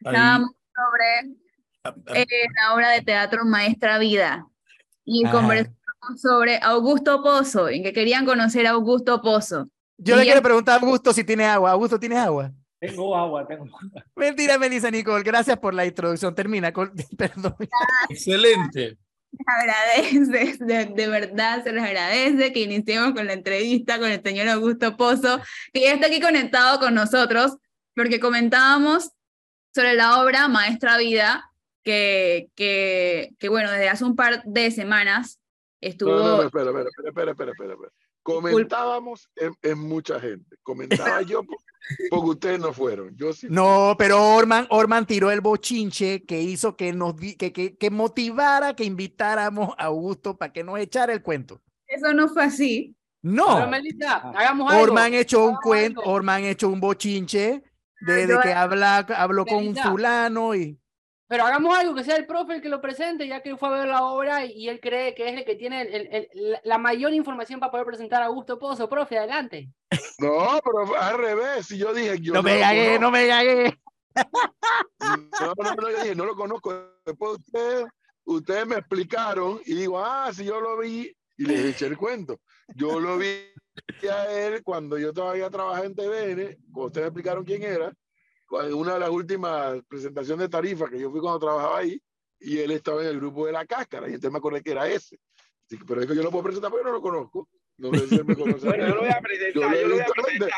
Estábamos 0.00 0.50
sobre 0.74 1.38
Ah, 1.84 1.94
ah, 2.08 2.12
eh, 2.18 2.26
la 2.60 2.74
obra 2.74 2.90
de 2.90 3.02
teatro 3.02 3.44
Maestra 3.44 3.98
Vida 3.98 4.46
y 5.04 5.24
Ajá. 5.24 5.32
conversamos 5.32 6.20
sobre 6.20 6.58
Augusto 6.58 7.22
Pozo, 7.22 7.68
en 7.68 7.82
que 7.82 7.92
querían 7.92 8.26
conocer 8.26 8.66
a 8.66 8.70
Augusto 8.70 9.22
Pozo. 9.22 9.68
Yo 9.96 10.14
Y 10.16 10.18
le 10.18 10.24
quiero 10.24 10.42
preguntar 10.42 10.78
a 10.78 10.80
Augusto 10.84 11.12
si 11.12 11.24
tiene 11.24 11.44
agua. 11.46 11.70
Augusto, 11.72 11.98
¿tienes 11.98 12.18
agua? 12.18 12.52
Tengo 12.80 13.16
agua, 13.16 13.46
tengo. 13.46 13.64
Mentira, 14.14 14.58
me 14.58 14.68
dice 14.68 14.90
Nicole. 14.90 15.24
Gracias 15.24 15.58
por 15.58 15.74
la 15.74 15.86
introducción. 15.86 16.34
Termina 16.34 16.72
con. 16.72 16.92
Perdón. 17.16 17.56
Excelente. 18.08 18.98
agradece, 19.46 20.56
de, 20.64 20.86
de 20.86 21.08
verdad 21.08 21.62
se 21.64 21.72
les 21.72 21.82
agradece 21.82 22.52
que 22.52 22.60
iniciemos 22.60 23.12
con 23.14 23.26
la 23.26 23.32
entrevista 23.32 23.98
con 23.98 24.10
el 24.10 24.22
señor 24.22 24.48
Augusto 24.48 24.96
Pozo, 24.96 25.40
que 25.72 25.82
ya 25.82 25.92
está 25.92 26.06
aquí 26.06 26.20
conectado 26.20 26.78
con 26.78 26.94
nosotros, 26.94 27.56
porque 27.94 28.20
comentábamos 28.20 29.10
sobre 29.78 29.94
la 29.94 30.20
obra 30.20 30.48
Maestra 30.48 30.96
Vida, 30.98 31.52
que, 31.84 32.48
que, 32.56 33.30
que 33.38 33.48
bueno, 33.48 33.70
desde 33.70 33.88
hace 33.88 34.04
un 34.04 34.16
par 34.16 34.42
de 34.44 34.72
semanas 34.72 35.40
estuvo... 35.80 36.10
No, 36.10 36.18
no, 36.18 36.36
no, 36.38 36.42
espera, 36.42 36.64
espera, 36.70 36.88
espera, 36.88 37.08
espera, 37.08 37.30
espera, 37.30 37.52
espera, 37.52 37.72
espera. 37.74 37.92
Comentábamos 38.24 39.30
en, 39.36 39.54
en 39.62 39.78
mucha 39.78 40.18
gente. 40.18 40.56
Comentaba 40.64 41.22
yo 41.22 41.44
por- 41.44 41.58
porque 42.10 42.30
ustedes 42.30 42.58
no 42.58 42.72
fueron. 42.72 43.16
Yo 43.16 43.32
sí. 43.32 43.46
No, 43.48 43.94
pero 43.96 44.20
Orman, 44.34 44.66
Orman 44.70 45.06
tiró 45.06 45.30
el 45.30 45.40
bochinche 45.40 46.24
que 46.24 46.42
hizo 46.42 46.76
que 46.76 46.92
nos 46.92 47.14
que, 47.14 47.52
que, 47.52 47.76
que 47.76 47.90
motivara 47.90 48.74
que 48.74 48.82
invitáramos 48.82 49.74
a 49.78 49.84
Augusto 49.84 50.36
para 50.36 50.52
que 50.52 50.64
nos 50.64 50.78
echara 50.80 51.12
el 51.12 51.22
cuento. 51.22 51.62
Eso 51.86 52.12
no 52.12 52.28
fue 52.28 52.42
así. 52.44 52.96
Pero 53.22 53.34
No, 53.34 53.68
Melissa, 53.68 54.16
hagamos 54.16 54.72
algo. 54.72 54.82
Orman 54.82 55.14
echó 55.14 55.44
un 55.46 55.54
cuento. 55.62 56.00
Orman 56.04 56.42
echó 56.44 56.68
un 56.68 56.80
bochinche 56.80 57.62
de, 58.00 58.26
de 58.26 58.34
yo- 58.34 58.40
que 58.40 58.52
habla, 58.52 58.98
habló 58.98 59.44
con 59.46 59.66
un 59.66 59.76
fulano 59.76 60.54
y 60.54 60.78
Pero 61.26 61.44
hagamos 61.44 61.78
algo, 61.78 61.94
que 61.94 62.04
sea 62.04 62.16
el 62.16 62.26
profe 62.26 62.54
el 62.56 62.62
que 62.62 62.68
lo 62.70 62.80
presente, 62.80 63.26
ya 63.28 63.42
que 63.42 63.56
fue 63.56 63.68
a 63.68 63.72
ver 63.72 63.88
la 63.88 64.02
obra 64.04 64.44
y 64.46 64.68
él 64.68 64.80
cree 64.80 65.14
que 65.14 65.28
es 65.28 65.36
el 65.38 65.44
que 65.44 65.56
tiene 65.56 65.82
el- 65.82 65.94
el- 65.94 66.28
el- 66.32 66.58
la- 66.64 66.78
mayor 66.78 67.12
información 67.12 67.60
para 67.60 67.70
poder 67.70 67.86
presentar 67.86 68.22
a 68.22 68.26
Augusto 68.26 68.58
Pozo. 68.58 68.88
Profe, 68.88 69.18
adelante. 69.18 69.68
No, 70.18 70.58
pero 70.64 70.96
al 71.00 71.18
revés. 71.18 71.66
Si 71.66 71.76
yo 71.78 71.92
dije, 71.92 72.18
yo 72.20 72.32
no 72.32 72.42
me 72.42 72.58
conozco. 72.60 73.00
no 73.00 73.10
me 73.10 73.26
gagué. 73.26 73.78
No, 75.00 75.54
no, 75.56 75.74
no, 75.76 75.90
yo 75.90 76.02
dije, 76.02 76.14
no 76.14 76.24
lo 76.24 76.34
conozco. 76.34 76.74
Después 77.04 77.38
ustedes, 77.38 77.86
ustedes 78.24 78.66
me 78.66 78.76
explicaron 78.76 79.60
y 79.64 79.74
digo, 79.74 79.98
ah, 80.04 80.30
si 80.32 80.44
yo 80.44 80.60
lo 80.60 80.78
vi 80.78 81.14
y 81.36 81.44
les 81.44 81.64
eché 81.66 81.86
el 81.86 81.96
cuento. 81.96 82.40
Yo 82.74 82.98
lo 83.00 83.16
vi 83.16 83.50
a 84.10 84.32
él 84.32 84.62
cuando 84.62 84.98
yo 84.98 85.12
todavía 85.12 85.50
trabajaba 85.50 85.86
en 85.86 85.94
TVN, 85.94 86.56
cuando 86.72 86.86
ustedes 86.86 87.04
me 87.04 87.08
explicaron 87.08 87.44
quién 87.44 87.62
era, 87.62 87.92
una 88.50 88.94
de 88.94 89.00
las 89.00 89.10
últimas 89.10 89.80
presentaciones 89.88 90.46
de 90.46 90.48
tarifa 90.50 90.88
que 90.88 90.98
yo 90.98 91.10
fui 91.10 91.20
cuando 91.20 91.38
trabajaba 91.40 91.78
ahí, 91.78 92.00
y 92.40 92.58
él 92.58 92.70
estaba 92.70 93.02
en 93.02 93.08
el 93.08 93.16
grupo 93.18 93.46
de 93.46 93.52
la 93.52 93.66
cáscara, 93.66 94.06
y 94.08 94.10
entonces 94.14 94.30
me 94.32 94.38
acordé 94.38 94.62
que 94.62 94.70
era 94.70 94.88
ese. 94.88 95.18
Así 95.66 95.76
que- 95.78 95.84
Pero 95.84 96.00
es 96.00 96.06
que 96.06 96.14
yo 96.14 96.22
lo 96.22 96.30
puedo 96.30 96.44
presentar 96.44 96.70
porque 96.70 96.84
yo 96.84 96.88
no 96.90 96.96
lo 96.96 97.02
conozco. 97.02 97.48
No 97.78 97.90
sé 97.92 98.06
si 98.08 98.14
él 98.16 98.24
me 98.24 98.34
conoce. 98.36 98.66
Bueno, 98.78 98.88
yo 98.88 98.94
lo 98.94 99.00
voy 99.02 99.10
a 99.10 99.20
presentar, 99.20 99.52
yo 99.54 99.60
lo 99.60 99.68
voy 99.68 99.76
a 99.78 99.82
visto 100.04 100.12
de- 100.16 100.22
presentar. 100.22 100.50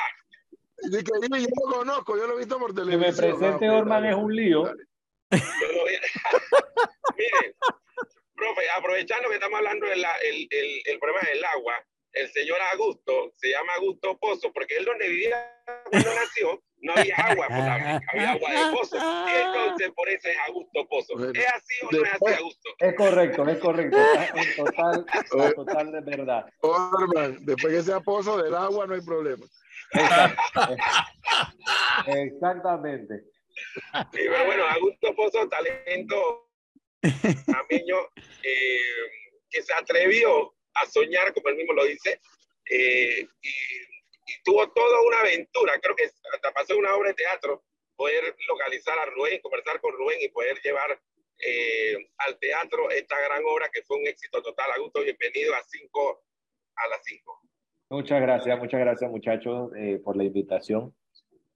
Dice 0.82 1.04
que 1.04 1.12
dime, 1.20 1.40
yo 1.42 1.48
lo 1.66 1.76
conozco, 1.78 2.16
yo 2.16 2.26
lo 2.26 2.34
he 2.34 2.38
visto 2.38 2.58
por 2.58 2.70
Que 2.74 2.80
televisión. 2.82 3.00
me 3.30 3.34
presente 3.36 3.66
Ah, 3.66 3.72
ok, 3.74 3.80
Orman 3.82 4.04
es 4.06 4.14
un 4.14 4.34
lío. 4.36 4.64
dale. 4.64 4.84
Mire, 7.16 7.54
profe, 8.34 8.62
aprovechando 8.76 9.28
que 9.28 9.34
estamos 9.34 9.58
hablando 9.58 9.86
del 9.86 9.98
el, 10.00 10.48
el, 10.50 10.82
el 10.86 10.98
problema 10.98 11.28
del 11.32 11.44
agua, 11.44 11.74
el 12.12 12.32
señor 12.32 12.58
Augusto 12.72 13.32
se 13.36 13.50
llama 13.50 13.72
Augusto 13.76 14.18
Pozo 14.18 14.52
porque 14.52 14.76
él 14.76 14.84
donde 14.84 15.08
vivía 15.08 15.36
cuando 15.90 16.14
nació 16.14 16.62
no 16.82 16.94
había 16.94 17.14
agua 17.16 17.46
potable, 17.48 18.00
había 18.08 18.30
agua 18.32 18.50
de 18.50 18.72
pozo. 18.72 18.96
Y 18.96 19.32
entonces 19.46 19.90
por 19.94 20.08
eso 20.08 20.28
es 20.28 20.36
Augusto 20.48 20.88
Pozo. 20.88 21.30
¿Es 21.32 21.46
así 21.46 21.74
o 21.82 21.90
no 21.92 22.04
es 22.04 22.12
así, 22.12 22.34
Augusto? 22.38 22.70
Es 22.78 22.94
correcto, 22.94 23.48
es 23.48 23.58
correcto. 23.58 23.98
Está 23.98 24.40
en 24.40 24.56
total, 24.56 25.06
en 25.32 25.54
total 25.54 25.92
de 25.92 26.00
verdad. 26.00 26.46
Orman, 26.62 27.44
después 27.44 27.74
que 27.74 27.82
sea 27.82 28.00
pozo 28.00 28.42
del 28.42 28.54
agua 28.54 28.86
no 28.86 28.94
hay 28.94 29.02
problema. 29.02 29.44
Exactamente. 32.06 33.24
Sí, 34.12 34.20
pero 34.26 34.46
bueno, 34.46 34.64
Augusto 34.64 35.14
Pozo, 35.14 35.48
talento 35.48 36.48
tameño, 37.00 37.96
eh, 38.42 38.78
que 39.50 39.62
se 39.62 39.72
atrevió 39.74 40.54
a 40.82 40.86
soñar, 40.86 41.32
como 41.34 41.48
él 41.48 41.56
mismo 41.56 41.72
lo 41.72 41.84
dice, 41.84 42.20
eh, 42.70 43.26
y, 43.42 43.48
y 43.48 44.42
tuvo 44.44 44.70
toda 44.70 45.00
una 45.02 45.20
aventura. 45.20 45.78
Creo 45.80 45.96
que 45.96 46.04
hasta 46.04 46.52
pasó 46.52 46.76
una 46.76 46.94
obra 46.94 47.08
de 47.08 47.14
teatro, 47.14 47.64
poder 47.96 48.34
localizar 48.48 48.98
a 48.98 49.06
Rubén, 49.06 49.40
conversar 49.40 49.80
con 49.80 49.92
Rubén 49.92 50.18
y 50.20 50.28
poder 50.28 50.60
llevar 50.62 50.98
eh, 51.46 51.96
al 52.18 52.38
teatro 52.38 52.90
esta 52.90 53.18
gran 53.20 53.42
obra 53.44 53.68
que 53.72 53.82
fue 53.82 53.96
un 53.98 54.06
éxito 54.06 54.42
total. 54.42 54.70
Augusto, 54.76 55.02
bienvenido 55.02 55.54
a 55.54 55.62
5 55.62 56.22
a 56.76 56.88
las 56.88 57.00
5. 57.04 57.40
Muchas 57.90 58.20
gracias, 58.20 58.58
muchas 58.58 58.80
gracias 58.80 59.10
muchachos 59.10 59.72
eh, 59.76 60.00
por 60.02 60.16
la 60.16 60.24
invitación. 60.24 60.94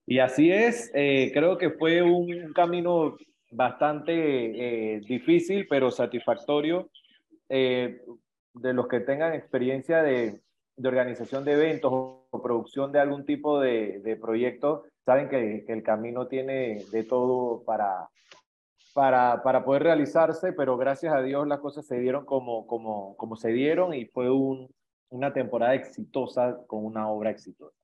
Y 0.07 0.19
así 0.19 0.51
es, 0.51 0.91
eh, 0.95 1.31
creo 1.33 1.57
que 1.57 1.71
fue 1.71 2.03
un, 2.03 2.53
camino 2.53 3.17
bastante 3.51 4.13
eh, 4.13 5.01
difícil, 5.07 5.67
pero 5.69 5.91
satisfactorio. 5.91 6.91
De 8.55 8.73
los 8.73 8.89
que 8.89 9.01
tengan 9.01 9.35
experiencia 9.35 10.03
de, 10.03 10.41
de 10.77 10.89
organización 10.89 11.45
de 11.45 11.53
eventos 11.53 11.93
o, 11.93 12.27
o 12.31 12.43
producción 12.43 12.93
de 12.93 13.01
algún 13.01 13.27
tipo 13.27 13.61
de, 13.61 14.01
de 14.01 14.17
proyecto, 14.17 14.85
saben 15.05 15.29
que, 15.29 15.65
que 15.67 15.73
el 15.73 15.83
camino 15.83 16.27
tiene 16.27 16.85
de 16.91 17.05
todo 17.05 17.63
para, 17.65 18.09
para, 18.95 19.43
para 19.43 19.65
poder 19.65 19.83
realizarse, 19.83 20.53
pero 20.53 20.77
gracias 20.77 21.15
a 21.15 21.21
Dios 21.21 21.47
las 21.47 21.61
cosas 21.61 21.87
se 21.87 21.99
dieron 21.99 22.25
como, 22.25 22.67
como, 22.67 23.17
como 23.17 23.37
se 23.37 23.49
dieron 23.51 23.93
y 23.93 24.07
fue 24.07 24.31
un, 24.31 24.73
una 25.11 25.33
temporada 25.33 25.75
exitosa 25.75 26.59
con 26.67 26.85
una 26.85 27.09
obra 27.09 27.31
exitosa. 27.31 27.77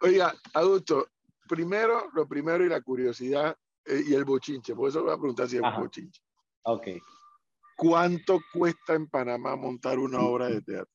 Oiga, 0.00 0.32
Augusto, 0.54 1.06
primero, 1.48 2.10
lo 2.12 2.26
primero 2.26 2.64
y 2.64 2.68
la 2.68 2.80
curiosidad 2.80 3.56
eh, 3.86 4.02
y 4.06 4.14
el 4.14 4.24
bochinche, 4.24 4.74
por 4.74 4.88
eso 4.88 5.02
voy 5.02 5.12
a 5.12 5.16
preguntar 5.16 5.48
si 5.48 5.56
es 5.56 5.62
Ajá. 5.62 5.80
bochinche. 5.80 6.20
Ok. 6.62 6.88
¿Cuánto 7.76 8.40
cuesta 8.52 8.94
en 8.94 9.08
Panamá 9.08 9.56
montar 9.56 9.98
una 9.98 10.20
obra 10.20 10.48
de 10.48 10.62
teatro? 10.62 10.92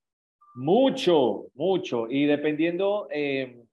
Mucho, 0.56 1.48
mucho. 1.54 2.08
Y 2.10 2.26
dependiendo, 2.26 3.08
eh, 3.12 3.64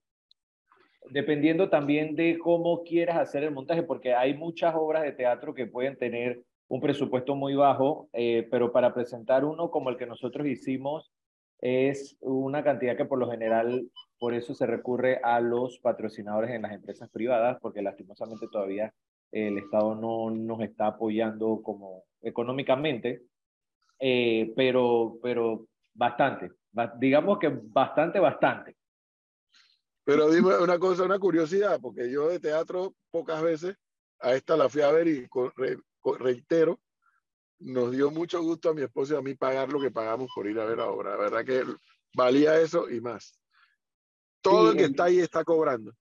dependiendo 1.10 1.68
también 1.68 2.16
de 2.16 2.38
cómo 2.38 2.82
quieras 2.82 3.18
hacer 3.18 3.44
el 3.44 3.52
montaje, 3.52 3.82
porque 3.82 4.14
hay 4.14 4.34
muchas 4.34 4.74
obras 4.74 5.02
de 5.02 5.12
teatro 5.12 5.54
que 5.54 5.66
pueden 5.66 5.96
tener 5.96 6.42
un 6.68 6.80
presupuesto 6.80 7.34
muy 7.36 7.54
bajo, 7.54 8.08
eh, 8.12 8.46
pero 8.50 8.72
para 8.72 8.92
presentar 8.92 9.44
uno 9.44 9.70
como 9.70 9.90
el 9.90 9.96
que 9.96 10.06
nosotros 10.06 10.46
hicimos 10.46 11.12
es 11.60 12.16
una 12.20 12.62
cantidad 12.62 12.96
que 12.96 13.04
por 13.04 13.18
lo 13.18 13.30
general, 13.30 13.88
por 14.18 14.34
eso 14.34 14.54
se 14.54 14.66
recurre 14.66 15.20
a 15.22 15.40
los 15.40 15.78
patrocinadores 15.78 16.50
en 16.50 16.62
las 16.62 16.72
empresas 16.72 17.08
privadas, 17.10 17.58
porque 17.62 17.82
lastimosamente 17.82 18.46
todavía 18.50 18.92
el 19.32 19.58
Estado 19.58 19.94
no 19.94 20.30
nos 20.30 20.60
está 20.60 20.88
apoyando 20.88 21.60
como 21.62 22.04
económicamente, 22.22 23.22
eh, 23.98 24.52
pero, 24.56 25.18
pero 25.22 25.66
bastante, 25.94 26.52
ba- 26.72 26.94
digamos 26.98 27.38
que 27.38 27.48
bastante, 27.48 28.18
bastante. 28.18 28.76
Pero 30.04 30.30
dime 30.30 30.56
una 30.58 30.78
cosa, 30.78 31.02
una 31.02 31.18
curiosidad, 31.18 31.80
porque 31.80 32.10
yo 32.10 32.28
de 32.28 32.38
teatro 32.38 32.94
pocas 33.10 33.42
veces, 33.42 33.76
a 34.20 34.34
esta 34.34 34.56
la 34.56 34.68
fui 34.68 34.82
a 34.82 34.90
ver 34.92 35.08
y 35.08 35.26
reitero, 36.18 36.80
nos 37.58 37.90
dio 37.90 38.10
mucho 38.10 38.40
gusto 38.42 38.70
a 38.70 38.74
mi 38.74 38.82
esposo 38.82 39.14
y 39.14 39.16
a 39.16 39.22
mí 39.22 39.34
pagar 39.34 39.72
lo 39.72 39.80
que 39.80 39.90
pagamos 39.90 40.30
por 40.34 40.46
ir 40.46 40.58
a 40.60 40.64
ver 40.66 40.78
la 40.78 40.86
obra. 40.88 41.10
La 41.10 41.16
verdad 41.16 41.44
que 41.44 41.64
valía 42.14 42.60
eso 42.60 42.88
y 42.88 43.00
más. 43.00 43.40
Todo 44.40 44.66
Sí, 44.66 44.72
el 44.72 44.76
que 44.76 44.84
está 44.84 45.04
ahí 45.04 45.18
está 45.18 45.42
cobrando. 45.42 45.92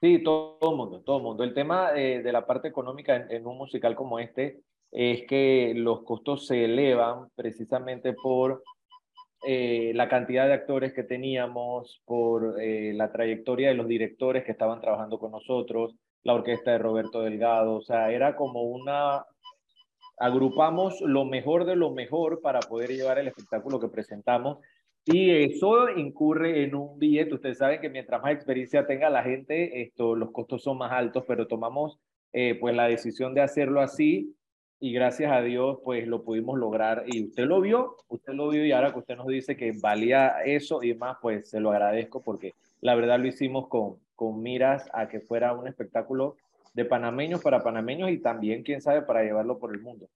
Sí, 0.00 0.22
todo 0.22 0.58
el 0.70 0.76
mundo, 0.76 1.02
todo 1.02 1.16
el 1.18 1.22
mundo. 1.24 1.44
El 1.44 1.54
tema 1.54 1.90
eh, 1.96 2.22
de 2.22 2.32
la 2.32 2.46
parte 2.46 2.68
económica 2.68 3.16
en, 3.16 3.30
en 3.30 3.46
un 3.46 3.58
musical 3.58 3.96
como 3.96 4.18
este 4.18 4.60
es 4.92 5.26
que 5.26 5.72
los 5.76 6.02
costos 6.04 6.46
se 6.46 6.64
elevan 6.64 7.28
precisamente 7.34 8.12
por 8.12 8.62
eh, 9.46 9.92
la 9.94 10.08
cantidad 10.08 10.46
de 10.46 10.54
actores 10.54 10.92
que 10.92 11.04
teníamos, 11.04 12.02
por 12.04 12.60
eh, 12.60 12.92
la 12.94 13.12
trayectoria 13.12 13.68
de 13.68 13.74
los 13.74 13.86
directores 13.86 14.44
que 14.44 14.52
estaban 14.52 14.80
trabajando 14.80 15.18
con 15.18 15.30
nosotros, 15.30 15.94
la 16.24 16.34
orquesta 16.34 16.72
de 16.72 16.78
Roberto 16.78 17.22
Delgado, 17.22 17.76
o 17.76 17.82
sea, 17.82 18.10
era 18.10 18.34
como 18.34 18.62
una... 18.62 19.24
Agrupamos 20.20 21.00
lo 21.02 21.24
mejor 21.24 21.64
de 21.64 21.76
lo 21.76 21.90
mejor 21.90 22.40
para 22.40 22.58
poder 22.58 22.90
llevar 22.90 23.18
el 23.20 23.28
espectáculo 23.28 23.78
que 23.78 23.86
presentamos 23.86 24.58
y 25.10 25.30
eso 25.30 25.88
incurre 25.90 26.64
en 26.64 26.74
un 26.74 26.98
billete. 26.98 27.34
Ustedes 27.34 27.58
saben 27.58 27.80
que 27.80 27.88
mientras 27.88 28.20
más 28.22 28.32
experiencia 28.32 28.86
tenga 28.86 29.08
la 29.08 29.22
gente, 29.22 29.80
esto, 29.80 30.14
los 30.14 30.30
costos 30.32 30.62
son 30.62 30.76
más 30.76 30.92
altos, 30.92 31.24
pero 31.26 31.46
tomamos 31.46 31.98
eh, 32.32 32.58
pues 32.60 32.76
la 32.76 32.86
decisión 32.88 33.32
de 33.32 33.40
hacerlo 33.40 33.80
así 33.80 34.36
y 34.80 34.92
gracias 34.92 35.32
a 35.32 35.40
Dios 35.40 35.78
pues 35.82 36.06
lo 36.06 36.22
pudimos 36.22 36.58
lograr 36.58 37.04
y 37.06 37.24
usted 37.24 37.46
lo 37.46 37.60
vio, 37.60 37.96
usted 38.08 38.34
lo 38.34 38.50
vio 38.50 38.66
y 38.66 38.72
ahora 38.72 38.92
que 38.92 38.98
usted 38.98 39.16
nos 39.16 39.26
dice 39.26 39.56
que 39.56 39.72
valía 39.72 40.42
eso 40.44 40.82
y 40.82 40.94
más, 40.94 41.16
pues 41.22 41.48
se 41.48 41.58
lo 41.58 41.70
agradezco 41.70 42.22
porque 42.22 42.54
la 42.82 42.94
verdad 42.94 43.18
lo 43.18 43.26
hicimos 43.26 43.68
con, 43.68 43.96
con 44.14 44.42
miras 44.42 44.88
a 44.92 45.08
que 45.08 45.20
fuera 45.20 45.54
un 45.54 45.66
espectáculo 45.68 46.36
de 46.74 46.84
panameños 46.84 47.42
para 47.42 47.62
panameños 47.62 48.10
y 48.10 48.18
también, 48.18 48.62
quién 48.62 48.82
sabe, 48.82 49.02
para 49.02 49.22
llevarlo 49.22 49.58
por 49.58 49.74
el 49.74 49.80
mundo. 49.80 50.08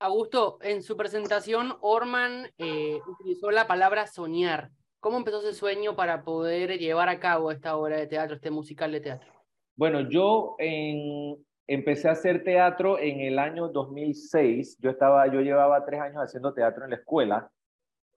Augusto, 0.00 0.58
en 0.62 0.82
su 0.82 0.96
presentación, 0.96 1.74
Orman 1.80 2.46
eh, 2.58 3.00
utilizó 3.06 3.50
la 3.50 3.66
palabra 3.66 4.06
soñar. 4.06 4.70
¿Cómo 5.00 5.16
empezó 5.16 5.40
ese 5.40 5.54
sueño 5.54 5.96
para 5.96 6.22
poder 6.22 6.78
llevar 6.78 7.08
a 7.08 7.18
cabo 7.18 7.50
esta 7.50 7.76
obra 7.76 7.96
de 7.96 8.06
teatro, 8.06 8.36
este 8.36 8.50
musical 8.50 8.92
de 8.92 9.00
teatro? 9.00 9.32
Bueno, 9.76 10.08
yo 10.08 10.54
en, 10.58 11.36
empecé 11.66 12.08
a 12.08 12.12
hacer 12.12 12.44
teatro 12.44 12.98
en 12.98 13.20
el 13.20 13.38
año 13.38 13.68
2006. 13.68 14.78
Yo, 14.80 14.90
estaba, 14.90 15.26
yo 15.32 15.40
llevaba 15.40 15.84
tres 15.84 16.00
años 16.00 16.18
haciendo 16.22 16.52
teatro 16.54 16.84
en 16.84 16.90
la 16.90 16.96
escuela. 16.96 17.50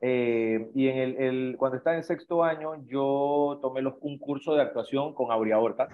eh, 0.02 0.70
y 0.74 0.88
en 0.88 0.98
el, 0.98 1.16
el- 1.22 1.56
cuando 1.58 1.78
estaba 1.78 1.96
en 1.96 2.04
sexto 2.04 2.44
año, 2.44 2.84
yo 2.88 3.60
tomé 3.62 3.82
los, 3.84 3.96
un 4.02 4.18
curso 4.20 4.54
de 4.56 4.62
actuación 4.64 5.14
con 5.14 5.32
Aurea 5.32 5.60
Horta. 5.60 5.88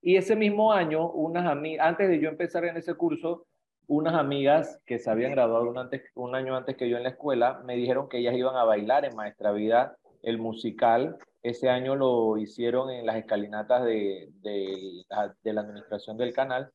Y 0.00 0.16
ese 0.16 0.36
mismo 0.36 0.72
año, 0.72 1.10
unas 1.10 1.44
antes 1.80 2.08
de 2.08 2.20
yo 2.20 2.28
empezar 2.28 2.64
en 2.64 2.76
ese 2.76 2.94
curso, 2.94 3.47
unas 3.88 4.14
amigas 4.14 4.80
que 4.86 4.98
se 4.98 5.10
habían 5.10 5.32
graduado 5.32 5.68
un, 5.68 5.78
antes, 5.78 6.02
un 6.14 6.34
año 6.36 6.56
antes 6.56 6.76
que 6.76 6.88
yo 6.88 6.96
en 6.98 7.02
la 7.02 7.08
escuela, 7.10 7.60
me 7.64 7.74
dijeron 7.74 8.08
que 8.08 8.18
ellas 8.18 8.36
iban 8.36 8.54
a 8.54 8.62
bailar 8.64 9.04
en 9.04 9.16
Maestra 9.16 9.50
Vida 9.52 9.96
el 10.22 10.38
musical. 10.38 11.16
Ese 11.42 11.68
año 11.70 11.96
lo 11.96 12.36
hicieron 12.36 12.90
en 12.90 13.06
las 13.06 13.16
escalinatas 13.16 13.84
de, 13.84 14.28
de, 14.42 15.04
la- 15.08 15.34
de 15.42 15.52
la 15.52 15.62
administración 15.62 16.16
del 16.18 16.32
canal. 16.34 16.70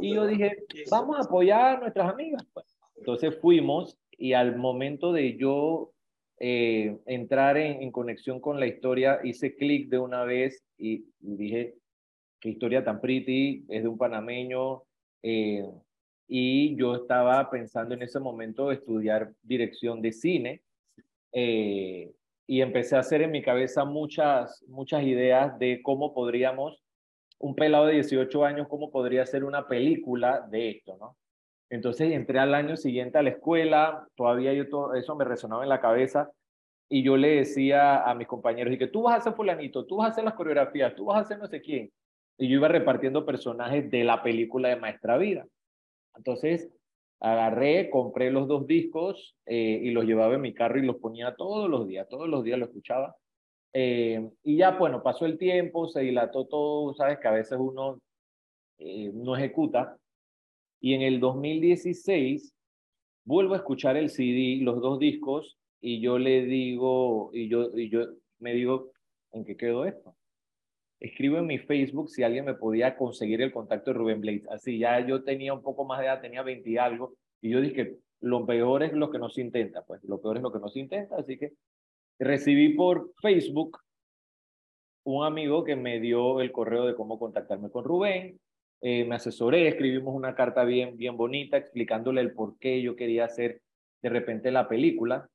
Y 0.00 0.14
yo 0.14 0.26
dije, 0.26 0.64
vamos 0.90 1.16
a 1.18 1.22
apoyar 1.24 1.76
a 1.76 1.80
nuestras 1.80 2.10
amigas. 2.10 2.42
pues. 2.54 2.66
Entonces 2.96 3.38
fuimos 3.40 3.98
y 4.12 4.32
al 4.32 4.56
momento 4.56 5.12
de 5.12 5.36
yo 5.36 5.90
eh, 6.38 6.96
entrar 7.06 7.56
en, 7.58 7.82
en 7.82 7.92
conexión 7.92 8.40
con 8.40 8.58
la 8.58 8.66
historia, 8.66 9.20
hice 9.22 9.54
clic 9.54 9.88
de 9.90 9.98
una 9.98 10.24
vez 10.24 10.64
y, 10.78 11.04
y 11.20 11.36
dije, 11.36 11.74
qué 12.40 12.48
historia 12.50 12.82
tan 12.84 13.00
pretty, 13.00 13.64
es 13.68 13.82
de 13.82 13.88
un 13.88 13.98
panameño. 13.98 14.84
eh, 15.22 15.68
y 16.28 16.76
yo 16.76 16.94
estaba 16.96 17.50
pensando 17.50 17.94
en 17.94 18.02
ese 18.02 18.20
momento 18.20 18.70
estudiar 18.72 19.32
dirección 19.42 20.02
de 20.02 20.12
cine. 20.12 20.62
eh, 21.32 22.12
y 22.46 22.60
empecé 22.60 22.96
a 22.96 23.00
hacer 23.00 23.22
en 23.22 23.30
mi 23.30 23.42
cabeza 23.42 23.84
muchas, 23.84 24.62
muchas 24.68 25.02
ideas 25.04 25.58
de 25.58 25.80
cómo 25.82 26.12
podríamos, 26.12 26.82
un 27.38 27.54
pelado 27.54 27.86
de 27.86 27.94
18 27.94 28.44
años, 28.44 28.68
cómo 28.68 28.90
podría 28.90 29.24
ser 29.26 29.44
una 29.44 29.66
película 29.66 30.46
de 30.50 30.70
esto, 30.70 30.96
¿no? 30.98 31.16
Entonces 31.70 32.12
entré 32.12 32.38
al 32.38 32.54
año 32.54 32.76
siguiente 32.76 33.18
a 33.18 33.22
la 33.22 33.30
escuela, 33.30 34.06
todavía 34.14 34.52
yo 34.52 34.68
todo 34.68 34.94
eso 34.94 35.16
me 35.16 35.24
resonaba 35.24 35.62
en 35.62 35.70
la 35.70 35.80
cabeza 35.80 36.30
y 36.88 37.02
yo 37.02 37.16
le 37.16 37.36
decía 37.36 38.04
a 38.04 38.14
mis 38.14 38.28
compañeros, 38.28 38.72
y 38.72 38.78
que 38.78 38.86
tú 38.86 39.02
vas 39.02 39.14
a 39.14 39.18
hacer 39.18 39.32
fulanito, 39.34 39.86
tú 39.86 39.96
vas 39.96 40.08
a 40.08 40.10
hacer 40.12 40.24
las 40.24 40.34
coreografías, 40.34 40.94
tú 40.94 41.06
vas 41.06 41.16
a 41.16 41.20
hacer 41.20 41.38
no 41.38 41.46
sé 41.46 41.60
quién. 41.60 41.90
Y 42.38 42.48
yo 42.48 42.56
iba 42.56 42.68
repartiendo 42.68 43.24
personajes 43.24 43.90
de 43.90 44.04
la 44.04 44.22
película 44.22 44.68
de 44.68 44.76
Maestra 44.76 45.16
Vida. 45.16 45.46
Entonces 46.16 46.70
agarré, 47.20 47.90
compré 47.90 48.30
los 48.30 48.48
dos 48.48 48.66
discos 48.66 49.36
eh, 49.46 49.80
y 49.82 49.90
los 49.90 50.04
llevaba 50.04 50.34
en 50.34 50.42
mi 50.42 50.52
carro 50.52 50.78
y 50.78 50.86
los 50.86 50.96
ponía 50.96 51.34
todos 51.36 51.70
los 51.70 51.86
días, 51.86 52.08
todos 52.08 52.28
los 52.28 52.44
días 52.44 52.58
lo 52.58 52.66
escuchaba. 52.66 53.16
Eh, 53.72 54.30
y 54.42 54.56
ya, 54.58 54.72
bueno, 54.72 55.02
pasó 55.02 55.26
el 55.26 55.38
tiempo, 55.38 55.88
se 55.88 56.00
dilató 56.00 56.46
todo, 56.46 56.94
sabes 56.94 57.18
que 57.18 57.28
a 57.28 57.32
veces 57.32 57.58
uno 57.58 57.98
eh, 58.78 59.10
no 59.14 59.36
ejecuta. 59.36 59.96
Y 60.80 60.94
en 60.94 61.02
el 61.02 61.18
2016 61.18 62.54
vuelvo 63.24 63.54
a 63.54 63.58
escuchar 63.58 63.96
el 63.96 64.10
CD, 64.10 64.58
los 64.62 64.80
dos 64.80 64.98
discos, 64.98 65.58
y 65.80 66.00
yo 66.00 66.18
le 66.18 66.44
digo, 66.44 67.30
y 67.32 67.48
yo, 67.48 67.76
y 67.76 67.90
yo 67.90 68.06
me 68.38 68.54
digo, 68.54 68.92
¿en 69.32 69.44
qué 69.44 69.56
quedó 69.56 69.84
esto? 69.84 70.13
Escribo 71.04 71.36
en 71.36 71.46
mi 71.46 71.58
Facebook 71.58 72.08
si 72.08 72.22
alguien 72.22 72.46
me 72.46 72.54
podía 72.54 72.96
conseguir 72.96 73.42
el 73.42 73.52
contacto 73.52 73.90
de 73.90 73.98
Rubén 73.98 74.22
Blades. 74.22 74.48
Así 74.48 74.78
ya 74.78 75.06
yo 75.06 75.22
tenía 75.22 75.52
un 75.52 75.62
poco 75.62 75.84
más 75.84 76.00
de 76.00 76.06
edad, 76.06 76.22
tenía 76.22 76.42
20 76.42 76.70
y 76.70 76.78
algo, 76.78 77.14
y 77.42 77.50
yo 77.50 77.60
dije, 77.60 77.98
lo 78.20 78.46
peor 78.46 78.82
es 78.82 78.94
lo 78.94 79.10
que 79.10 79.18
no 79.18 79.28
se 79.28 79.42
intenta, 79.42 79.82
pues 79.82 80.02
lo 80.04 80.18
peor 80.22 80.38
es 80.38 80.42
lo 80.42 80.50
que 80.50 80.60
no 80.60 80.68
se 80.70 80.80
intenta, 80.80 81.16
así 81.16 81.36
que 81.36 81.52
recibí 82.18 82.70
por 82.70 83.12
Facebook 83.20 83.78
un 85.04 85.26
amigo 85.26 85.62
que 85.62 85.76
me 85.76 86.00
dio 86.00 86.40
el 86.40 86.50
correo 86.50 86.86
de 86.86 86.94
cómo 86.94 87.18
contactarme 87.18 87.68
con 87.68 87.84
Rubén, 87.84 88.40
eh, 88.80 89.04
me 89.04 89.16
asesoré, 89.16 89.68
escribimos 89.68 90.14
una 90.14 90.34
carta 90.34 90.64
bien, 90.64 90.96
bien 90.96 91.18
bonita 91.18 91.58
explicándole 91.58 92.22
el 92.22 92.32
por 92.32 92.58
qué 92.58 92.80
yo 92.80 92.96
quería 92.96 93.26
hacer 93.26 93.60
de 94.00 94.08
repente 94.08 94.50
la 94.50 94.68
película. 94.68 95.28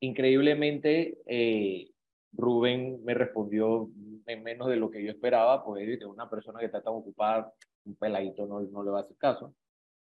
Increíblemente, 0.00 1.18
eh, 1.26 1.90
Rubén 2.36 3.02
me 3.04 3.14
respondió 3.14 3.88
en 4.26 4.42
menos 4.42 4.68
de 4.68 4.76
lo 4.76 4.90
que 4.90 5.02
yo 5.02 5.10
esperaba, 5.10 5.64
pues 5.64 5.86
es 5.88 6.04
una 6.04 6.28
persona 6.28 6.58
que 6.58 6.66
está 6.66 6.82
tan 6.82 6.94
ocupada, 6.94 7.52
un 7.84 7.94
peladito 7.96 8.46
no, 8.46 8.60
no 8.60 8.82
le 8.82 8.90
va 8.90 8.98
a 8.98 9.02
hacer 9.02 9.16
caso. 9.16 9.54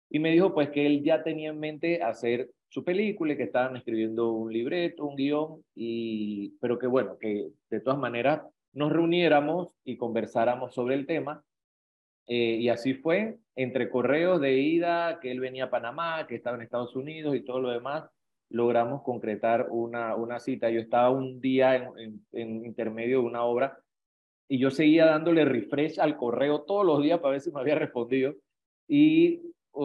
Y 0.09 0.19
me 0.19 0.31
dijo 0.31 0.53
pues 0.53 0.69
que 0.69 0.85
él 0.85 1.03
ya 1.03 1.23
tenía 1.23 1.49
en 1.49 1.59
mente 1.59 2.01
hacer 2.01 2.49
su 2.69 2.83
película 2.83 3.33
y 3.33 3.37
que 3.37 3.43
estaban 3.43 3.77
escribiendo 3.77 4.31
un 4.31 4.51
libreto, 4.51 5.05
un 5.05 5.15
guion, 5.15 5.63
y, 5.75 6.51
pero 6.59 6.77
que 6.77 6.87
bueno, 6.87 7.17
que 7.17 7.49
de 7.69 7.79
todas 7.79 7.99
maneras 7.99 8.41
nos 8.73 8.91
reuniéramos 8.91 9.73
y 9.83 9.97
conversáramos 9.97 10.73
sobre 10.73 10.95
el 10.95 11.05
tema. 11.05 11.43
Eh, 12.27 12.57
y 12.59 12.69
así 12.69 12.93
fue, 12.93 13.37
entre 13.55 13.89
correos 13.89 14.39
de 14.39 14.59
ida, 14.59 15.19
que 15.19 15.31
él 15.31 15.39
venía 15.39 15.65
a 15.65 15.69
Panamá, 15.71 16.27
que 16.27 16.35
estaba 16.35 16.57
en 16.57 16.61
Estados 16.61 16.95
Unidos 16.95 17.35
y 17.35 17.41
todo 17.41 17.59
lo 17.59 17.71
demás, 17.71 18.07
logramos 18.49 19.03
concretar 19.03 19.67
una, 19.69 20.15
una 20.15 20.39
cita. 20.39 20.69
Yo 20.69 20.79
estaba 20.79 21.09
un 21.09 21.39
día 21.39 21.75
en, 21.75 21.99
en, 21.99 22.25
en 22.33 22.65
intermedio 22.65 23.19
de 23.19 23.25
una 23.25 23.43
obra 23.43 23.79
y 24.47 24.57
yo 24.57 24.71
seguía 24.71 25.05
dándole 25.05 25.45
refresh 25.45 25.99
al 25.99 26.17
correo 26.17 26.61
todos 26.61 26.85
los 26.85 27.01
días 27.03 27.19
para 27.19 27.33
ver 27.33 27.41
si 27.41 27.51
me 27.51 27.59
había 27.59 27.75
respondido. 27.75 28.35
Y 28.87 29.41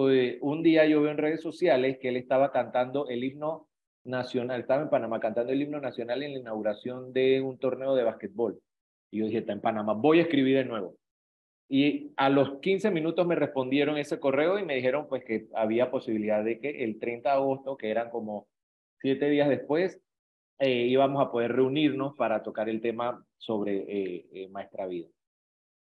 eh, 0.08 0.38
un 0.40 0.62
día 0.62 0.86
yo 0.86 1.02
veo 1.02 1.10
en 1.10 1.18
redes 1.18 1.42
sociales 1.42 1.98
que 2.00 2.08
él 2.08 2.16
estaba 2.16 2.50
cantando 2.50 3.06
el 3.08 3.22
himno 3.22 3.68
nacional, 4.04 4.60
estaba 4.60 4.82
en 4.82 4.90
Panamá 4.90 5.20
cantando 5.20 5.52
el 5.52 5.60
himno 5.60 5.80
nacional 5.80 6.22
en 6.22 6.32
la 6.32 6.40
inauguración 6.40 7.12
de 7.12 7.42
un 7.42 7.58
torneo 7.58 7.94
de 7.94 8.04
básquetbol. 8.04 8.58
Y 9.10 9.18
yo 9.18 9.26
dije, 9.26 9.38
está 9.38 9.52
en 9.52 9.60
Panamá, 9.60 9.92
voy 9.92 10.18
a 10.18 10.22
escribir 10.22 10.56
de 10.56 10.64
nuevo. 10.64 10.96
Y 11.68 12.12
a 12.16 12.28
los 12.30 12.58
15 12.60 12.90
minutos 12.90 13.26
me 13.26 13.34
respondieron 13.34 13.96
ese 13.98 14.18
correo 14.18 14.58
y 14.58 14.64
me 14.64 14.74
dijeron 14.74 15.06
pues 15.08 15.24
que 15.24 15.48
había 15.54 15.90
posibilidad 15.90 16.42
de 16.42 16.58
que 16.58 16.84
el 16.84 16.98
30 16.98 17.30
de 17.30 17.36
agosto, 17.36 17.76
que 17.76 17.90
eran 17.90 18.10
como 18.10 18.46
siete 19.04 19.28
días 19.28 19.50
después, 19.50 20.00
eh, 20.58 20.86
íbamos 20.86 21.22
a 21.22 21.30
poder 21.30 21.52
reunirnos 21.52 22.16
para 22.16 22.42
tocar 22.42 22.70
el 22.70 22.80
tema 22.80 23.22
sobre 23.36 23.76
eh, 23.86 24.26
eh, 24.32 24.48
Maestra 24.48 24.86
Vida. 24.86 25.08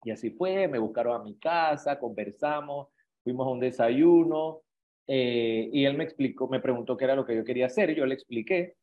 Y 0.04 0.10
así 0.10 0.30
fue, 0.30 0.66
me 0.68 0.78
buscaron 0.78 1.20
a 1.20 1.22
mi 1.22 1.36
casa, 1.38 1.98
conversamos, 1.98 2.88
fuimos 3.22 3.46
a 3.46 3.50
un 3.50 3.60
desayuno 3.60 4.62
y 5.06 5.84
él 5.84 5.98
me 5.98 6.04
explicó, 6.04 6.48
me 6.48 6.60
preguntó 6.60 6.96
qué 6.96 7.04
era 7.04 7.16
lo 7.16 7.26
que 7.26 7.36
yo 7.36 7.44
quería 7.44 7.66
hacer, 7.66 7.94
yo 7.94 8.06
le 8.06 8.14
expliqué 8.14 8.76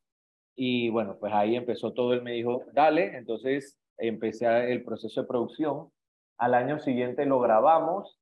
y 0.56 0.90
bueno, 0.90 1.18
pues 1.18 1.34
ahí 1.34 1.56
empezó 1.56 1.94
todo, 1.94 2.14
él 2.14 2.22
me 2.22 2.34
dijo, 2.34 2.64
dale, 2.74 3.18
entonces 3.18 3.80
empecé 3.98 4.72
el 4.72 4.84
proceso 4.84 5.22
de 5.22 5.28
producción, 5.28 5.90
al 6.38 6.54
año 6.54 6.78
siguiente 6.78 7.26
lo 7.26 7.40
grabamos 7.40 8.20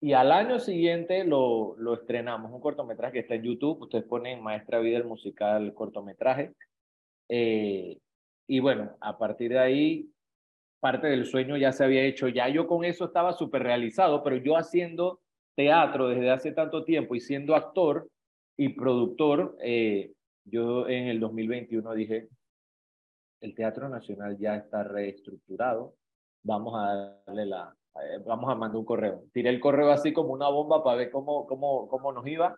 y 0.00 0.14
al 0.14 0.32
año 0.32 0.58
siguiente 0.58 1.24
lo, 1.24 1.76
lo 1.76 1.94
estrenamos, 1.94 2.50
un 2.50 2.60
cortometraje 2.60 3.12
que 3.12 3.18
está 3.20 3.34
en 3.34 3.42
YouTube, 3.42 3.82
ustedes 3.82 4.04
ponen 4.04 4.42
Maestra 4.42 4.78
Vida 4.78 4.96
el 4.96 5.04
musical 5.04 5.74
cortometraje. 5.74 6.54
Eh, 7.28 7.98
y 8.48 8.60
bueno, 8.60 8.96
a 9.00 9.18
partir 9.18 9.50
de 9.50 9.58
ahí, 9.58 10.10
parte 10.80 11.06
del 11.08 11.26
sueño 11.26 11.58
ya 11.58 11.72
se 11.72 11.84
había 11.84 12.02
hecho, 12.02 12.28
ya 12.28 12.48
yo 12.48 12.66
con 12.66 12.84
eso 12.84 13.04
estaba 13.04 13.34
súper 13.34 13.62
realizado, 13.62 14.22
pero 14.24 14.36
yo 14.36 14.56
haciendo 14.56 15.20
teatro 15.54 16.08
desde 16.08 16.30
hace 16.30 16.52
tanto 16.52 16.82
tiempo 16.84 17.14
y 17.14 17.20
siendo 17.20 17.54
actor 17.54 18.08
y 18.56 18.70
productor, 18.70 19.56
eh, 19.60 20.12
yo 20.44 20.88
en 20.88 21.08
el 21.08 21.20
2021 21.20 21.92
dije, 21.94 22.28
el 23.42 23.54
Teatro 23.54 23.88
Nacional 23.88 24.38
ya 24.38 24.56
está 24.56 24.82
reestructurado, 24.82 25.94
vamos 26.42 26.74
a 26.76 27.20
darle 27.26 27.46
la, 27.46 27.76
eh, 27.96 28.22
vamos 28.26 28.50
a 28.50 28.54
mandar 28.54 28.78
un 28.78 28.84
correo. 28.84 29.24
Tiré 29.32 29.50
el 29.50 29.60
correo 29.60 29.90
así 29.90 30.12
como 30.12 30.32
una 30.32 30.48
bomba 30.48 30.82
para 30.84 30.96
ver 30.96 31.10
cómo, 31.10 31.46
cómo, 31.46 31.88
cómo 31.88 32.12
nos 32.12 32.26
iba. 32.26 32.56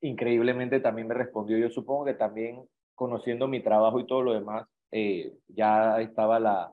Increíblemente 0.00 0.80
también 0.80 1.08
me 1.08 1.14
respondió, 1.14 1.58
yo 1.58 1.68
supongo 1.70 2.06
que 2.06 2.14
también 2.14 2.64
conociendo 2.94 3.48
mi 3.48 3.62
trabajo 3.62 4.00
y 4.00 4.06
todo 4.06 4.22
lo 4.22 4.32
demás, 4.32 4.66
eh, 4.92 5.34
ya 5.48 6.00
estaba 6.00 6.38
la, 6.38 6.72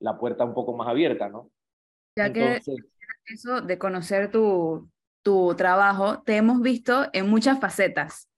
la 0.00 0.18
puerta 0.18 0.44
un 0.44 0.54
poco 0.54 0.76
más 0.76 0.88
abierta, 0.88 1.28
¿no? 1.28 1.50
Ya 2.16 2.26
Entonces, 2.26 2.64
que 3.24 3.34
eso 3.34 3.60
de 3.60 3.78
conocer 3.78 4.30
tu, 4.30 4.88
tu 5.22 5.54
trabajo, 5.56 6.22
te 6.22 6.36
hemos 6.36 6.60
visto 6.62 7.06
en 7.12 7.28
muchas 7.28 7.60
facetas. 7.60 8.28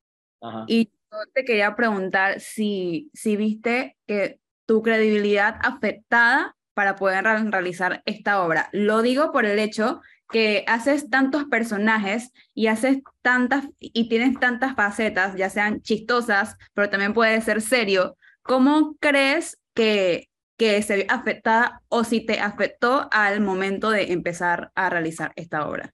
Ajá. 0.41 0.65
Y 0.67 0.87
yo 0.87 1.19
te 1.35 1.45
quería 1.45 1.75
preguntar 1.77 2.41
si, 2.41 3.11
si 3.15 3.37
viste 3.37 3.97
que 4.07 4.41
tu 4.67 4.83
credibilidad 4.83 5.59
afectada 5.63 6.57
para 6.81 6.97
poder 6.97 7.25
realizar 7.25 8.03
esta 8.07 8.43
obra. 8.43 8.71
Lo 8.73 9.03
digo 9.03 9.33
por 9.33 9.45
el 9.45 9.59
hecho 9.59 10.01
que 10.31 10.65
haces 10.67 11.11
tantos 11.11 11.45
personajes 11.45 12.33
y 12.55 12.69
haces 12.69 13.03
tantas 13.21 13.69
y 13.79 14.09
tienes 14.09 14.41
tantas 14.41 14.75
facetas, 14.77 15.35
ya 15.37 15.51
sean 15.51 15.83
chistosas, 15.83 16.57
pero 16.73 16.89
también 16.89 17.13
puede 17.13 17.39
ser 17.43 17.61
serio. 17.61 18.17
¿Cómo 18.41 18.97
crees 18.99 19.59
que, 19.75 20.31
que 20.57 20.81
se 20.81 20.97
vio 20.97 21.05
afectada 21.11 21.83
o 21.91 22.03
si 22.03 22.25
te 22.25 22.41
afectó 22.41 23.11
al 23.13 23.43
momento 23.43 23.91
de 23.91 24.13
empezar 24.15 24.71
a 24.75 24.89
realizar 24.89 25.35
esta 25.37 25.69
obra. 25.69 25.93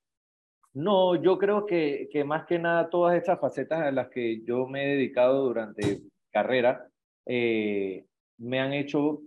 No, 0.72 1.20
yo 1.20 1.36
creo 1.36 1.66
que, 1.66 2.08
que 2.12 2.22
más 2.22 2.46
que 2.46 2.60
nada 2.60 2.90
todas 2.90 3.16
estas 3.16 3.40
facetas 3.40 3.80
a 3.80 3.90
las 3.90 4.08
que 4.10 4.44
yo 4.44 4.68
me 4.68 4.84
he 4.84 4.88
dedicado 4.94 5.46
durante 5.46 6.02
carrera 6.30 6.86
eh, 7.26 8.04
me 8.38 8.60
han 8.60 8.72
hecho 8.72 9.22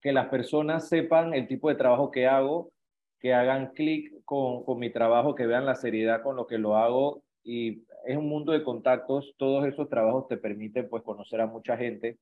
que 0.00 0.12
las 0.12 0.28
personas 0.28 0.88
sepan 0.88 1.34
el 1.34 1.48
tipo 1.48 1.68
de 1.68 1.74
trabajo 1.74 2.10
que 2.10 2.26
hago, 2.26 2.70
que 3.20 3.34
hagan 3.34 3.72
clic 3.72 4.12
con, 4.24 4.64
con 4.64 4.78
mi 4.78 4.90
trabajo, 4.90 5.34
que 5.34 5.46
vean 5.46 5.66
la 5.66 5.74
seriedad 5.74 6.22
con 6.22 6.36
lo 6.36 6.46
que 6.46 6.58
lo 6.58 6.76
hago 6.76 7.22
y 7.42 7.82
es 8.06 8.16
un 8.16 8.28
mundo 8.28 8.52
de 8.52 8.62
contactos, 8.62 9.34
todos 9.36 9.66
esos 9.66 9.88
trabajos 9.88 10.28
te 10.28 10.36
permiten 10.36 10.88
pues 10.88 11.02
conocer 11.02 11.40
a 11.40 11.46
mucha 11.46 11.76
gente 11.76 12.18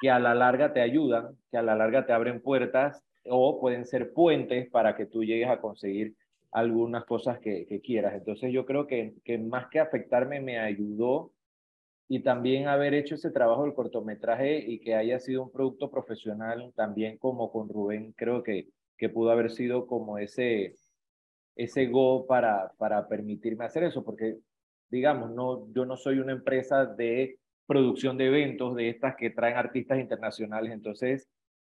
que 0.00 0.10
a 0.10 0.18
la 0.18 0.34
larga 0.34 0.72
te 0.72 0.80
ayudan, 0.80 1.36
que 1.50 1.58
a 1.58 1.62
la 1.62 1.74
larga 1.76 2.06
te 2.06 2.12
abren 2.12 2.40
puertas 2.40 3.02
o 3.26 3.60
pueden 3.60 3.84
ser 3.84 4.12
puentes 4.12 4.68
para 4.70 4.96
que 4.96 5.06
tú 5.06 5.22
llegues 5.22 5.48
a 5.48 5.60
conseguir 5.60 6.14
algunas 6.52 7.04
cosas 7.04 7.38
que, 7.38 7.66
que 7.66 7.80
quieras. 7.80 8.14
Entonces 8.14 8.52
yo 8.52 8.64
creo 8.64 8.86
que, 8.86 9.14
que 9.24 9.38
más 9.38 9.68
que 9.68 9.78
afectarme 9.78 10.40
me 10.40 10.58
ayudó 10.58 11.32
y 12.12 12.24
también 12.24 12.66
haber 12.66 12.92
hecho 12.92 13.14
ese 13.14 13.30
trabajo 13.30 13.62
del 13.62 13.72
cortometraje 13.72 14.58
y 14.58 14.80
que 14.80 14.96
haya 14.96 15.20
sido 15.20 15.44
un 15.44 15.52
producto 15.52 15.92
profesional 15.92 16.72
también 16.74 17.16
como 17.18 17.52
con 17.52 17.68
Rubén, 17.68 18.12
creo 18.16 18.42
que, 18.42 18.66
que 18.98 19.08
pudo 19.08 19.30
haber 19.30 19.52
sido 19.52 19.86
como 19.86 20.18
ese, 20.18 20.74
ese 21.54 21.86
go 21.86 22.26
para, 22.26 22.72
para 22.78 23.06
permitirme 23.06 23.64
hacer 23.64 23.84
eso, 23.84 24.04
porque 24.04 24.38
digamos, 24.90 25.30
no, 25.30 25.72
yo 25.72 25.86
no 25.86 25.96
soy 25.96 26.18
una 26.18 26.32
empresa 26.32 26.84
de 26.84 27.38
producción 27.64 28.16
de 28.18 28.26
eventos, 28.26 28.74
de 28.74 28.88
estas 28.88 29.14
que 29.14 29.30
traen 29.30 29.56
artistas 29.56 30.00
internacionales, 30.00 30.72
entonces 30.72 31.28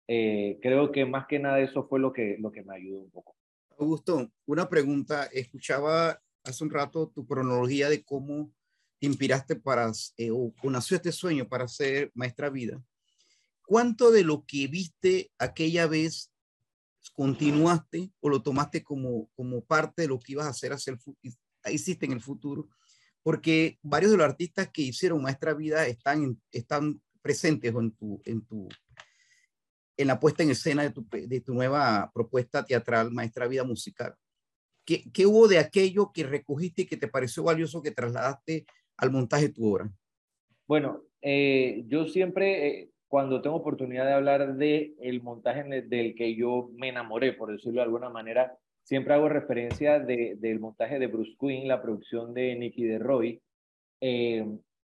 eh, 0.07 0.57
creo 0.61 0.93
que 0.93 1.05
más 1.05 1.27
que 1.27 1.39
nada 1.39 1.59
eso 1.59 1.83
fue 1.83 1.99
lo 1.99 2.13
que, 2.13 2.37
lo 2.39 2.49
que 2.49 2.63
me 2.63 2.77
ayudó 2.77 3.01
un 3.01 3.11
poco. 3.11 3.35
Augusto, 3.77 4.31
una 4.45 4.69
pregunta, 4.69 5.25
escuchaba 5.33 6.21
hace 6.45 6.63
un 6.63 6.69
rato 6.69 7.09
tu 7.13 7.27
cronología 7.27 7.89
de 7.89 8.05
cómo 8.05 8.53
te 8.99 9.07
inspiraste 9.07 9.55
para, 9.55 9.91
eh, 10.17 10.29
o, 10.31 10.53
nació 10.63 10.97
este 10.97 11.11
sueño 11.11 11.47
para 11.47 11.67
ser 11.67 12.11
maestra 12.13 12.49
vida, 12.49 12.81
¿cuánto 13.65 14.11
de 14.11 14.23
lo 14.23 14.45
que 14.45 14.67
viste 14.67 15.31
aquella 15.37 15.87
vez 15.87 16.31
continuaste 17.13 18.11
o 18.19 18.29
lo 18.29 18.41
tomaste 18.41 18.83
como, 18.83 19.29
como 19.35 19.63
parte 19.63 20.03
de 20.03 20.09
lo 20.09 20.19
que 20.19 20.33
ibas 20.33 20.45
a 20.45 20.49
hacer, 20.49 20.73
hacer 20.73 20.97
hiciste 21.71 22.05
en 22.05 22.11
el 22.11 22.21
futuro? 22.21 22.69
Porque 23.23 23.79
varios 23.81 24.11
de 24.11 24.17
los 24.17 24.25
artistas 24.25 24.69
que 24.69 24.81
hicieron 24.81 25.21
maestra 25.21 25.53
vida 25.53 25.87
están, 25.87 26.41
están 26.51 27.01
presentes 27.21 27.73
en 27.73 27.91
tu, 27.91 28.21
en 28.25 28.45
tu, 28.45 28.67
en 29.97 30.07
la 30.07 30.19
puesta 30.19 30.43
en 30.43 30.51
escena 30.51 30.83
de 30.83 30.91
tu, 30.91 31.07
de 31.09 31.41
tu 31.41 31.53
nueva 31.53 32.11
propuesta 32.13 32.65
teatral, 32.65 33.11
Maestra 33.11 33.47
Vida 33.47 33.63
Musical. 33.63 34.15
¿Qué, 34.85 35.09
¿Qué, 35.11 35.25
hubo 35.25 35.47
de 35.47 35.59
aquello 35.59 36.11
que 36.11 36.23
recogiste 36.23 36.81
y 36.81 36.85
que 36.85 36.97
te 36.97 37.07
pareció 37.07 37.43
valioso 37.43 37.81
que 37.81 37.91
trasladaste 37.91 38.65
al 38.99 39.11
montaje 39.11 39.47
de 39.47 39.53
tu 39.53 39.71
obra? 39.71 39.89
Bueno, 40.67 41.03
eh, 41.21 41.83
yo 41.87 42.05
siempre, 42.05 42.67
eh, 42.67 42.89
cuando 43.07 43.41
tengo 43.41 43.55
oportunidad 43.55 44.05
de 44.05 44.13
hablar 44.13 44.55
el 44.61 45.21
montaje 45.21 45.63
del 45.63 46.15
que 46.15 46.35
yo 46.35 46.69
me 46.75 46.89
enamoré, 46.89 47.33
por 47.33 47.51
decirlo 47.51 47.81
de 47.81 47.85
alguna 47.85 48.09
manera, 48.09 48.57
siempre 48.83 49.13
hago 49.13 49.29
referencia 49.29 49.99
de, 49.99 50.35
del 50.39 50.59
montaje 50.59 50.99
de 50.99 51.07
Bruce 51.07 51.35
Quinn, 51.39 51.67
la 51.67 51.81
producción 51.81 52.33
de 52.33 52.55
Nicky 52.55 52.83
de 52.85 52.99
Roy, 52.99 53.41
eh, 54.01 54.45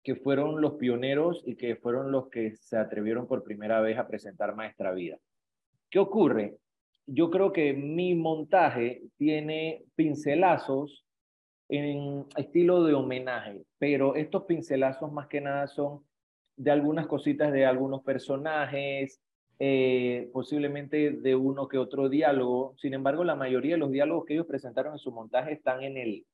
que 0.02 0.16
fueron 0.16 0.60
los 0.60 0.75
pioneros 0.75 1.42
y 1.46 1.56
que 1.56 1.76
fueron 1.76 2.12
los 2.12 2.28
que 2.28 2.54
se 2.56 2.76
atrevieron 2.76 3.26
por 3.26 3.42
primera 3.42 3.80
vez 3.80 3.98
a 3.98 4.06
presentar 4.06 4.54
Maestra 4.54 4.92
Vida. 4.92 5.18
¿Qué 5.90 5.98
ocurre? 5.98 6.58
Yo 7.06 7.30
creo 7.30 7.52
que 7.52 7.72
mi 7.72 8.14
montaje 8.14 9.02
tiene 9.16 9.84
pincelazos 9.94 11.05
en 11.68 12.26
estilo 12.37 12.85
de 12.85 12.94
homenaje, 12.94 13.62
pero 13.78 14.14
estos 14.14 14.44
pincelazos 14.44 15.12
más 15.12 15.26
que 15.26 15.40
nada 15.40 15.66
son 15.66 16.02
de 16.56 16.70
algunas 16.70 17.06
cositas 17.06 17.52
de 17.52 17.66
algunos 17.66 18.02
personajes, 18.02 19.20
eh, 19.58 20.30
posiblemente 20.32 21.12
de 21.12 21.35
uno 21.35 21.68
que 21.68 21.78
otro 21.78 22.08
diálogo. 22.08 22.75
Sin 22.78 22.94
embargo, 22.94 23.25
la 23.25 23.37
mayoría 23.37 23.73
de 23.73 23.78
los 23.78 23.90
diálogos 23.90 24.26
que 24.26 24.35
ellos 24.35 24.46
presentaron 24.46 24.92
en 24.92 24.99
su 24.99 25.12
montaje 25.12 25.52
están 25.52 25.82
en 25.82 25.96
el, 25.96 26.26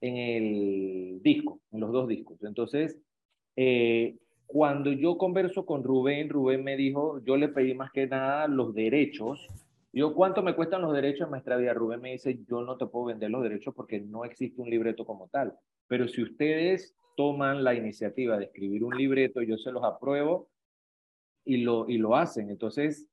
en 0.00 0.16
el 0.16 1.22
disco, 1.22 1.60
en 1.72 1.80
los 1.80 1.92
dos 1.92 2.08
discos. 2.08 2.42
Entonces, 2.42 2.98
eh, 3.56 4.16
cuando 4.46 4.92
yo 4.92 5.18
converso 5.18 5.66
con 5.66 5.84
Rubén, 5.84 6.30
Rubén 6.30 6.64
me 6.64 6.76
dijo, 6.76 7.20
yo 7.24 7.36
le 7.36 7.48
pedí 7.48 7.74
más 7.74 7.92
que 7.92 8.06
nada 8.06 8.48
los 8.48 8.74
derechos 8.74 9.46
yo, 9.92 10.14
¿cuánto 10.14 10.42
me 10.42 10.54
cuestan 10.54 10.82
los 10.82 10.92
derechos 10.92 11.26
de 11.26 11.30
Maestra 11.30 11.56
Vida? 11.56 11.72
Rubén 11.72 12.00
me 12.00 12.12
dice, 12.12 12.38
yo 12.46 12.62
no 12.62 12.76
te 12.76 12.86
puedo 12.86 13.06
vender 13.06 13.30
los 13.30 13.42
derechos 13.42 13.74
porque 13.74 14.00
no 14.00 14.24
existe 14.24 14.60
un 14.60 14.68
libreto 14.68 15.06
como 15.06 15.28
tal. 15.28 15.54
Pero 15.86 16.06
si 16.08 16.22
ustedes 16.22 16.94
toman 17.16 17.64
la 17.64 17.74
iniciativa 17.74 18.36
de 18.36 18.44
escribir 18.44 18.84
un 18.84 18.96
libreto, 18.96 19.42
yo 19.42 19.56
se 19.56 19.72
los 19.72 19.82
apruebo 19.82 20.50
y 21.44 21.58
lo, 21.58 21.88
y 21.88 21.96
lo 21.96 22.16
hacen. 22.16 22.50
Entonces, 22.50 23.08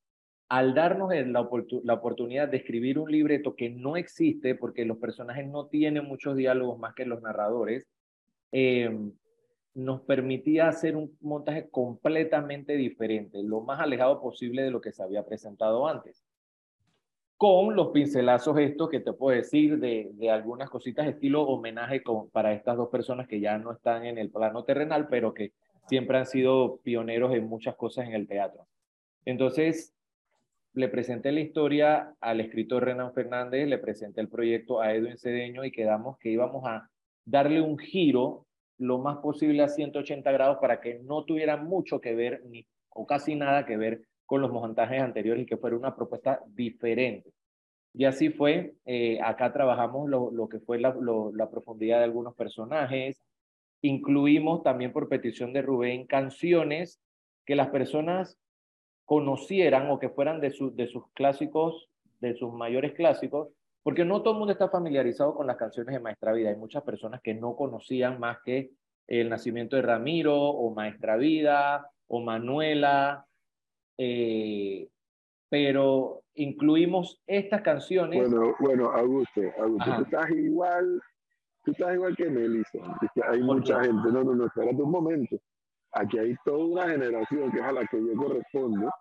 al 0.50 0.74
darnos 0.74 1.12
la, 1.13 1.50
la 1.84 1.94
oportunidad 1.94 2.50
de 2.50 2.58
escribir 2.58 3.00
un 3.00 3.10
libreto 3.10 3.55
que 3.55 3.70
no 3.70 3.96
existe, 3.96 4.53
porque 4.55 4.86
los 4.86 4.98
personajes 4.98 5.48
no 5.48 5.67
tienen 5.67 6.05
muchos 6.05 6.36
diálogos 6.36 6.77
más 6.77 6.94
que 6.94 7.05
los 7.05 7.22
narradores, 7.22 7.88
eh, 8.51 8.96
nos 9.74 10.01
permitía 10.01 10.67
hacer 10.67 10.96
un 10.96 11.17
montaje 11.22 11.70
completamente 11.70 12.75
diferente, 12.75 13.41
lo 13.44 13.62
más 13.62 13.79
alejado 13.79 14.22
posible 14.22 14.62
de 14.62 14.72
lo 14.72 14.82
que 14.82 14.91
se 14.91 15.03
había 15.03 15.25
presentado 15.25 15.88
antes 15.88 16.25
con 17.38 17.75
los 17.75 17.89
pincelazos 17.89 18.58
estos 18.60 18.89
que 18.89 19.01
te 19.01 19.13
puedo 19.13 19.36
decir 19.36 19.80
de, 19.80 20.10
de 20.13 20.30
algunas 20.30 20.70
cositas 20.70 21.08
estilo 21.08 21.44
homenaje 21.44 22.01
para 22.32 22.54
estas 22.54 22.77
dos 22.77 22.89
personas 22.89 23.27
que 23.27 23.39
ya 23.39 23.58
no 23.58 23.74
están 23.74 24.06
en 24.06 24.18
el 24.18 24.30
plano 24.30 24.63
terrenal, 24.63 25.08
pero 25.10 25.34
que 25.34 25.51
siempre 25.88 26.18
han 26.18 26.25
sido 26.25 26.77
pioneros 26.77 27.34
en 27.34 27.48
muchas 27.48 27.75
cosas 27.75 28.08
en 28.08 28.13
el 28.13 28.27
teatro. 28.27 28.68
Entonces, 29.25 29.94
le 30.74 30.89
presenté 30.89 31.32
la 31.32 31.39
historia 31.39 32.15
al 32.20 32.42
escritor 32.42 32.84
Renan 32.84 33.13
Fernández, 33.13 33.68
le 33.68 33.77
presenté 33.77 34.22
el 34.22 34.27
proyecto 34.27 34.82
a 34.82 34.94
Edwin 34.94 35.18
Cedeño 35.18 35.63
y 35.63 35.72
quedamos 35.72 36.18
que 36.18 36.30
íbamos 36.30 36.65
a 36.65 36.89
darle 37.25 37.62
un 37.62 37.77
giro 37.77 38.46
lo 38.77 38.98
más 38.98 39.18
posible 39.18 39.63
a 39.63 39.70
180 39.70 40.30
grados 40.32 40.58
para 40.60 40.82
que 40.82 41.00
no 41.00 41.24
tuviera 41.24 41.56
mucho 41.56 42.01
que 42.01 42.13
ver 42.13 42.44
ni 42.46 42.65
o 42.89 43.06
casi 43.06 43.36
nada 43.36 43.65
que 43.65 43.77
ver 43.77 44.01
con 44.25 44.41
los 44.41 44.51
montajes 44.51 45.01
anteriores 45.01 45.44
y 45.44 45.46
que 45.46 45.58
fuera 45.58 45.77
una 45.77 45.96
propuesta 45.96 46.41
diferente. 46.48 47.32
Y 47.94 48.05
así 48.05 48.29
fue, 48.29 48.75
eh, 48.86 49.20
acá 49.22 49.53
trabajamos 49.53 50.10
lo, 50.10 50.29
lo 50.32 50.50
que 50.50 50.60
fue 50.60 50.79
la, 50.79 50.94
la, 51.34 51.50
profundidad 51.50 52.00
de 52.00 52.03
algunos 52.03 52.36
personajes, 52.36 53.22
incluimos 53.82 54.63
también 54.63 54.91
por 54.91 55.08
petición 55.08 55.53
de 55.53 55.62
Rubén 55.62 56.05
canciones 56.05 57.00
que 57.46 57.55
las 57.55 57.70
personas 57.70 58.38
conocieran 59.05 59.89
o 59.91 60.00
que 60.00 60.10
fueran 60.10 60.41
de, 60.41 60.51
su, 60.51 60.75
de 60.75 60.88
sus 60.88 61.08
clásicos, 61.13 61.88
de 62.20 62.34
sus 62.36 62.51
mayores 62.51 62.94
clásicos, 62.94 63.50
porque 63.82 64.03
no 64.03 64.22
todo 64.22 64.34
el 64.34 64.39
mundo 64.39 64.51
está 64.51 64.67
familiarizado 64.67 65.36
con 65.36 65.48
las 65.48 65.58
canciones 65.58 65.94
de 65.94 66.01
Maestra 66.01 66.34
Vida. 66.34 66.50
Hay 66.50 66.55
muchas 66.55 66.84
personas 66.84 67.22
que 67.22 67.36
no 67.36 67.55
conocían 67.55 68.20
más 68.20 68.39
que 68.44 68.72
El 69.08 69.29
nacimiento 69.29 69.75
de 69.75 69.84
Ramiro 69.84 70.36
o 70.36 70.74
Maestra 70.74 71.15
Vida 71.15 71.88
o 72.08 72.20
Manuela 72.22 73.25
eh, 73.98 74.88
pero 75.50 76.22
incluimos 76.36 77.22
estas 77.28 77.62
canciones. 77.62 78.30
Bueno, 78.30 78.56
bueno, 78.60 78.92
Augusto, 78.92 79.42
Augusto, 79.58 79.96
tú 79.98 80.02
estás 80.04 80.30
igual, 80.32 81.02
tú 81.64 81.72
estás 81.72 81.94
igual 81.94 82.16
que 82.16 82.30
Melissa. 82.30 82.80
Hay 83.30 83.42
mucha 83.42 83.82
gente. 83.84 84.12
No, 84.12 84.24
no, 84.24 84.36
no, 84.36 84.46
espérate 84.46 84.82
un 84.82 84.92
momento. 84.92 85.38
Aquí 85.94 86.18
hay 86.18 86.36
toda 86.44 86.66
una 86.66 86.90
generación 86.90 87.52
que 87.52 87.60
es 87.60 87.64
a 87.64 87.72
la 87.72 87.86
que 87.88 87.98
yo 87.98 88.16
correspondo, 88.16 88.92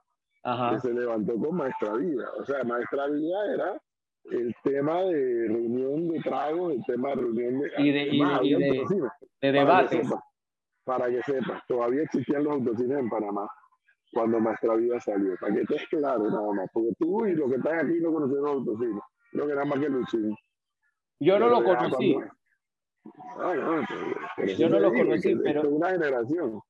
que 0.70 0.78
se 0.80 0.92
levantó 0.92 1.36
con 1.36 1.56
Maestra 1.56 1.94
Vida. 1.94 2.28
O 2.38 2.44
sea, 2.44 2.62
Maestra 2.62 3.08
Vida 3.08 3.52
era 3.52 3.82
el 4.30 4.54
tema 4.62 5.02
de 5.02 5.48
reunión 5.48 6.08
de 6.08 6.20
tragos, 6.20 6.72
el 6.72 6.84
tema 6.84 7.10
de 7.10 7.14
reunión 7.16 7.58
de... 7.58 7.70
Y 7.78 7.90
de, 7.90 8.02
y 8.42 8.54
de, 8.54 9.10
de, 9.40 9.52
debates. 9.52 10.08
Para 10.84 11.08
que 11.08 11.20
sepas, 11.22 11.62
todavía 11.66 12.02
existían 12.02 12.44
los 12.44 12.52
autocines 12.54 12.98
en 12.98 13.08
Panamá 13.08 13.48
cuando 14.14 14.40
Maestra 14.40 14.76
Vida 14.76 15.00
salió, 15.00 15.36
para 15.40 15.54
que 15.54 15.62
estés 15.62 15.86
claro 15.88 16.30
nada 16.30 16.52
más, 16.52 16.70
porque 16.72 16.92
tú 16.98 17.26
y 17.26 17.34
los 17.34 17.50
que 17.50 17.56
están 17.56 17.86
aquí 17.86 18.00
no 18.00 18.12
conocen 18.12 18.42
los 18.42 18.50
autocinos, 18.50 19.02
creo 19.30 19.46
que 19.46 19.52
era 19.52 19.64
más 19.64 19.78
que 19.80 19.88
Luchín. 19.88 20.36
Yo 21.20 21.38
no 21.38 21.48
lo 21.48 21.64
conocí. 21.64 22.16
Yo 24.56 24.68
no 24.68 24.80
lo 24.80 24.92
conocí, 24.92 25.36
pero... 25.36 25.68
una 25.68 25.90
generación. 25.90 26.60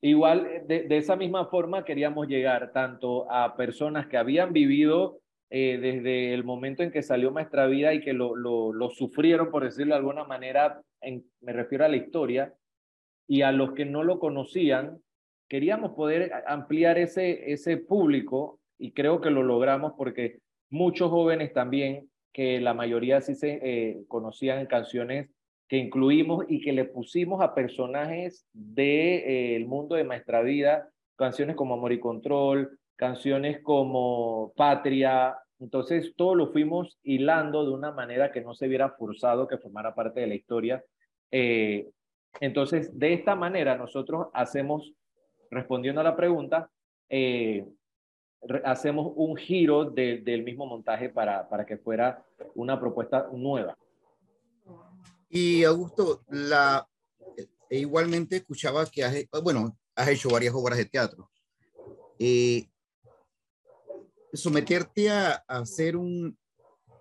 Igual, 0.00 0.64
de, 0.66 0.82
de, 0.82 0.96
esa 0.98 1.16
misma 1.16 1.46
forma 1.46 1.84
queríamos 1.84 2.26
llegar 2.26 2.72
tanto 2.72 3.30
a 3.30 3.56
personas 3.56 4.06
que 4.06 4.18
habían 4.18 4.52
vivido 4.52 5.20
eh, 5.50 5.78
desde 5.78 6.34
el 6.34 6.44
momento 6.44 6.82
en 6.82 6.90
que 6.90 7.02
salió 7.02 7.30
Maestra 7.30 7.66
Vida 7.66 7.94
y 7.94 8.00
que 8.00 8.12
lo, 8.12 8.34
lo, 8.34 8.72
lo 8.72 8.90
sufrieron, 8.90 9.50
por 9.50 9.64
decirlo 9.64 9.94
de 9.94 10.00
alguna 10.00 10.24
manera, 10.24 10.82
en, 11.00 11.24
me 11.40 11.52
refiero 11.52 11.84
a 11.84 11.88
la 11.88 11.96
historia, 11.96 12.52
y 13.26 13.42
a 13.42 13.52
los 13.52 13.72
que 13.72 13.84
no 13.84 14.02
lo 14.02 14.18
conocían, 14.18 14.98
queríamos 15.48 15.92
poder 15.92 16.32
ampliar 16.46 16.98
ese, 16.98 17.52
ese 17.52 17.76
público 17.76 18.60
y 18.78 18.92
creo 18.92 19.20
que 19.20 19.30
lo 19.30 19.42
logramos 19.42 19.92
porque 19.96 20.38
muchos 20.70 21.10
jóvenes 21.10 21.52
también, 21.52 22.10
que 22.32 22.60
la 22.60 22.74
mayoría 22.74 23.20
sí 23.20 23.34
se 23.34 23.60
eh, 23.62 24.04
conocían 24.08 24.66
canciones 24.66 25.30
que 25.68 25.76
incluimos 25.76 26.44
y 26.48 26.60
que 26.60 26.72
le 26.72 26.84
pusimos 26.84 27.40
a 27.40 27.54
personajes 27.54 28.46
del 28.52 28.74
de, 28.74 29.56
eh, 29.56 29.64
mundo 29.64 29.94
de 29.94 30.04
Maestra 30.04 30.42
Vida, 30.42 30.88
canciones 31.16 31.56
como 31.56 31.74
Amor 31.74 31.92
y 31.92 32.00
Control, 32.00 32.78
canciones 32.96 33.60
como 33.62 34.52
Patria. 34.56 35.36
Entonces, 35.60 36.12
todo 36.16 36.34
lo 36.34 36.52
fuimos 36.52 36.98
hilando 37.02 37.64
de 37.64 37.72
una 37.72 37.92
manera 37.92 38.32
que 38.32 38.40
no 38.40 38.54
se 38.54 38.68
viera 38.68 38.90
forzado 38.90 39.48
que 39.48 39.58
formara 39.58 39.94
parte 39.94 40.20
de 40.20 40.26
la 40.26 40.34
historia. 40.34 40.84
Eh, 41.30 41.88
entonces, 42.40 42.96
de 42.98 43.14
esta 43.14 43.34
manera, 43.34 43.76
nosotros 43.76 44.28
hacemos, 44.34 44.92
respondiendo 45.54 46.00
a 46.00 46.04
la 46.04 46.16
pregunta, 46.16 46.70
eh, 47.08 47.66
hacemos 48.64 49.12
un 49.16 49.36
giro 49.36 49.84
de, 49.90 50.18
del 50.18 50.42
mismo 50.42 50.66
montaje 50.66 51.08
para, 51.08 51.48
para 51.48 51.64
que 51.64 51.78
fuera 51.78 52.24
una 52.54 52.78
propuesta 52.78 53.28
nueva. 53.32 53.76
Y 55.30 55.64
Augusto, 55.64 56.22
la, 56.28 56.86
e 57.70 57.78
igualmente 57.78 58.36
escuchaba 58.36 58.86
que 58.86 59.02
has, 59.02 59.14
bueno, 59.42 59.76
has 59.94 60.08
hecho 60.08 60.28
varias 60.28 60.54
obras 60.54 60.78
de 60.78 60.84
teatro. 60.84 61.30
Eh, 62.18 62.68
someterte 64.32 65.10
a, 65.10 65.42
hacer 65.48 65.96
un, 65.96 66.36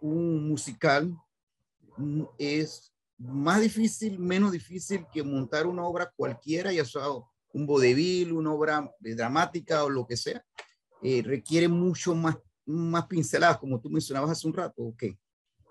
un 0.02 0.50
musical 0.50 1.16
mm, 1.98 2.24
es 2.38 2.94
más 3.18 3.62
difícil, 3.62 4.20
menos 4.20 4.52
difícil 4.52 5.06
que 5.12 5.24
montar 5.24 5.68
una 5.68 5.86
obra 5.86 6.12
cualquiera, 6.16 6.72
ya 6.72 6.84
sea 6.86 7.04
un 7.54 7.66
vodevil, 7.66 8.34
una 8.34 8.54
obra 8.54 8.92
dramática 9.00 9.84
o 9.84 9.90
lo 9.90 10.06
que 10.06 10.18
sea. 10.18 10.44
Eh, 11.02 11.22
requiere 11.26 11.68
mucho 11.68 12.16
más, 12.16 12.38
más 12.66 13.08
pinceladas, 13.08 13.58
como 13.58 13.80
tú 13.80 13.90
mencionabas 13.90 14.32
hace 14.32 14.48
un 14.48 14.54
rato, 14.54 14.84
¿o 14.84 14.96
qué? 14.98 15.18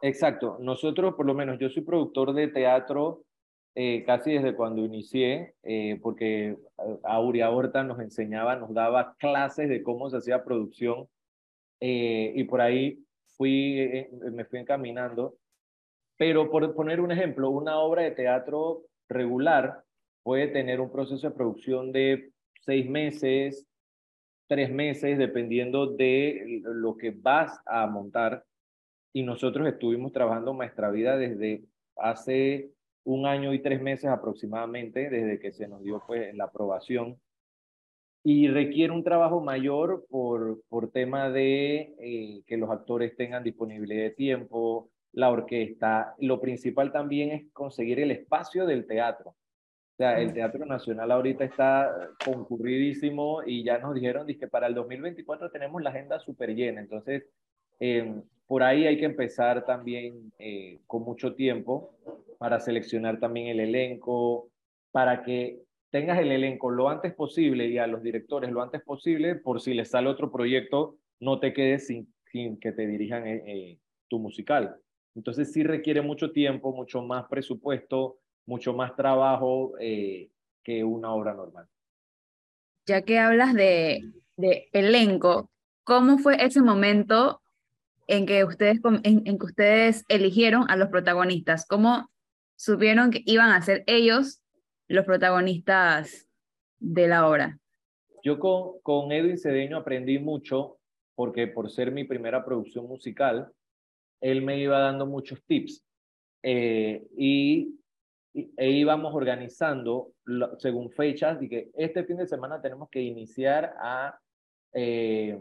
Exacto. 0.00 0.58
Nosotros, 0.60 1.14
por 1.14 1.26
lo 1.26 1.34
menos, 1.34 1.58
yo 1.58 1.68
soy 1.68 1.82
productor 1.82 2.34
de 2.34 2.48
teatro 2.48 3.24
eh, 3.74 4.04
casi 4.04 4.32
desde 4.34 4.54
cuando 4.54 4.84
inicié, 4.84 5.54
eh, 5.62 5.98
porque 6.02 6.58
Aurea 7.04 7.50
Horta 7.50 7.82
nos 7.82 8.00
enseñaba, 8.00 8.56
nos 8.56 8.74
daba 8.74 9.16
clases 9.18 9.68
de 9.68 9.82
cómo 9.82 10.10
se 10.10 10.18
hacía 10.18 10.44
producción 10.44 11.08
eh, 11.80 12.32
y 12.36 12.44
por 12.44 12.60
ahí 12.60 13.02
fui, 13.36 13.80
eh, 13.80 14.10
me 14.32 14.44
fui 14.44 14.58
encaminando. 14.58 15.36
Pero 16.18 16.50
por 16.50 16.74
poner 16.74 17.00
un 17.00 17.12
ejemplo, 17.12 17.50
una 17.50 17.78
obra 17.78 18.02
de 18.02 18.10
teatro 18.10 18.82
regular 19.08 19.82
puede 20.22 20.48
tener 20.48 20.80
un 20.80 20.90
proceso 20.90 21.28
de 21.28 21.34
producción 21.34 21.92
de 21.92 22.32
seis 22.60 22.88
meses, 22.88 23.66
tres 24.48 24.70
meses, 24.70 25.18
dependiendo 25.18 25.86
de 25.86 26.60
lo 26.64 26.96
que 26.96 27.10
vas 27.10 27.60
a 27.66 27.86
montar 27.86 28.44
y 29.12 29.22
nosotros 29.22 29.68
estuvimos 29.68 30.12
trabajando 30.12 30.54
Maestra 30.54 30.90
Vida 30.90 31.16
desde 31.16 31.64
hace 31.96 32.70
un 33.04 33.26
año 33.26 33.52
y 33.52 33.60
tres 33.60 33.82
meses 33.82 34.06
aproximadamente, 34.06 35.10
desde 35.10 35.38
que 35.38 35.52
se 35.52 35.68
nos 35.68 35.82
dio 35.82 36.02
pues, 36.06 36.34
la 36.34 36.44
aprobación. 36.44 37.20
Y 38.24 38.48
requiere 38.48 38.92
un 38.92 39.02
trabajo 39.02 39.40
mayor 39.40 40.06
por, 40.08 40.62
por 40.68 40.90
tema 40.92 41.28
de 41.28 41.94
eh, 41.98 42.42
que 42.46 42.56
los 42.56 42.70
actores 42.70 43.16
tengan 43.16 43.42
disponibilidad 43.42 44.04
de 44.04 44.10
tiempo, 44.10 44.90
la 45.12 45.30
orquesta. 45.30 46.14
Lo 46.18 46.40
principal 46.40 46.92
también 46.92 47.32
es 47.32 47.52
conseguir 47.52 47.98
el 48.00 48.12
espacio 48.12 48.64
del 48.64 48.86
teatro. 48.86 49.34
Sea, 50.02 50.20
el 50.20 50.32
Teatro 50.32 50.66
Nacional 50.66 51.12
ahorita 51.12 51.44
está 51.44 52.10
concurridísimo 52.24 53.44
y 53.46 53.62
ya 53.62 53.78
nos 53.78 53.94
dijeron 53.94 54.26
que 54.26 54.48
para 54.48 54.66
el 54.66 54.74
2024 54.74 55.48
tenemos 55.52 55.80
la 55.80 55.90
agenda 55.90 56.18
súper 56.18 56.56
llena. 56.56 56.80
Entonces, 56.80 57.24
eh, 57.78 58.12
por 58.48 58.64
ahí 58.64 58.84
hay 58.84 58.98
que 58.98 59.04
empezar 59.04 59.64
también 59.64 60.32
eh, 60.40 60.80
con 60.88 61.04
mucho 61.04 61.36
tiempo 61.36 61.94
para 62.38 62.58
seleccionar 62.58 63.20
también 63.20 63.46
el 63.46 63.60
elenco, 63.60 64.50
para 64.90 65.22
que 65.22 65.60
tengas 65.90 66.18
el 66.18 66.32
elenco 66.32 66.68
lo 66.72 66.88
antes 66.88 67.14
posible 67.14 67.68
y 67.68 67.78
a 67.78 67.86
los 67.86 68.02
directores 68.02 68.50
lo 68.50 68.60
antes 68.60 68.82
posible, 68.82 69.36
por 69.36 69.60
si 69.60 69.72
les 69.72 69.90
sale 69.90 70.08
otro 70.08 70.32
proyecto, 70.32 70.96
no 71.20 71.38
te 71.38 71.52
quedes 71.52 71.86
sin, 71.86 72.12
sin 72.32 72.58
que 72.58 72.72
te 72.72 72.88
dirijan 72.88 73.24
eh, 73.28 73.42
eh, 73.46 73.78
tu 74.08 74.18
musical. 74.18 74.74
Entonces 75.14 75.52
sí 75.52 75.62
requiere 75.62 76.02
mucho 76.02 76.32
tiempo, 76.32 76.74
mucho 76.74 77.02
más 77.02 77.26
presupuesto, 77.28 78.18
mucho 78.46 78.72
más 78.72 78.94
trabajo 78.96 79.72
que 79.78 80.84
una 80.84 81.12
obra 81.12 81.34
normal. 81.34 81.66
Ya 82.86 83.02
que 83.02 83.18
hablas 83.18 83.54
de, 83.54 84.02
de 84.36 84.68
elenco, 84.72 85.50
¿cómo 85.84 86.18
fue 86.18 86.42
ese 86.44 86.62
momento 86.62 87.40
en 88.06 88.26
que 88.26 88.44
ustedes, 88.44 88.80
en, 89.04 89.22
en, 89.24 89.38
que 89.38 89.46
ustedes 89.46 90.04
eligieron 90.08 90.70
a 90.70 90.76
los 90.76 90.88
protagonistas? 90.88 91.66
¿Cómo 91.66 92.10
supieron 92.56 93.10
que 93.10 93.22
iban 93.24 93.50
a 93.50 93.62
ser 93.62 93.84
ellos 93.86 94.42
los 94.88 95.04
protagonistas 95.04 96.28
de 96.78 97.08
la 97.08 97.28
obra? 97.28 97.58
Yo 98.24 98.38
con, 98.38 98.80
con 98.82 99.12
Edwin 99.12 99.38
Cedeño 99.38 99.78
aprendí 99.78 100.18
mucho 100.18 100.78
porque 101.14 101.46
por 101.46 101.70
ser 101.70 101.92
mi 101.92 102.04
primera 102.04 102.44
producción 102.44 102.86
musical, 102.86 103.52
él 104.20 104.42
me 104.42 104.58
iba 104.58 104.78
dando 104.78 105.06
muchos 105.06 105.42
tips 105.44 105.84
eh, 106.42 107.06
y, 107.16 107.78
e 108.34 108.70
íbamos 108.70 109.14
organizando 109.14 110.12
según 110.58 110.90
fechas 110.90 111.42
y 111.42 111.48
que 111.48 111.70
este 111.74 112.04
fin 112.04 112.16
de 112.16 112.26
semana 112.26 112.62
tenemos 112.62 112.88
que 112.88 113.00
iniciar 113.00 113.74
a 113.78 114.18
eh, 114.72 115.38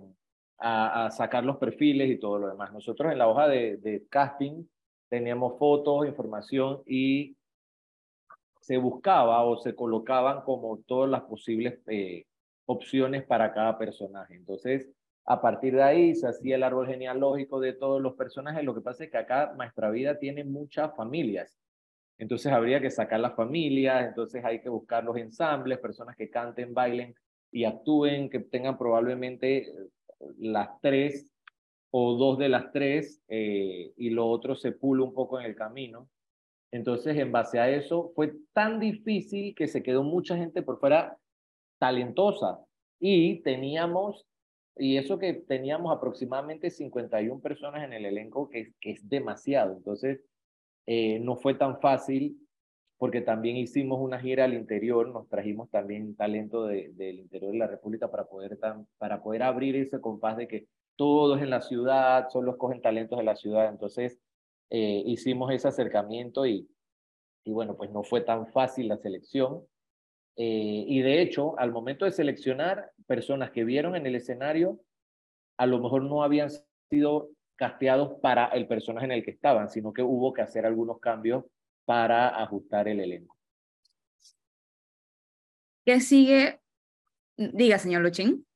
a, 0.62 1.10
sacar 1.12 1.43
los 1.43 1.58
perfiles 1.58 2.10
y 2.10 2.19
todo 2.19 2.38
lo 2.38 2.47
demás. 2.47 2.71
Nosotros 2.71 3.12
en 3.12 3.17
la 3.17 3.27
hoja 3.27 3.47
de, 3.47 3.77
de 3.77 4.06
casting 4.08 4.63
teníamos 5.10 5.58
fotos, 5.58 6.08
información 6.08 6.84
y 6.86 7.36
se 8.62 8.77
buscaba 8.77 9.43
o 9.43 9.58
se 9.58 9.75
colocaban 9.75 10.41
como 10.43 10.77
todas 10.86 11.10
las 11.10 11.23
posibles 11.23 11.80
eh, 11.88 12.25
opciones 12.65 13.23
para 13.23 13.54
cada 13.54 13.77
personaje. 13.77 14.36
Entonces, 14.36 14.89
a 15.25 15.41
partir 15.41 15.75
de 15.75 15.84
ahí 15.84 16.15
se 16.15 16.27
hacía 16.27 16.56
el 16.56 16.63
árbol 16.63 16.88
genealógico 16.88 17.60
de 17.60 17.73
todos 17.73 17.99
los 18.01 18.13
personajes. 18.13 18.63
Lo 18.63 18.75
que 18.75 18.82
pasa 18.82 19.04
es 19.04 19.12
que 19.12 19.17
acá 19.17 19.54
Maestra 19.58 19.89
Vida 19.89 20.19
tiene 20.19 20.43
muchas 20.43 20.95
familias. 20.95 21.58
Entonces 22.21 22.51
habría 22.51 22.79
que 22.79 22.91
sacar 22.91 23.19
las 23.19 23.36
familias, 23.36 24.07
entonces 24.07 24.45
hay 24.45 24.62
que 24.62 24.69
buscar 24.69 25.03
los 25.03 25.17
ensambles, 25.17 25.79
personas 25.79 26.15
que 26.15 26.29
canten, 26.29 26.71
bailen 26.71 27.15
y 27.51 27.63
actúen, 27.63 28.29
que 28.29 28.38
tengan 28.41 28.77
probablemente 28.77 29.73
las 30.38 30.69
tres 30.81 31.34
o 31.89 32.13
dos 32.17 32.38
de 32.38 32.47
las 32.47 32.71
tres 32.71 33.23
eh, 33.27 33.91
y 33.97 34.12
lo 34.12 34.27
otro 34.27 34.53
se 34.53 34.71
pula 34.71 35.03
un 35.03 35.15
poco 35.15 35.39
en 35.39 35.47
el 35.47 35.55
camino. 35.55 36.10
Entonces, 36.71 37.17
en 37.17 37.31
base 37.31 37.57
a 37.57 37.71
eso, 37.71 38.12
fue 38.15 38.34
tan 38.53 38.79
difícil 38.79 39.55
que 39.55 39.67
se 39.67 39.81
quedó 39.81 40.03
mucha 40.03 40.38
gente 40.38 40.62
por 40.62 40.79
fuera 40.79 41.17
talentosa 41.79 42.60
y 42.99 43.41
teníamos, 43.41 44.27
y 44.77 44.97
eso 44.97 45.17
que 45.17 45.34
teníamos 45.34 45.91
aproximadamente 45.97 46.69
51 46.69 47.41
personas 47.41 47.84
en 47.84 47.93
el 47.93 48.05
elenco, 48.05 48.47
que, 48.47 48.73
que 48.79 48.91
es 48.91 49.10
demasiado. 49.10 49.75
Entonces, 49.75 50.21
eh, 50.86 51.20
no 51.20 51.36
fue 51.36 51.54
tan 51.54 51.80
fácil 51.80 52.38
porque 52.98 53.22
también 53.22 53.58
hicimos 53.58 54.00
una 54.00 54.20
gira 54.20 54.46
al 54.46 54.54
interior, 54.54 55.10
nos 55.10 55.28
trajimos 55.28 55.72
también 55.72 56.15
talento 56.15 56.67
de, 56.67 56.91
del 56.94 57.20
interior 57.20 57.52
de 57.52 57.58
la 57.58 57.65
República 57.65 58.12
para 58.12 58.26
poder, 58.26 58.60
para 59.00 59.24
poder 59.24 59.41
abrir 59.41 59.76
ese 59.76 60.00
compás 60.00 60.38
de 60.38 60.48
que 60.48 60.67
todos 60.96 61.41
en 61.41 61.50
la 61.50 61.62
ciudad, 61.62 62.30
solo 62.30 62.52
escogen 62.52 62.80
talentos 62.80 63.17
de 63.17 63.26
la 63.26 63.36
ciudad. 63.36 63.70
Entonces, 63.70 64.20
eh, 64.70 65.02
hicimos 65.04 65.52
ese 65.52 65.67
acercamiento 65.67 66.46
y, 66.46 66.70
y 67.44 67.52
bueno, 67.52 67.76
pues 67.76 67.89
no 67.89 68.04
fue 68.04 68.22
tan 68.22 68.46
fácil 68.52 68.88
la 68.88 68.98
selección. 68.98 69.65
Eh, 70.36 70.86
y 70.88 71.02
de 71.02 71.24
hecho, 71.24 71.58
al 71.58 71.72
momento 71.72 72.06
de 72.06 72.12
seleccionar 72.12 72.91
personas 73.08 73.50
que 73.50 73.63
vieron 73.63 73.96
en 73.96 74.06
el 74.06 74.13
escenario, 74.13 74.80
a 75.58 75.65
lo 75.65 75.80
mejor 75.80 76.04
no 76.04 76.24
habían 76.24 76.50
sido 76.89 77.32
casteados 77.62 78.19
para 78.24 78.47
el 78.47 78.65
personaje 78.65 79.06
en 79.06 79.12
el 79.12 79.24
que 79.24 79.30
estaban, 79.30 79.69
sino 79.69 79.93
que 79.93 80.02
hubo 80.02 80.34
que 80.34 80.41
hacer 80.41 80.65
algunos 80.65 81.00
cambios 81.00 81.45
para 81.86 82.41
ajustar 82.41 82.88
el 82.88 83.00
elenco. 83.00 83.38
¿Qué 85.86 86.02
sigue? 86.02 86.60
Diga, 87.38 87.78
señor 87.78 88.02
Luchín. 88.02 88.47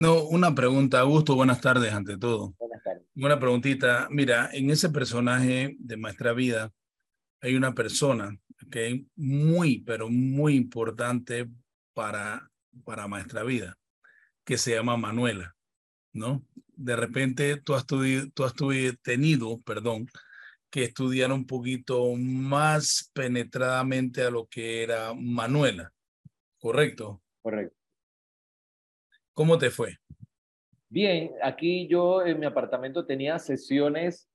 No, 0.00 0.24
una 0.24 0.52
pregunta, 0.52 0.98
Augusto, 0.98 1.36
buenas 1.36 1.60
tardes 1.60 1.92
ante 1.92 2.18
todo. 2.18 2.56
Buenas 2.58 2.82
tardes. 2.82 3.04
Una 3.14 3.38
preguntita, 3.38 4.08
mira, 4.10 4.50
en 4.52 4.70
ese 4.70 4.90
personaje 4.90 5.76
de 5.78 5.96
Maestra 5.96 6.32
Vida 6.32 6.72
hay 7.40 7.54
una 7.54 7.72
persona 7.72 8.36
que 8.68 8.88
es 8.88 9.00
muy, 9.14 9.78
pero 9.82 10.08
muy 10.08 10.56
importante 10.56 11.48
para, 11.94 12.50
para 12.84 13.06
Maestra 13.06 13.44
Vida, 13.44 13.78
que 14.44 14.58
se 14.58 14.74
llama 14.74 14.96
Manuela, 14.96 15.54
¿no? 16.12 16.44
De 16.82 16.96
repente 16.96 17.58
tú 17.58 17.74
has, 17.74 17.86
tú 17.86 18.44
has 18.44 18.54
tenido, 19.02 19.60
perdón, 19.60 20.06
que 20.70 20.84
estudiara 20.84 21.34
un 21.34 21.46
poquito 21.46 22.14
más 22.16 23.10
penetradamente 23.12 24.22
a 24.22 24.30
lo 24.30 24.46
que 24.46 24.82
era 24.82 25.12
Manuela, 25.14 25.92
¿correcto? 26.58 27.20
Correcto. 27.42 27.76
¿Cómo 29.34 29.58
te 29.58 29.70
fue? 29.70 29.98
Bien, 30.88 31.32
aquí 31.42 31.86
yo 31.86 32.24
en 32.24 32.40
mi 32.40 32.46
apartamento 32.46 33.04
tenía 33.04 33.38
sesiones 33.38 34.28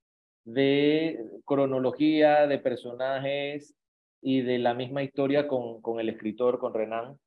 de 0.44 1.20
cronología 1.46 2.46
de 2.46 2.60
personajes 2.60 3.76
y 4.22 4.42
de 4.42 4.60
la 4.60 4.74
misma 4.76 5.02
historia 5.02 5.48
con, 5.48 5.82
con 5.82 6.00
el 6.00 6.10
escritor, 6.10 6.60
con 6.60 6.74
Renan, 6.74 7.18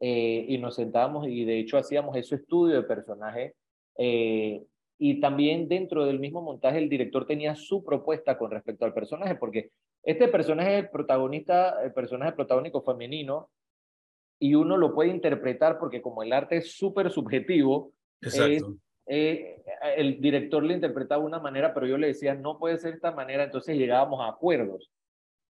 eh, 0.00 0.44
y 0.48 0.58
nos 0.58 0.76
sentábamos 0.76 1.26
y 1.26 1.44
de 1.44 1.58
hecho 1.58 1.76
hacíamos 1.76 2.16
ese 2.16 2.36
estudio 2.36 2.76
de 2.76 2.82
personaje. 2.84 3.54
Eh, 3.98 4.64
y 4.98 5.20
también 5.20 5.68
dentro 5.68 6.06
del 6.06 6.18
mismo 6.18 6.40
montaje 6.42 6.78
el 6.78 6.88
director 6.88 7.26
tenía 7.26 7.54
su 7.54 7.84
propuesta 7.84 8.38
con 8.38 8.50
respecto 8.50 8.84
al 8.84 8.94
personaje, 8.94 9.34
porque 9.34 9.70
este 10.02 10.28
personaje 10.28 10.78
es 10.78 10.84
el 10.84 10.90
protagonista, 10.90 11.82
el 11.84 11.92
personaje 11.92 12.32
protagónico 12.32 12.82
femenino, 12.82 13.50
y 14.40 14.54
uno 14.54 14.76
lo 14.76 14.94
puede 14.94 15.10
interpretar 15.10 15.78
porque 15.78 16.00
como 16.00 16.22
el 16.22 16.32
arte 16.32 16.58
es 16.58 16.72
súper 16.76 17.10
subjetivo, 17.10 17.92
eh, 19.06 19.62
el 19.96 20.20
director 20.20 20.62
le 20.62 20.74
interpretaba 20.74 21.24
una 21.24 21.40
manera, 21.40 21.74
pero 21.74 21.86
yo 21.86 21.98
le 21.98 22.08
decía, 22.08 22.34
no 22.34 22.58
puede 22.58 22.78
ser 22.78 22.90
de 22.92 22.96
esta 22.96 23.12
manera, 23.12 23.44
entonces 23.44 23.76
llegábamos 23.76 24.20
a 24.20 24.28
acuerdos. 24.28 24.90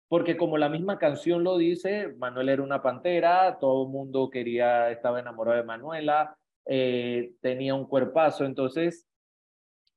Porque 0.09 0.39
como 0.39 0.57
la 0.57 0.71
misma 0.71 0.99
canción 0.99 1.45
lo 1.45 1.59
dice, 1.59 2.15
Manuel 2.17 2.49
era 2.49 2.63
una 2.63 2.83
pantera, 2.83 3.59
todo 3.61 3.85
el 3.85 3.91
mundo 3.91 4.31
quería, 4.31 4.91
estaba 4.91 5.21
enamorado 5.21 5.59
de 5.59 5.65
Manuela, 5.65 6.35
eh, 6.69 7.33
tenía 7.41 7.75
un 7.75 7.87
cuerpazo, 7.87 8.45
entonces 8.45 9.09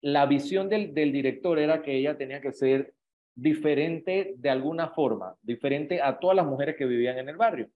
la 0.02 0.26
visión 0.26 0.70
del, 0.70 0.94
del 0.94 1.12
director 1.12 1.60
era 1.60 1.84
que 1.84 1.96
ella 1.96 2.18
tenía 2.18 2.42
que 2.42 2.54
ser 2.54 2.94
diferente 3.36 4.34
de 4.38 4.50
alguna 4.50 4.90
forma, 4.90 5.36
diferente 5.42 6.02
a 6.02 6.18
todas 6.20 6.36
las 6.36 6.46
mujeres 6.46 6.76
que 6.78 6.86
vivían 6.86 7.18
en 7.18 7.30
el 7.30 7.38
barrio. 7.38 7.70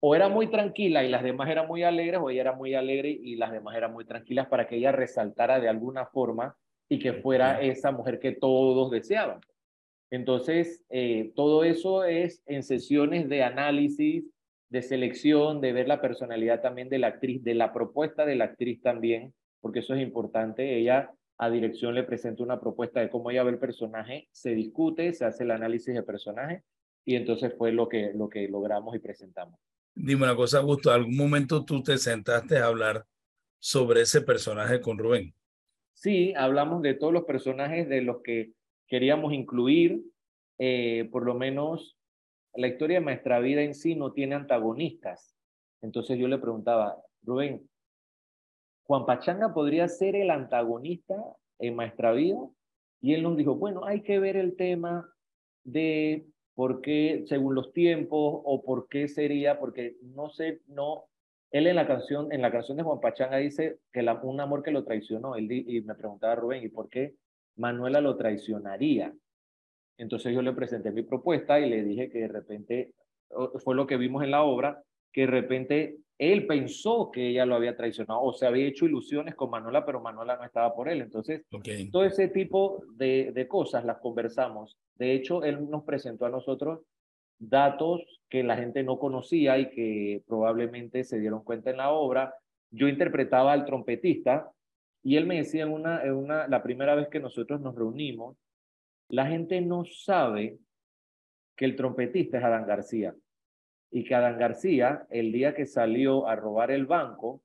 O 0.00 0.14
era 0.14 0.28
muy 0.28 0.48
tranquila 0.48 1.04
y 1.04 1.08
las 1.08 1.22
demás 1.22 1.48
eran 1.48 1.66
muy 1.66 1.84
alegres, 1.84 2.20
o 2.20 2.28
ella 2.28 2.42
era 2.42 2.52
muy 2.52 2.74
alegre 2.74 3.10
y 3.10 3.36
las 3.36 3.52
demás 3.52 3.76
eran 3.76 3.92
muy 3.92 4.04
tranquilas 4.04 4.46
para 4.48 4.66
que 4.66 4.76
ella 4.76 4.92
resaltara 4.92 5.60
de 5.60 5.68
alguna 5.68 6.06
forma 6.06 6.56
y 6.88 6.98
que 6.98 7.14
fuera 7.14 7.60
esa 7.62 7.92
mujer 7.92 8.18
que 8.18 8.32
todos 8.32 8.90
deseaban. 8.90 9.40
Entonces, 10.10 10.84
eh, 10.90 11.32
todo 11.34 11.64
eso 11.64 12.04
es 12.04 12.42
en 12.44 12.62
sesiones 12.62 13.28
de 13.30 13.42
análisis, 13.42 14.24
de 14.72 14.80
selección, 14.80 15.60
de 15.60 15.74
ver 15.74 15.86
la 15.86 16.00
personalidad 16.00 16.62
también 16.62 16.88
de 16.88 16.98
la 16.98 17.08
actriz, 17.08 17.44
de 17.44 17.54
la 17.54 17.74
propuesta 17.74 18.24
de 18.24 18.36
la 18.36 18.44
actriz 18.44 18.80
también, 18.80 19.34
porque 19.60 19.80
eso 19.80 19.94
es 19.94 20.00
importante. 20.00 20.78
Ella 20.78 21.12
a 21.36 21.50
dirección 21.50 21.94
le 21.94 22.04
presenta 22.04 22.42
una 22.42 22.58
propuesta 22.58 23.00
de 23.00 23.10
cómo 23.10 23.30
ella 23.30 23.42
ve 23.42 23.50
el 23.50 23.58
personaje, 23.58 24.28
se 24.32 24.54
discute, 24.54 25.12
se 25.12 25.26
hace 25.26 25.44
el 25.44 25.50
análisis 25.50 25.94
de 25.94 26.02
personaje 26.02 26.62
y 27.04 27.16
entonces 27.16 27.52
fue 27.58 27.70
lo 27.70 27.86
que, 27.86 28.12
lo 28.14 28.30
que 28.30 28.48
logramos 28.48 28.96
y 28.96 28.98
presentamos. 28.98 29.60
Dime 29.94 30.24
una 30.24 30.34
cosa, 30.34 30.60
Augusto, 30.60 30.90
¿algún 30.90 31.18
momento 31.18 31.66
tú 31.66 31.82
te 31.82 31.98
sentaste 31.98 32.56
a 32.56 32.64
hablar 32.64 33.04
sobre 33.58 34.00
ese 34.00 34.22
personaje 34.22 34.80
con 34.80 34.96
Rubén? 34.96 35.34
Sí, 35.92 36.32
hablamos 36.34 36.80
de 36.80 36.94
todos 36.94 37.12
los 37.12 37.24
personajes 37.24 37.90
de 37.90 38.00
los 38.00 38.22
que 38.22 38.52
queríamos 38.86 39.34
incluir, 39.34 40.00
eh, 40.58 41.10
por 41.12 41.26
lo 41.26 41.34
menos 41.34 41.98
la 42.54 42.68
historia 42.68 42.98
de 42.98 43.04
Maestra 43.04 43.40
Vida 43.40 43.62
en 43.62 43.74
sí 43.74 43.94
no 43.94 44.12
tiene 44.12 44.34
antagonistas. 44.34 45.34
Entonces 45.80 46.18
yo 46.18 46.28
le 46.28 46.38
preguntaba, 46.38 46.96
Rubén, 47.22 47.68
¿Juan 48.84 49.06
Pachanga 49.06 49.54
podría 49.54 49.88
ser 49.88 50.16
el 50.16 50.30
antagonista 50.30 51.16
en 51.58 51.76
Maestra 51.76 52.12
Vida? 52.12 52.38
Y 53.00 53.14
él 53.14 53.22
nos 53.22 53.36
dijo, 53.36 53.54
bueno, 53.56 53.84
hay 53.84 54.02
que 54.02 54.18
ver 54.18 54.36
el 54.36 54.56
tema 54.56 55.08
de 55.64 56.26
por 56.54 56.80
qué, 56.80 57.24
según 57.26 57.54
los 57.54 57.72
tiempos, 57.72 58.42
o 58.44 58.62
por 58.62 58.88
qué 58.88 59.08
sería, 59.08 59.58
porque 59.58 59.96
no 60.02 60.30
sé, 60.30 60.60
no, 60.66 61.06
él 61.50 61.66
en 61.66 61.76
la 61.76 61.86
canción, 61.86 62.32
en 62.32 62.42
la 62.42 62.52
canción 62.52 62.76
de 62.76 62.82
Juan 62.82 63.00
Pachanga 63.00 63.38
dice 63.38 63.78
que 63.92 64.00
un 64.22 64.40
amor 64.40 64.62
que 64.62 64.70
lo 64.70 64.84
traicionó, 64.84 65.36
él, 65.36 65.50
y 65.50 65.80
me 65.82 65.94
preguntaba 65.94 66.34
Rubén, 66.34 66.64
¿y 66.64 66.68
por 66.68 66.88
qué 66.88 67.14
Manuela 67.56 68.00
lo 68.00 68.16
traicionaría? 68.16 69.14
Entonces 69.98 70.34
yo 70.34 70.42
le 70.42 70.52
presenté 70.52 70.90
mi 70.90 71.02
propuesta 71.02 71.60
y 71.60 71.68
le 71.68 71.82
dije 71.84 72.10
que 72.10 72.20
de 72.20 72.28
repente, 72.28 72.92
fue 73.62 73.74
lo 73.74 73.86
que 73.86 73.96
vimos 73.96 74.22
en 74.24 74.30
la 74.30 74.42
obra, 74.42 74.82
que 75.12 75.22
de 75.22 75.26
repente 75.28 75.96
él 76.18 76.46
pensó 76.46 77.10
que 77.10 77.28
ella 77.28 77.44
lo 77.44 77.54
había 77.54 77.76
traicionado 77.76 78.20
o 78.22 78.32
se 78.32 78.46
había 78.46 78.66
hecho 78.66 78.86
ilusiones 78.86 79.34
con 79.34 79.50
Manuela, 79.50 79.84
pero 79.84 80.00
Manuela 80.00 80.36
no 80.36 80.44
estaba 80.44 80.74
por 80.74 80.88
él. 80.88 81.00
Entonces, 81.02 81.42
Ok. 81.52 81.68
todo 81.90 82.04
ese 82.04 82.28
tipo 82.28 82.82
de, 82.94 83.32
de 83.32 83.48
cosas 83.48 83.84
las 83.84 83.98
conversamos. 83.98 84.78
De 84.94 85.12
hecho, 85.14 85.42
él 85.42 85.68
nos 85.68 85.84
presentó 85.84 86.26
a 86.26 86.30
nosotros 86.30 86.80
datos 87.38 88.20
que 88.28 88.44
la 88.44 88.56
gente 88.56 88.84
no 88.84 88.98
conocía 88.98 89.58
y 89.58 89.70
que 89.70 90.22
probablemente 90.26 91.02
se 91.04 91.18
dieron 91.18 91.42
cuenta 91.42 91.70
en 91.70 91.78
la 91.78 91.90
obra. 91.90 92.34
Yo 92.70 92.88
interpretaba 92.88 93.52
al 93.52 93.64
trompetista 93.64 94.50
y 95.02 95.16
él 95.16 95.26
me 95.26 95.38
decía 95.38 95.64
en 95.64 95.72
una, 95.72 96.04
en 96.04 96.14
una, 96.14 96.46
la 96.46 96.62
primera 96.62 96.94
vez 96.94 97.08
que 97.08 97.18
nosotros 97.18 97.60
nos 97.60 97.74
reunimos, 97.74 98.36
la 99.12 99.26
gente 99.26 99.60
no 99.60 99.84
sabe 99.84 100.58
que 101.54 101.66
el 101.66 101.76
trompetista 101.76 102.38
es 102.38 102.44
Adán 102.44 102.66
García 102.66 103.14
y 103.90 104.04
que 104.04 104.14
Adán 104.14 104.38
García, 104.38 105.06
el 105.10 105.32
día 105.32 105.54
que 105.54 105.66
salió 105.66 106.26
a 106.26 106.34
robar 106.34 106.70
el 106.70 106.86
banco, 106.86 107.42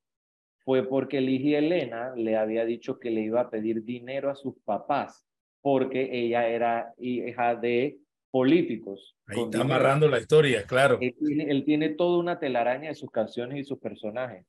fue 0.59 0.87
porque 0.87 1.19
Ligia 1.19 1.59
Elena 1.59 2.13
le 2.15 2.37
había 2.37 2.63
dicho 2.63 2.99
que 2.99 3.11
le 3.11 3.21
iba 3.21 3.41
a 3.41 3.49
pedir 3.49 3.83
dinero 3.83 4.29
a 4.29 4.35
sus 4.35 4.55
papás, 4.63 5.27
porque 5.61 6.09
ella 6.09 6.47
era 6.47 6.93
hija 6.99 7.55
de 7.55 7.97
políticos. 8.31 9.17
Ahí 9.27 9.39
está 9.39 9.57
dinero. 9.57 9.75
amarrando 9.75 10.07
la 10.07 10.19
historia, 10.19 10.63
claro. 10.63 10.97
Él 11.01 11.15
tiene, 11.19 11.51
él 11.51 11.65
tiene 11.65 11.89
toda 11.89 12.17
una 12.17 12.39
telaraña 12.39 12.89
de 12.89 12.95
sus 12.95 13.11
canciones 13.11 13.59
y 13.59 13.63
sus 13.65 13.79
personajes. 13.79 14.45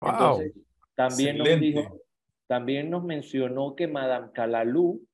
Wow. 0.00 0.10
Entonces, 0.10 0.52
también 0.94 1.38
nos 1.38 1.60
dijo, 1.60 2.00
también 2.46 2.88
nos 2.88 3.02
mencionó 3.02 3.74
que 3.74 3.88
Madame 3.88 4.30
Calalú 4.32 5.04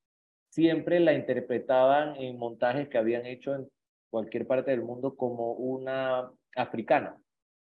siempre 0.51 1.01
la 1.01 1.15
interpretaban 1.15 2.17
en 2.17 2.39
montajes 2.39 2.89
que 2.89 2.99
habían 2.99 3.27
hecho 3.27 3.55
en 3.55 3.69
cualquier 4.11 4.47
parte 4.47 4.71
del 4.71 4.83
mundo 4.83 5.17
como 5.17 5.53
una 5.53 6.31
africana. 6.57 7.17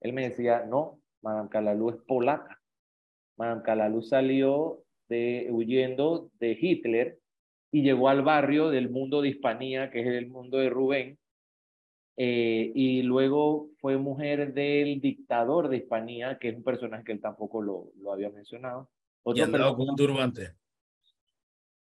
Él 0.01 0.13
me 0.13 0.29
decía, 0.29 0.65
no, 0.65 0.99
Madame 1.21 1.49
Calalú 1.49 1.89
es 1.89 1.97
polaca. 2.07 2.59
Madame 3.37 3.63
Calalú 3.63 4.01
salió 4.01 4.83
de, 5.09 5.47
huyendo 5.51 6.29
de 6.39 6.57
Hitler 6.59 7.19
y 7.71 7.81
llegó 7.81 8.09
al 8.09 8.21
barrio 8.21 8.69
del 8.69 8.89
mundo 8.89 9.21
de 9.21 9.29
Hispanía, 9.29 9.89
que 9.91 10.01
es 10.01 10.07
el 10.07 10.27
mundo 10.27 10.57
de 10.57 10.69
Rubén, 10.69 11.19
eh, 12.19 12.71
y 12.73 13.03
luego 13.03 13.69
fue 13.79 13.97
mujer 13.97 14.53
del 14.53 14.99
dictador 14.99 15.69
de 15.69 15.77
Hispanía, 15.77 16.39
que 16.39 16.49
es 16.49 16.55
un 16.55 16.63
personaje 16.63 17.03
que 17.03 17.11
él 17.11 17.21
tampoco 17.21 17.61
lo, 17.61 17.91
lo 17.99 18.11
había 18.11 18.29
mencionado. 18.29 18.89
Y 19.25 19.29
Otro 19.31 19.43
andaba 19.43 19.75
con 19.75 19.89
un 19.89 19.95
turbante. 19.95 20.53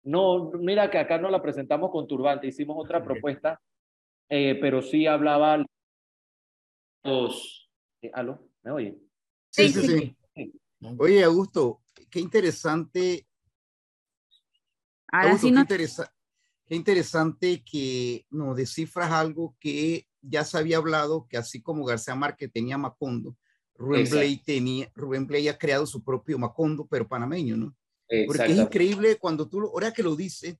No, 0.07 0.51
mira 0.51 0.89
que 0.89 0.97
acá 0.97 1.17
no 1.17 1.29
la 1.29 1.41
presentamos 1.41 1.91
con 1.91 2.07
turbante, 2.07 2.47
hicimos 2.47 2.77
otra 2.79 2.99
Ok. 2.99 3.05
propuesta, 3.05 3.61
eh, 4.29 4.57
pero 4.61 4.81
sí 4.81 5.05
hablaba 5.05 5.65
los... 7.03 7.69
eh, 8.01 8.11
¿Aló? 8.13 8.49
¿Me 8.63 8.71
oyen? 8.71 8.97
Sí, 9.49 9.69
Sí, 9.69 9.81
sí, 9.81 9.87
sí. 9.87 10.17
sí. 10.35 10.59
Oye, 10.97 11.23
Augusto, 11.23 11.81
qué 12.09 12.19
interesante, 12.19 13.27
Ahora 15.11 15.27
Augusto, 15.29 15.47
sí 15.47 15.53
qué, 15.53 15.55
no. 15.55 15.61
interesa- 15.61 16.13
qué 16.65 16.75
interesante 16.75 17.63
que 17.63 18.25
nos 18.29 18.55
descifras 18.55 19.11
algo 19.11 19.55
que 19.59 20.07
ya 20.21 20.43
se 20.43 20.57
había 20.57 20.77
hablado, 20.77 21.27
que 21.29 21.37
así 21.37 21.61
como 21.61 21.85
García 21.85 22.15
Márquez 22.15 22.51
tenía 22.51 22.77
Macondo, 22.77 23.35
Rubén. 23.75 24.09
Blay 24.09 24.37
tenía, 24.37 24.91
Rubén 24.95 25.25
Blay 25.27 25.47
ha 25.47 25.57
creado 25.57 25.85
su 25.85 26.03
propio 26.03 26.37
Macondo, 26.37 26.85
pero 26.87 27.07
panameño, 27.07 27.55
¿no? 27.57 27.75
Porque 28.25 28.43
es 28.43 28.49
increíble 28.65 29.17
cuando 29.17 29.47
tú, 29.47 29.59
ahora 29.61 29.91
que 29.93 30.03
lo 30.03 30.15
dices, 30.15 30.57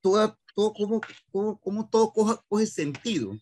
toda, 0.00 0.38
todo, 0.54 0.72
como, 0.72 1.00
como, 1.30 1.58
como 1.60 1.88
todo 1.88 2.12
coja- 2.12 2.42
coge 2.48 2.66
sentido. 2.66 3.32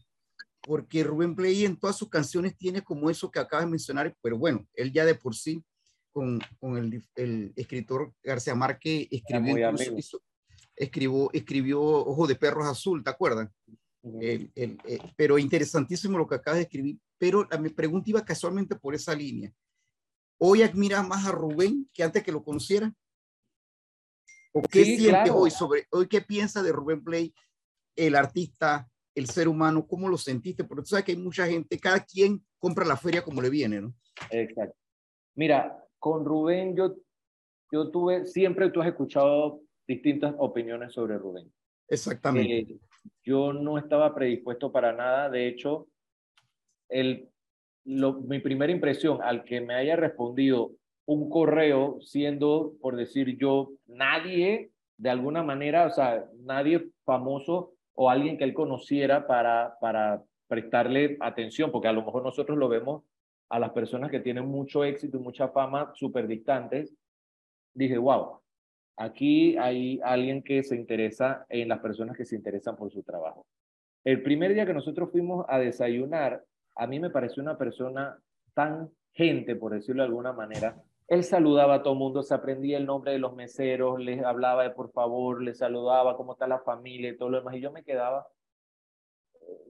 Porque 0.63 1.05
Rubén 1.05 1.35
Blay 1.35 1.65
en 1.65 1.77
todas 1.79 1.97
sus 1.97 2.09
canciones 2.09 2.57
tiene 2.57 2.83
como 2.83 3.11
eso 3.11 3.31
que 3.31 3.39
acabas 3.39 3.67
de 3.67 3.71
mencionar, 3.71 4.17
pero 4.23 4.39
bueno, 4.39 4.67
él 4.75 4.93
ya 4.93 5.05
de 5.05 5.15
por 5.15 5.35
sí, 5.35 5.63
con, 6.11 6.41
con 6.61 6.77
el, 6.79 7.03
el 7.17 7.53
escritor 7.57 8.15
García 8.23 8.55
Márquez, 8.55 9.09
escribió, 9.11 9.55
hizo- 9.99 10.23
escribió, 10.77 11.31
escribió 11.33 11.83
Ojo 11.83 12.27
de 12.27 12.37
Perros 12.37 12.67
Azul, 12.67 13.03
¿te 13.05 13.11
acuerdas? 13.11 13.51
El- 14.21 14.51
eh, 14.55 14.99
pero 15.17 15.39
interesantísimo 15.39 16.17
lo 16.19 16.27
que 16.27 16.37
acabas 16.37 16.59
de 16.59 16.65
escribir. 16.65 16.99
Pero 17.19 17.47
la, 17.51 17.59
mi 17.59 17.69
pregunta 17.71 18.09
iba 18.11 18.25
casualmente 18.25 18.75
por 18.77 18.95
esa 18.95 19.15
línea. 19.15 19.53
¿Hoy 20.39 20.63
admiras 20.63 21.07
más 21.07 21.27
a 21.27 21.33
Rubén 21.33 21.89
que 21.93 22.03
antes 22.03 22.23
que 22.23 22.33
lo 22.33 22.43
conociera? 22.45 22.93
¿O 24.57 24.63
qué 24.63 24.85
Sí, 24.85 24.97
sientes 24.97 25.09
claro. 25.09 25.37
hoy 25.37 25.51
sobre, 25.51 25.87
hoy 25.91 26.07
qué 26.07 26.21
piensas 26.21 26.63
de 26.63 26.71
Rubén 26.71 27.03
Blay, 27.03 27.35
el 27.97 28.15
artista, 28.15 28.89
el 29.15 29.27
ser 29.27 29.49
humano? 29.49 29.85
¿Cómo 29.87 30.09
lo 30.09 30.17
sentiste? 30.17 30.63
Porque 30.63 30.83
tú 30.83 30.89
sabes 30.91 31.05
que 31.05 31.13
hay 31.13 31.19
mucha 31.19 31.47
gente, 31.47 31.79
cada 31.79 31.99
quien 32.05 32.41
compra 32.59 32.85
la 32.85 32.97
feria 32.97 33.23
como 33.25 33.43
le 33.43 33.51
viene, 33.51 33.81
¿no? 33.81 33.93
Exacto. 34.31 34.77
Mira, 35.35 35.85
con 35.99 36.25
Rubén 36.25 36.77
yo, 36.77 36.95
yo 37.73 37.91
tuve, 37.91 38.27
siempre 38.27 38.71
tú 38.71 38.81
has 38.81 38.89
escuchado 38.89 39.61
distintas 39.89 40.35
opiniones 40.39 40.93
sobre 40.93 41.19
Rubén. 41.19 41.53
Exactamente. 41.89 42.59
Eh, 42.59 42.79
yo 43.25 43.53
no 43.53 43.77
estaba 43.77 44.15
predispuesto 44.15 44.71
para 44.71 44.93
nada. 44.93 45.29
De 45.31 45.49
hecho, 45.49 45.89
el, 46.89 47.29
lo, 47.85 48.21
mi 48.21 48.39
primera 48.39 48.73
impresión 48.73 49.21
al 49.21 49.45
que 49.45 49.61
me 49.61 49.75
haya 49.75 49.97
respondido 49.97 50.71
un 51.07 51.29
correo 51.29 51.99
siendo, 52.01 52.75
por 52.81 52.97
decir 52.97 53.37
yo, 53.37 53.73
nadie 53.87 54.71
de 54.97 55.11
alguna 55.11 55.43
manera, 55.43 55.87
o 55.87 55.91
sea, 55.91 56.25
nadie 56.41 56.89
famoso 57.05 57.75
o 57.95 58.11
alguien 58.11 58.39
que 58.39 58.45
él 58.45 58.55
conociera 58.55 59.27
para, 59.27 59.77
para 59.81 60.23
prestarle 60.49 61.17
atención, 61.21 61.71
porque 61.71 61.89
a 61.89 61.93
lo 61.93 62.05
mejor 62.05 62.23
nosotros 62.23 62.57
lo 62.57 62.69
vemos 62.69 63.03
a 63.49 63.59
las 63.59 63.71
personas 63.71 64.11
que 64.11 64.21
tienen 64.21 64.47
mucho 64.47 64.85
éxito 64.85 65.17
y 65.17 65.21
mucha 65.21 65.49
fama 65.49 65.93
súper 65.95 66.27
distantes. 66.27 66.95
Dije, 67.75 67.99
wow, 67.99 68.41
aquí 68.97 69.57
hay 69.59 70.01
alguien 70.03 70.43
que 70.43 70.63
se 70.63 70.77
interesa 70.77 71.45
en 71.49 71.69
las 71.69 71.81
personas 71.81 72.17
que 72.17 72.25
se 72.25 72.37
interesan 72.37 72.77
por 72.77 72.91
su 72.91 73.03
trabajo. 73.03 73.47
El 74.05 74.23
primer 74.23 74.55
día 74.55 74.67
que 74.67 74.75
nosotros 74.75 75.11
fuimos 75.11 75.45
a 75.49 75.59
desayunar, 75.59 76.43
a 76.77 76.87
mí 76.87 77.01
me 77.01 77.11
pareció 77.11 77.43
una 77.43 77.57
persona 77.57 78.19
tan 78.55 78.91
gente, 79.13 79.57
por 79.57 79.73
decirlo 79.73 80.03
de 80.03 80.09
alguna 80.09 80.33
manera. 80.33 80.77
Él 81.09 81.23
saludaba 81.23 81.75
a 81.75 81.83
todo 81.83 81.93
el 81.93 81.99
mundo, 81.99 82.23
se 82.23 82.35
aprendía 82.35 82.79
el 82.79 82.87
nombre 82.87 83.13
de 83.13 83.19
los 83.19 83.35
meseros, 83.35 84.01
les 84.01 84.25
hablaba 84.25 84.63
de 84.63 84.71
por 84.71 84.91
favor, 84.91 85.43
les 85.43 85.59
saludaba, 85.59 86.17
cómo 86.17 86.33
está 86.33 86.47
la 86.47 86.61
familia 86.61 87.11
y 87.11 87.17
todo 87.17 87.29
lo 87.29 87.39
demás. 87.39 87.57
Y 87.57 87.61
yo 87.61 87.71
me 87.71 87.85
quedaba 87.85 88.27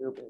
eh, 0.01 0.29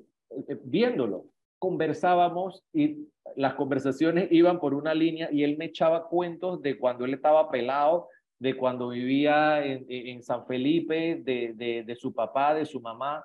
eh, 0.48 0.60
viéndolo. 0.64 1.26
Conversábamos 1.58 2.62
y 2.72 3.08
las 3.36 3.54
conversaciones 3.54 4.28
iban 4.30 4.60
por 4.60 4.74
una 4.74 4.94
línea 4.94 5.28
y 5.30 5.44
él 5.44 5.56
me 5.58 5.66
echaba 5.66 6.08
cuentos 6.08 6.62
de 6.62 6.78
cuando 6.78 7.04
él 7.04 7.14
estaba 7.14 7.50
pelado, 7.50 8.08
de 8.38 8.56
cuando 8.56 8.88
vivía 8.88 9.64
en, 9.64 10.22
San 10.22 10.46
Felipe, 10.46 11.20
de, 11.22 11.52
de, 11.54 11.84
de 11.84 11.96
su 11.96 12.12
papá, 12.12 12.54
de 12.54 12.66
su 12.66 12.80
mamá. 12.80 13.24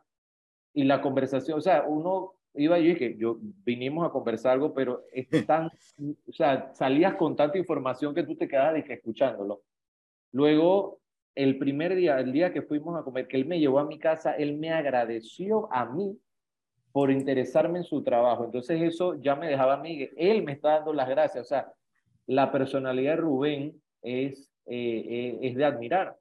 Y 0.74 0.84
la 0.84 1.02
conversación, 1.02 1.58
o 1.58 1.62
sea, 1.62 1.84
uno 1.88 2.39
iba 2.56 2.80
yo 2.80 2.92
y 2.92 2.96
que 2.96 3.16
yo 3.18 3.38
vinimos 3.66 4.08
a 4.08 4.12
conversar 4.12 4.54
algo, 4.54 4.74
pero 4.74 5.04
es 5.12 5.28
tan, 5.48 5.68
o 5.68 6.32
sea, 6.32 6.72
salías 6.74 7.16
con 7.16 7.36
tanta 7.36 7.58
información 7.58 8.14
que 8.14 8.24
tú 8.24 8.36
te 8.36 8.48
quedabas 8.48 8.76
de 8.76 8.84
que 8.84 8.94
escuchándolo. 8.94 9.62
Luego, 10.32 11.00
el 11.36 11.58
primer 11.58 11.96
día, 11.96 12.20
el 12.20 12.32
día 12.32 12.52
que 12.54 12.62
fuimos 12.62 13.00
a 13.00 13.04
comer, 13.04 13.28
que 13.28 13.38
él 13.38 13.46
me 13.46 13.60
llevó 13.60 13.80
a 13.80 13.86
mi 13.86 13.98
casa, 13.98 14.34
él 14.34 14.58
me 14.58 14.72
agradeció 14.72 15.72
a 15.72 15.86
mí 15.86 16.20
por 16.92 17.12
interesarme 17.12 17.80
en 17.80 17.86
su 17.86 18.04
trabajo. 18.04 18.46
Entonces 18.46 18.82
eso 18.82 19.16
ya 19.22 19.36
me 19.36 19.48
dejaba 19.48 19.76
a 19.76 19.82
mí, 19.82 20.10
él 20.18 20.44
me 20.44 20.54
está 20.54 20.72
dando 20.72 20.94
las 20.94 21.08
gracias. 21.08 21.46
O 21.46 21.48
sea, 21.48 21.72
la 22.26 22.52
personalidad 22.52 23.12
de 23.16 23.22
Rubén 23.22 23.82
es, 24.02 24.52
eh, 24.66 25.06
eh, 25.08 25.40
es 25.42 25.56
de 25.56 25.66
admirar. 25.66 26.18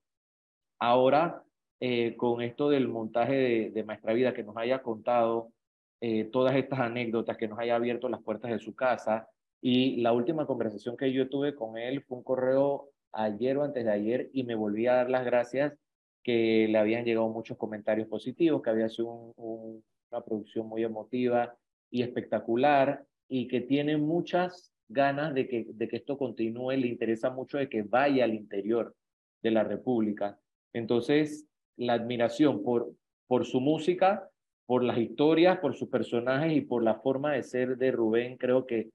Ahora, 0.78 1.42
eh, 1.80 2.16
con 2.16 2.42
esto 2.42 2.68
del 2.70 2.88
montaje 2.88 3.34
de, 3.34 3.70
de 3.70 3.84
Maestra 3.84 4.12
Vida 4.12 4.34
que 4.34 4.44
nos 4.44 4.56
haya 4.56 4.82
contado, 4.82 5.52
eh, 6.00 6.24
todas 6.24 6.54
estas 6.56 6.80
anécdotas, 6.80 7.36
que 7.36 7.48
nos 7.48 7.58
haya 7.58 7.76
abierto 7.76 8.08
las 8.08 8.22
puertas 8.22 8.50
de 8.50 8.58
su 8.58 8.74
casa. 8.74 9.28
Y 9.60 10.00
la 10.00 10.12
última 10.12 10.46
conversación 10.46 10.96
que 10.96 11.12
yo 11.12 11.28
tuve 11.28 11.54
con 11.54 11.78
él 11.78 12.02
fue 12.02 12.18
un 12.18 12.24
correo 12.24 12.90
ayer 13.12 13.56
o 13.56 13.64
antes 13.64 13.84
de 13.84 13.90
ayer 13.90 14.30
y 14.32 14.44
me 14.44 14.54
volví 14.54 14.86
a 14.86 14.94
dar 14.94 15.10
las 15.10 15.24
gracias 15.24 15.74
que 16.22 16.68
le 16.68 16.78
habían 16.78 17.04
llegado 17.04 17.28
muchos 17.28 17.56
comentarios 17.56 18.06
positivos, 18.06 18.62
que 18.62 18.70
había 18.70 18.88
sido 18.88 19.32
una 19.36 20.24
producción 20.24 20.68
muy 20.68 20.84
emotiva 20.84 21.56
y 21.90 22.02
espectacular 22.02 23.04
y 23.28 23.48
que 23.48 23.60
tiene 23.60 23.96
muchas 23.96 24.72
ganas 24.88 25.34
de 25.34 25.48
que, 25.48 25.66
de 25.68 25.88
que 25.88 25.96
esto 25.96 26.16
continúe, 26.16 26.72
le 26.72 26.88
interesa 26.88 27.30
mucho 27.30 27.58
de 27.58 27.68
que 27.68 27.82
vaya 27.82 28.24
al 28.24 28.34
interior 28.34 28.94
de 29.42 29.50
la 29.50 29.64
República. 29.64 30.38
Entonces, 30.72 31.46
la 31.76 31.94
admiración 31.94 32.62
por, 32.62 32.92
por 33.26 33.44
su 33.44 33.60
música, 33.60 34.30
por 34.68 34.84
las 34.84 34.98
historias, 34.98 35.60
por 35.60 35.74
sus 35.74 35.88
personajes 35.88 36.54
y 36.54 36.60
por 36.60 36.82
la 36.82 36.96
forma 36.96 37.32
de 37.32 37.42
ser 37.42 37.78
de 37.78 37.90
Rubén, 37.90 38.36
creo 38.36 38.66
que 38.66 38.90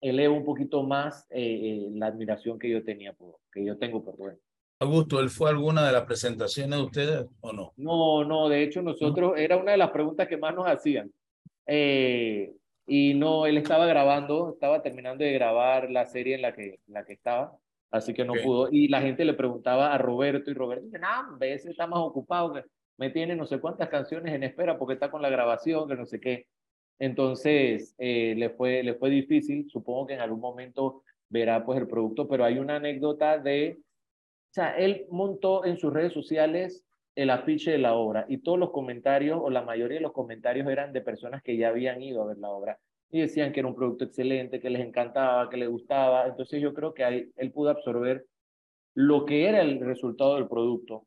eleva 0.00 0.32
un 0.32 0.44
poquito 0.44 0.84
más 0.84 1.26
eh, 1.30 1.40
eh, 1.42 1.88
la 1.94 2.06
admiración 2.06 2.60
que 2.60 2.70
yo 2.70 2.84
tenía, 2.84 3.12
por, 3.12 3.34
que 3.52 3.64
yo 3.64 3.76
tengo 3.76 4.04
por 4.04 4.16
Rubén. 4.16 4.38
Augusto, 4.78 5.18
¿él 5.18 5.28
fue 5.28 5.48
a 5.48 5.52
alguna 5.52 5.84
de 5.84 5.92
las 5.92 6.04
presentaciones 6.04 6.78
de 6.78 6.84
ustedes 6.84 7.26
o 7.40 7.52
no? 7.52 7.72
No, 7.76 8.24
no, 8.24 8.48
de 8.48 8.62
hecho 8.62 8.82
nosotros, 8.82 9.34
era 9.36 9.56
una 9.56 9.72
de 9.72 9.78
las 9.78 9.90
preguntas 9.90 10.28
que 10.28 10.36
más 10.36 10.54
nos 10.54 10.66
hacían. 10.68 11.10
Eh, 11.66 12.52
y 12.86 13.14
no, 13.14 13.46
él 13.46 13.56
estaba 13.56 13.86
grabando, 13.86 14.52
estaba 14.52 14.80
terminando 14.80 15.24
de 15.24 15.32
grabar 15.32 15.90
la 15.90 16.06
serie 16.06 16.36
en 16.36 16.42
la 16.42 16.52
que, 16.54 16.78
en 16.86 16.94
la 16.94 17.04
que 17.04 17.14
estaba, 17.14 17.52
así 17.90 18.14
que 18.14 18.24
no 18.24 18.34
Ok. 18.34 18.42
pudo. 18.44 18.68
Y 18.70 18.86
la 18.86 19.02
gente 19.02 19.24
le 19.24 19.34
preguntaba 19.34 19.92
a 19.92 19.98
Roberto 19.98 20.52
y 20.52 20.54
Roberto 20.54 20.84
dice, 20.84 21.00
no, 21.00 21.32
hombre, 21.32 21.52
ese 21.52 21.70
está 21.70 21.88
más 21.88 21.98
ocupado, 21.98 22.52
que 22.52 22.62
me 23.00 23.08
tiene 23.08 23.34
no 23.34 23.46
sé 23.46 23.58
cuántas 23.60 23.88
canciones 23.88 24.34
en 24.34 24.42
espera 24.42 24.78
porque 24.78 24.92
está 24.94 25.10
con 25.10 25.22
la 25.22 25.30
grabación, 25.30 25.88
que 25.88 25.96
no 25.96 26.04
sé 26.04 26.20
qué. 26.20 26.48
Entonces, 26.98 27.94
eh, 27.96 28.34
le, 28.36 28.50
fue, 28.50 28.82
le 28.82 28.94
fue 28.94 29.08
difícil, 29.08 29.70
supongo 29.70 30.06
que 30.06 30.14
en 30.14 30.20
algún 30.20 30.40
momento 30.40 31.02
verá 31.30 31.64
pues 31.64 31.80
el 31.80 31.88
producto, 31.88 32.28
pero 32.28 32.44
hay 32.44 32.58
una 32.58 32.76
anécdota 32.76 33.38
de, 33.38 33.78
o 33.80 34.52
sea, 34.52 34.76
él 34.76 35.06
montó 35.10 35.64
en 35.64 35.78
sus 35.78 35.90
redes 35.94 36.12
sociales 36.12 36.84
el 37.14 37.30
afiche 37.30 37.70
de 37.70 37.78
la 37.78 37.94
obra 37.94 38.26
y 38.28 38.38
todos 38.38 38.58
los 38.58 38.70
comentarios 38.70 39.40
o 39.42 39.48
la 39.48 39.62
mayoría 39.62 39.96
de 39.96 40.02
los 40.02 40.12
comentarios 40.12 40.68
eran 40.68 40.92
de 40.92 41.00
personas 41.00 41.42
que 41.42 41.56
ya 41.56 41.70
habían 41.70 42.02
ido 42.02 42.22
a 42.22 42.26
ver 42.26 42.36
la 42.36 42.50
obra 42.50 42.78
y 43.10 43.22
decían 43.22 43.52
que 43.52 43.60
era 43.60 43.68
un 43.68 43.74
producto 43.74 44.04
excelente, 44.04 44.60
que 44.60 44.68
les 44.68 44.86
encantaba, 44.86 45.48
que 45.48 45.56
les 45.56 45.70
gustaba. 45.70 46.26
Entonces 46.26 46.60
yo 46.60 46.74
creo 46.74 46.92
que 46.92 47.30
él 47.34 47.52
pudo 47.52 47.70
absorber 47.70 48.26
lo 48.92 49.24
que 49.24 49.48
era 49.48 49.62
el 49.62 49.80
resultado 49.80 50.34
del 50.34 50.48
producto. 50.48 51.06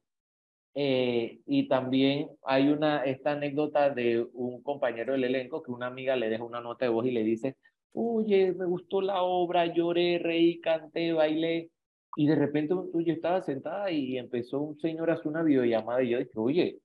Eh, 0.75 1.41
y 1.45 1.67
también 1.67 2.29
hay 2.43 2.69
una, 2.69 3.03
esta 3.05 3.33
anécdota 3.33 3.89
de 3.91 4.25
un 4.33 4.63
compañero 4.63 5.13
del 5.13 5.25
elenco 5.25 5.61
que 5.61 5.71
una 5.71 5.87
amiga 5.87 6.15
le 6.15 6.29
deja 6.29 6.43
una 6.43 6.61
nota 6.61 6.85
de 6.85 6.91
voz 6.91 7.05
y 7.05 7.11
le 7.11 7.23
dice, 7.23 7.57
oye, 7.93 8.53
me 8.53 8.65
gustó 8.65 9.01
la 9.01 9.21
obra, 9.23 9.67
lloré, 9.67 10.19
reí, 10.19 10.59
canté, 10.61 11.13
bailé. 11.13 11.69
Y 12.15 12.27
de 12.27 12.35
repente 12.35 12.75
yo 12.75 13.13
estaba 13.13 13.41
sentada 13.41 13.91
y 13.91 14.17
empezó 14.17 14.61
un 14.61 14.77
señor 14.79 15.09
a 15.09 15.13
hacer 15.13 15.27
una 15.27 15.43
videollamada 15.43 16.03
y 16.03 16.09
yo 16.09 16.19
dije, 16.19 16.31
oye, 16.35 16.79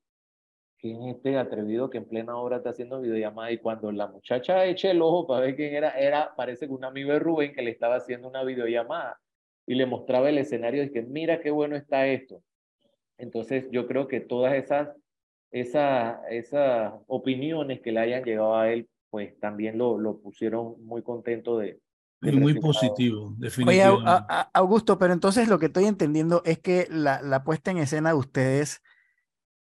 ¿quién 0.78 1.02
es 1.02 1.16
este 1.16 1.36
atrevido 1.36 1.90
que 1.90 1.98
en 1.98 2.08
plena 2.08 2.36
obra 2.36 2.58
está 2.58 2.70
haciendo 2.70 3.00
videollamada? 3.00 3.52
Y 3.52 3.58
cuando 3.58 3.92
la 3.92 4.08
muchacha 4.08 4.64
echa 4.66 4.90
el 4.90 5.02
ojo 5.02 5.26
para 5.26 5.46
ver 5.46 5.56
quién 5.56 5.74
era, 5.74 5.90
era, 5.98 6.34
parece 6.36 6.66
que 6.66 6.72
un 6.72 6.84
amigo 6.84 7.12
de 7.12 7.18
Rubén 7.18 7.52
que 7.54 7.62
le 7.62 7.70
estaba 7.70 7.96
haciendo 7.96 8.28
una 8.28 8.44
videollamada 8.44 9.18
y 9.66 9.74
le 9.74 9.86
mostraba 9.86 10.30
el 10.30 10.38
escenario 10.38 10.82
y 10.84 10.92
que 10.92 11.02
mira 11.02 11.40
qué 11.40 11.50
bueno 11.50 11.76
está 11.76 12.06
esto. 12.06 12.42
Entonces 13.18 13.66
yo 13.70 13.86
creo 13.86 14.08
que 14.08 14.20
todas 14.20 14.54
esas, 14.54 14.88
esas, 15.50 16.18
esas 16.30 16.94
opiniones 17.06 17.80
que 17.80 17.92
le 17.92 18.00
hayan 18.00 18.22
llegado 18.24 18.56
a 18.56 18.70
él, 18.72 18.88
pues 19.10 19.38
también 19.40 19.76
lo, 19.78 19.98
lo 19.98 20.18
pusieron 20.18 20.82
muy 20.84 21.02
contento 21.02 21.58
de... 21.58 21.80
Del 22.20 22.40
muy 22.40 22.54
positivo, 22.58 23.28
Oye, 23.28 23.36
definitivamente. 23.38 24.10
a- 24.10 24.26
a- 24.28 24.50
Augusto, 24.54 24.98
pero 24.98 25.12
entonces 25.12 25.48
lo 25.48 25.58
que 25.60 25.66
estoy 25.66 25.84
entendiendo 25.84 26.42
es 26.44 26.58
que 26.58 26.88
la, 26.90 27.22
la 27.22 27.44
puesta 27.44 27.70
en 27.70 27.78
escena 27.78 28.08
de 28.10 28.16
ustedes 28.16 28.82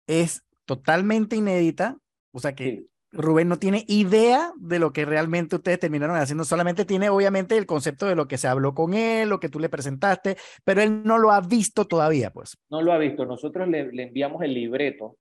es 0.06 0.44
totalmente 0.66 1.38
inédita, 1.38 1.98
o 2.34 2.40
sea 2.40 2.54
que 2.54 2.66
Sí. 2.66 2.88
Rubén 3.12 3.50
no 3.50 3.60
tiene 3.60 3.84
idea 3.88 4.54
de 4.58 4.80
lo 4.80 4.93
que 4.93 5.06
realmente 5.06 5.58
ustedes 5.58 5.80
terminaron 5.80 6.15
haciendo, 6.15 6.45
solamente 6.45 6.86
tiene 6.86 7.10
obviamente 7.10 7.58
el 7.58 7.65
concepto 7.65 8.06
de 8.06 8.15
lo 8.15 8.28
que 8.28 8.38
se 8.38 8.47
habló 8.47 8.74
con 8.74 8.93
él, 8.93 9.30
lo 9.30 9.39
que 9.39 9.50
tú 9.50 9.60
le 9.60 9.69
presentaste, 9.69 10.38
pero 10.63 10.82
él 10.82 11.04
no 11.04 11.17
lo 11.17 11.32
ha 11.32 11.41
visto 11.41 11.86
todavía, 11.86 12.32
pues. 12.32 12.58
No 12.69 12.82
lo 12.82 12.93
ha 12.93 12.97
visto. 12.97 13.26
Nosotros 13.26 13.67
le, 13.67 13.91
le 13.91 14.04
enviamos 14.04 14.41
el 14.43 14.54
libreto 14.54 15.17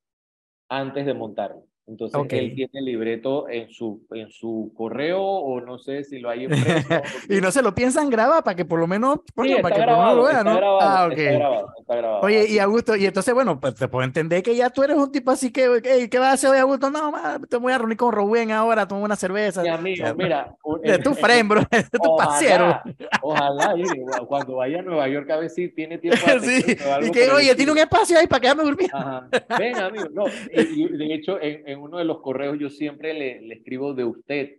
antes 0.69 1.05
de 1.05 1.15
montarlo. 1.15 1.70
Entonces 1.91 2.21
él 2.31 2.55
tiene 2.55 2.71
el 2.73 2.85
libreto 2.85 3.49
en 3.49 3.69
su, 3.71 4.07
en 4.13 4.31
su 4.31 4.73
correo 4.77 5.21
o 5.21 5.61
no 5.61 5.77
sé 5.79 6.05
si 6.05 6.21
lo 6.21 6.31
hay 6.31 6.45
impreso. 6.45 6.89
Y 7.29 7.41
no 7.41 7.51
se 7.51 7.63
lo 7.63 7.75
piensan 7.75 8.09
grabar 8.11 8.45
para 8.45 8.55
que 8.55 8.65
por 8.65 8.79
lo 8.79 8.87
menos, 8.87 9.19
coño, 9.35 9.57
para 9.61 9.75
que 9.75 9.83
por 9.83 9.91
lo 9.91 9.99
menos 9.99 10.17
lo 10.17 10.23
vean, 10.25 10.45
¿no? 10.45 10.57
grabado, 10.57 10.79
Ah, 10.81 11.09
está 11.11 11.15
ok. 11.33 11.35
grabado, 11.39 11.69
está 11.81 11.97
grabado. 11.97 12.21
Oye, 12.23 12.47
y 12.49 12.59
Augusto, 12.61 12.95
y 12.95 13.07
entonces, 13.07 13.35
bueno, 13.35 13.59
pues 13.59 13.75
te 13.75 13.89
puedo 13.89 14.05
entender 14.05 14.41
que 14.43 14.55
ya 14.55 14.71
tú 14.71 14.85
eres 14.85 14.97
un 14.97 15.11
tipo 15.11 15.33
así 15.33 15.51
que, 15.53 15.81
"Ey, 15.85 16.09
¿qué 16.09 16.19
vas 16.21 16.29
a 16.29 16.33
hacer 16.35 16.51
hoy, 16.51 16.59
Augusto? 16.59 16.91
No, 16.91 17.11
ma, 17.11 17.41
te 17.49 17.57
voy 17.57 17.73
a 17.73 17.79
reunir 17.79 17.97
con 17.97 18.13
Rubén 18.13 18.53
ahora, 18.53 18.87
tomo 18.87 19.03
una 19.05 19.17
cerveza. 19.17 19.63
Mi 19.63 19.69
O 19.71 19.75
amigo, 19.75 20.05
sea, 20.05 20.15
mira. 20.15 20.55
De 20.85 20.99
tu 21.01 21.11
en- 21.11 21.17
friend, 21.17 21.49
bro, 21.51 21.63
de 21.71 21.83
tu 21.99 22.17
parciero. 22.17 22.81
Ojalá, 23.23 23.75
y 23.77 23.85
cuando 24.27 24.57
vaya 24.57 24.79
a 24.79 24.83
Nueva 24.83 25.09
York 25.09 25.29
a 25.31 25.37
ver 25.39 25.51
si 25.51 25.69
tiene 25.71 25.99
tiempo 25.99 26.25
Sí, 26.41 26.77
algo 26.89 27.09
y 27.09 27.11
que, 27.11 27.29
oye, 27.31 27.55
tiene 27.57 27.73
un 27.73 27.79
espacio 27.79 28.17
ahí 28.19 28.27
para 28.29 28.41
quedarme 28.41 28.63
durmiendo. 28.63 28.97
Ajá. 28.97 29.29
Ven, 29.59 29.77
amigo. 29.79 30.09
No, 30.13 30.25
y- 30.53 30.85
y 30.85 30.89
de 30.97 31.15
hecho, 31.15 31.41
en, 31.41 31.67
en 31.69 31.80
uno 31.83 31.99
de 31.99 32.05
los 32.05 32.21
correos 32.21 32.59
yo 32.59 32.71
siempre 32.71 33.15
le, 33.15 33.53
escribo 33.53 33.95
de 33.95 34.05
usted. 34.05 34.57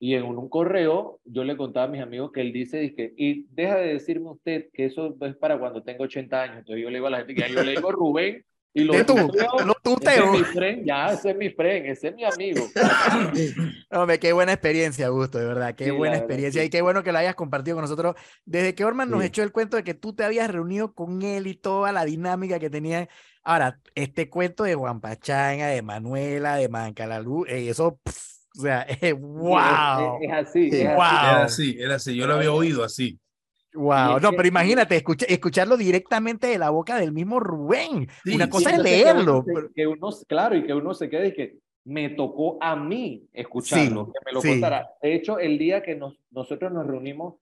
Y 0.00 0.14
en 0.14 0.24
un, 0.24 0.48
correo 0.48 1.20
yo 1.24 1.42
le 1.42 1.56
contaba 1.56 1.86
a 1.86 1.90
mis 1.90 2.00
amigos 2.00 2.30
que 2.32 2.40
él 2.40 2.52
dice, 2.52 2.78
dizque, 2.78 3.12
y 3.16 3.46
deja 3.50 3.78
de 3.78 3.94
decirme 3.94 4.30
usted 4.30 4.68
que 4.72 4.84
eso 4.84 5.16
es 5.20 5.36
para 5.36 5.58
cuando 5.58 5.82
tengo 5.82 6.04
80 6.04 6.42
años. 6.42 6.58
Entonces 6.58 6.82
yo 6.82 6.90
le 6.90 6.98
digo 6.98 7.08
a 7.08 7.10
la 7.10 7.18
gente 7.18 7.34
que 7.34 7.52
yo 7.52 7.64
le 7.64 7.72
digo 7.72 7.90
Rubén 7.90 8.44
y 8.80 8.84
lo 8.84 8.92
De 8.94 9.04
tú, 9.04 9.14
tuteo, 9.14 9.58
lo 9.64 9.72
ese 9.72 9.80
tuteo. 9.82 10.24
es 10.24 10.30
mi 10.30 10.44
friend, 10.44 10.86
ya, 10.86 11.06
ese 11.12 11.30
es 11.30 11.36
mi 11.36 11.50
friend, 11.50 11.86
ese 11.86 12.08
es 12.08 12.14
mi 12.14 12.24
amigo. 12.24 12.66
Hombre, 13.90 14.18
qué 14.18 14.32
buena 14.32 14.52
experiencia, 14.52 15.06
Augusto, 15.08 15.38
de 15.38 15.46
verdad, 15.46 15.74
qué 15.74 15.86
Sí, 15.86 15.90
buena 15.90 16.12
verdad, 16.12 16.24
experiencia 16.24 16.62
sí. 16.62 16.66
y 16.66 16.70
qué 16.70 16.82
bueno 16.82 17.02
que 17.02 17.12
lo 17.12 17.18
hayas 17.18 17.34
compartido 17.34 17.76
con 17.76 17.82
nosotros. 17.82 18.14
Desde 18.44 18.74
que 18.74 18.84
Orman 18.84 19.10
nos 19.10 19.22
echó 19.24 19.42
el 19.42 19.52
cuento 19.52 19.76
de 19.76 19.84
que 19.84 19.94
tú 19.94 20.14
te 20.14 20.24
habías 20.24 20.50
reunido 20.50 20.92
con 20.94 21.22
él 21.22 21.46
y 21.46 21.54
toda 21.54 21.92
la 21.92 22.04
dinámica 22.04 22.58
que 22.58 22.70
tenían. 22.70 23.08
Ahora, 23.42 23.80
este 23.94 24.28
cuento 24.28 24.64
de 24.64 24.74
Juan 24.74 25.00
Pachanga, 25.00 25.68
de 25.68 25.80
Manuela, 25.82 26.56
de 26.56 26.68
Mancalalú, 26.68 27.44
eh, 27.46 27.68
eso, 27.70 27.98
o 28.58 28.60
sea, 28.60 28.82
eh, 28.88 28.96
Sí, 29.00 29.06
es- 29.08 29.20
wow. 29.20 30.18
Es, 30.22 30.28
es 30.28 30.32
así, 30.32 30.68
es 30.72 30.86
así. 30.86 30.94
Wow. 30.94 31.04
Era 31.06 31.44
así, 31.44 31.76
era 31.78 31.94
así. 31.96 32.16
Yo 32.16 32.26
lo 32.26 32.34
había 32.34 32.52
oído 32.52 32.84
así. 32.84 33.18
Wow, 33.78 34.18
no, 34.20 34.30
que- 34.30 34.36
pero 34.36 34.48
imagínate, 34.48 34.96
escucha- 34.96 35.26
escucharlo 35.28 35.76
directamente 35.76 36.46
de 36.48 36.58
la 36.58 36.70
boca 36.70 36.98
del 36.98 37.12
mismo 37.12 37.38
Rubén. 37.40 38.08
Sí, 38.24 38.34
Una 38.34 38.44
sí, 38.46 38.50
cosa 38.50 38.70
es 38.70 38.76
entonces 38.76 39.02
que 39.04 39.10
uno 39.10 39.44
leerlo. 39.44 39.70
que 39.74 39.86
uno, 39.86 40.08
claro, 40.26 40.56
y 40.56 40.64
que 40.64 40.74
uno 40.74 40.94
se 40.94 41.08
quede 41.08 41.28
y 41.28 41.32
que 41.34 41.58
me 41.84 42.10
tocó 42.10 42.58
a 42.60 42.76
mí 42.76 43.26
escucharlo, 43.32 44.06
Sí, 44.06 44.12
que 44.12 44.18
me 44.26 44.32
lo 44.32 44.40
sí. 44.42 44.48
contara. 44.50 44.90
De 45.02 45.14
hecho, 45.14 45.38
el 45.38 45.56
día 45.58 45.82
que 45.82 45.94
nos, 45.94 46.18
nosotros 46.30 46.70
nos 46.72 46.86
reunimos 46.86 47.36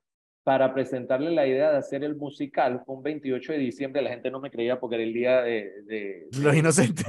para 0.45 0.73
presentarle 0.73 1.33
la 1.33 1.45
idea 1.45 1.73
de 1.73 1.79
hacer 1.79 2.05
el 2.05 2.15
musical, 2.15 2.81
fue 2.87 2.95
un 2.95 3.03
28 3.03 3.51
de 3.53 3.59
diciembre, 3.59 4.01
la 4.03 4.11
gente 4.11 4.31
no 4.31 4.39
me 4.39 4.49
creía 4.51 4.79
porque 4.79 4.95
era 4.95 5.05
el 5.05 5.13
día 5.13 5.43
de... 5.43 5.83
de- 5.87 6.29
Los 6.41 6.53
de- 6.53 6.59
inocentes. 6.61 7.05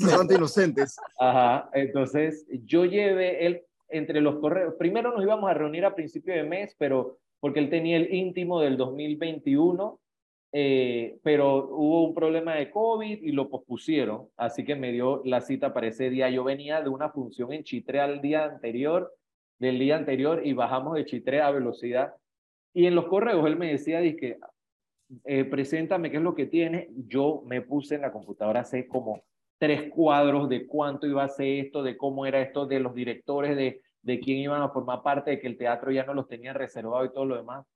Bastante 0.00 0.34
inocentes. 0.36 0.96
Ajá, 1.20 1.68
entonces 1.74 2.46
yo 2.64 2.86
llevé 2.86 3.44
él 3.44 3.62
entre 3.90 4.22
los 4.22 4.36
correos. 4.38 4.74
Primero 4.78 5.12
nos 5.12 5.22
íbamos 5.22 5.50
a 5.50 5.54
reunir 5.54 5.84
a 5.84 5.94
principio 5.94 6.32
de 6.32 6.44
mes, 6.44 6.74
pero 6.78 7.18
porque 7.40 7.60
él 7.60 7.70
tenía 7.70 7.96
el 7.96 8.12
íntimo 8.12 8.60
del 8.60 8.76
2021, 8.76 10.00
eh, 10.52 11.18
pero 11.22 11.68
hubo 11.68 12.04
un 12.04 12.14
problema 12.14 12.54
de 12.54 12.70
COVID 12.70 13.22
y 13.22 13.32
lo 13.32 13.48
pospusieron, 13.50 14.28
así 14.36 14.64
que 14.64 14.74
me 14.76 14.92
dio 14.92 15.22
la 15.24 15.40
cita 15.40 15.74
para 15.74 15.88
ese 15.88 16.10
día. 16.10 16.30
Yo 16.30 16.44
venía 16.44 16.80
de 16.80 16.88
una 16.88 17.10
función 17.10 17.52
en 17.52 17.64
Chitré 17.64 18.00
al 18.00 18.20
día 18.20 18.44
anterior, 18.44 19.12
del 19.58 19.78
día 19.78 19.96
anterior, 19.96 20.40
y 20.44 20.54
bajamos 20.54 20.94
de 20.94 21.04
Chitré 21.04 21.40
a 21.42 21.50
velocidad. 21.50 22.14
Y 22.72 22.86
en 22.86 22.94
los 22.94 23.06
correos 23.06 23.46
él 23.46 23.56
me 23.56 23.70
decía, 23.70 24.00
dizque, 24.00 24.38
eh, 25.24 25.44
preséntame 25.44 26.10
qué 26.10 26.16
es 26.16 26.22
lo 26.22 26.34
que 26.34 26.46
tienes. 26.46 26.88
Yo 27.06 27.42
me 27.46 27.60
puse 27.60 27.96
en 27.96 28.02
la 28.02 28.12
computadora 28.12 28.60
hace 28.60 28.86
como 28.86 29.22
tres 29.58 29.90
cuadros 29.90 30.48
de 30.48 30.66
cuánto 30.66 31.06
iba 31.06 31.24
a 31.24 31.28
ser 31.28 31.66
esto, 31.66 31.82
de 31.82 31.96
cómo 31.96 32.24
era 32.26 32.40
esto, 32.40 32.66
de 32.66 32.80
los 32.80 32.94
directores, 32.94 33.56
de, 33.56 33.82
de 34.02 34.20
quién 34.20 34.38
iban 34.38 34.62
a 34.62 34.70
formar 34.70 35.02
parte, 35.02 35.30
de 35.32 35.40
que 35.40 35.46
el 35.46 35.56
teatro 35.56 35.90
ya 35.90 36.04
no 36.04 36.14
los 36.14 36.28
tenían 36.28 36.54
reservado 36.54 37.04
y 37.04 37.12
todo 37.12 37.24
lo 37.24 37.36
demás. 37.36 37.66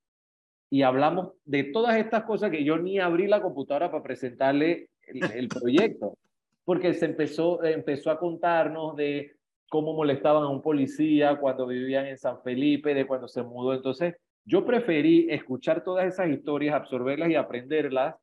Y 0.71 0.83
hablamos 0.83 1.33
de 1.45 1.65
todas 1.65 1.97
estas 1.97 2.25
cosas 2.25 2.51
que 2.51 2.65
yo 2.65 2.79
ni 2.79 2.99
abrí 2.99 3.27
la 3.27 3.43
computadora 3.43 3.91
para 3.91 4.03
presentarle 4.03 4.89
el, 5.07 5.31
el 5.33 5.49
proyecto, 5.49 6.17
porque 6.65 6.95
se 6.95 7.07
empezó, 7.07 7.63
empezó 7.65 8.11
a 8.11 8.19
contarnos 8.19 8.97
de 8.97 9.33
cómo 9.69 9.95
molestaban 9.95 10.45
a 10.45 10.49
un 10.49 10.63
policía 10.63 11.37
cuando 11.37 11.67
vivían 11.67 12.07
en 12.07 12.19
San 12.19 12.43
Felipe, 12.43 12.95
de 12.95 13.07
cuando 13.07 13.29
se 13.29 13.43
mudó. 13.43 13.75
Entonces, 13.75 14.15
yo 14.45 14.65
preferí 14.65 15.29
escuchar 15.31 15.85
todas 15.85 16.07
esas 16.07 16.29
historias, 16.31 16.75
absorberlas 16.75 17.31
y 17.31 17.37
aprenderlas, 17.37 18.17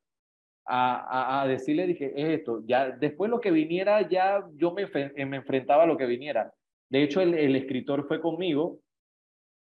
a, 0.71 1.39
a, 1.39 1.41
a 1.41 1.47
decirle, 1.47 1.87
dije, 1.87 2.13
es 2.15 2.39
esto, 2.39 2.61
ya 2.65 2.91
después 2.91 3.31
lo 3.31 3.39
que 3.39 3.49
viniera, 3.49 4.07
ya 4.07 4.45
yo 4.53 4.71
me, 4.71 4.85
me 5.25 5.37
enfrentaba 5.37 5.83
a 5.83 5.87
lo 5.87 5.97
que 5.97 6.05
viniera. 6.05 6.53
De 6.89 7.03
hecho, 7.03 7.21
el, 7.21 7.55
escritor 7.55 8.07
fue 8.07 8.19
conmigo 8.19 8.79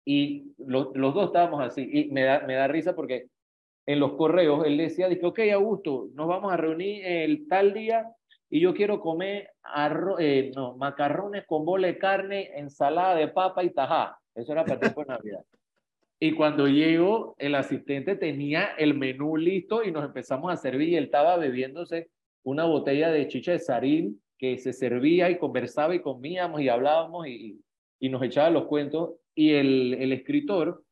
y 0.05 0.53
lo- 0.59 0.93
los 0.95 1.15
dos 1.15 1.27
estábamos 1.27 1.63
así. 1.63 1.89
Y 1.91 2.11
me 2.11 2.23
da, 2.25 2.41
me 2.47 2.55
da 2.55 2.69
risa 2.69 2.95
porque 2.95 3.29
en 3.87 4.01
los 4.01 4.13
correos 4.13 4.65
él 4.67 4.77
decía, 4.77 5.09
dije, 5.09 5.25
ok, 5.27 5.41
Augusto, 5.55 6.09
nos 6.15 6.29
vamos 6.29 6.53
a 6.53 6.57
reunir 6.57 7.05
el 7.05 7.49
tal 7.49 7.73
día 7.73 8.09
y 8.51 8.61
yo 8.61 8.75
quiero 8.75 9.01
comer 9.01 9.51
arro- 9.63 10.17
eh, 10.19 10.53
no, 10.55 10.77
macarrones 10.77 11.45
con 11.47 11.65
bola 11.65 11.87
de 11.89 11.99
carne, 11.99 12.51
ensalada 12.57 13.17
de 13.17 13.29
papa 13.29 13.65
y 13.65 13.71
tajá. 13.71 14.19
Eso 14.35 14.53
era 14.53 14.65
para 14.67 14.81
tiempo 14.81 15.03
de 15.03 15.09
Navidad. 15.09 15.45
Y 16.21 16.33
cuando 16.33 16.69
llego, 16.69 17.35
el 17.39 17.55
asistente 17.55 18.17
tenía 18.17 18.75
el 18.79 18.95
menú 18.95 19.37
listo 19.37 19.83
y 19.83 19.91
nos 19.91 20.05
empezamos 20.05 20.53
a 20.53 20.57
servir 20.57 20.91
y 20.91 20.97
él 20.97 21.05
estaba 21.05 21.37
bebiéndose 21.37 22.11
una 22.45 22.65
botella 22.65 23.11
de 23.11 23.27
chicha 23.29 23.53
de 23.53 23.59
sarín 23.59 24.23
que 24.39 24.59
se 24.59 24.73
servía 24.73 25.31
y 25.31 25.39
conversaba 25.39 25.95
y 25.95 26.01
comíamos 26.01 26.61
y 26.61 26.69
hablábamos 26.69 27.27
y, 27.27 27.61
y 28.01 28.09
nos 28.09 28.23
echaba 28.23 28.51
los 28.51 28.67
cuentos. 28.67 29.15
Y 29.35 29.53
el, 29.53 29.95
el 29.95 30.13
escritor, 30.13 30.85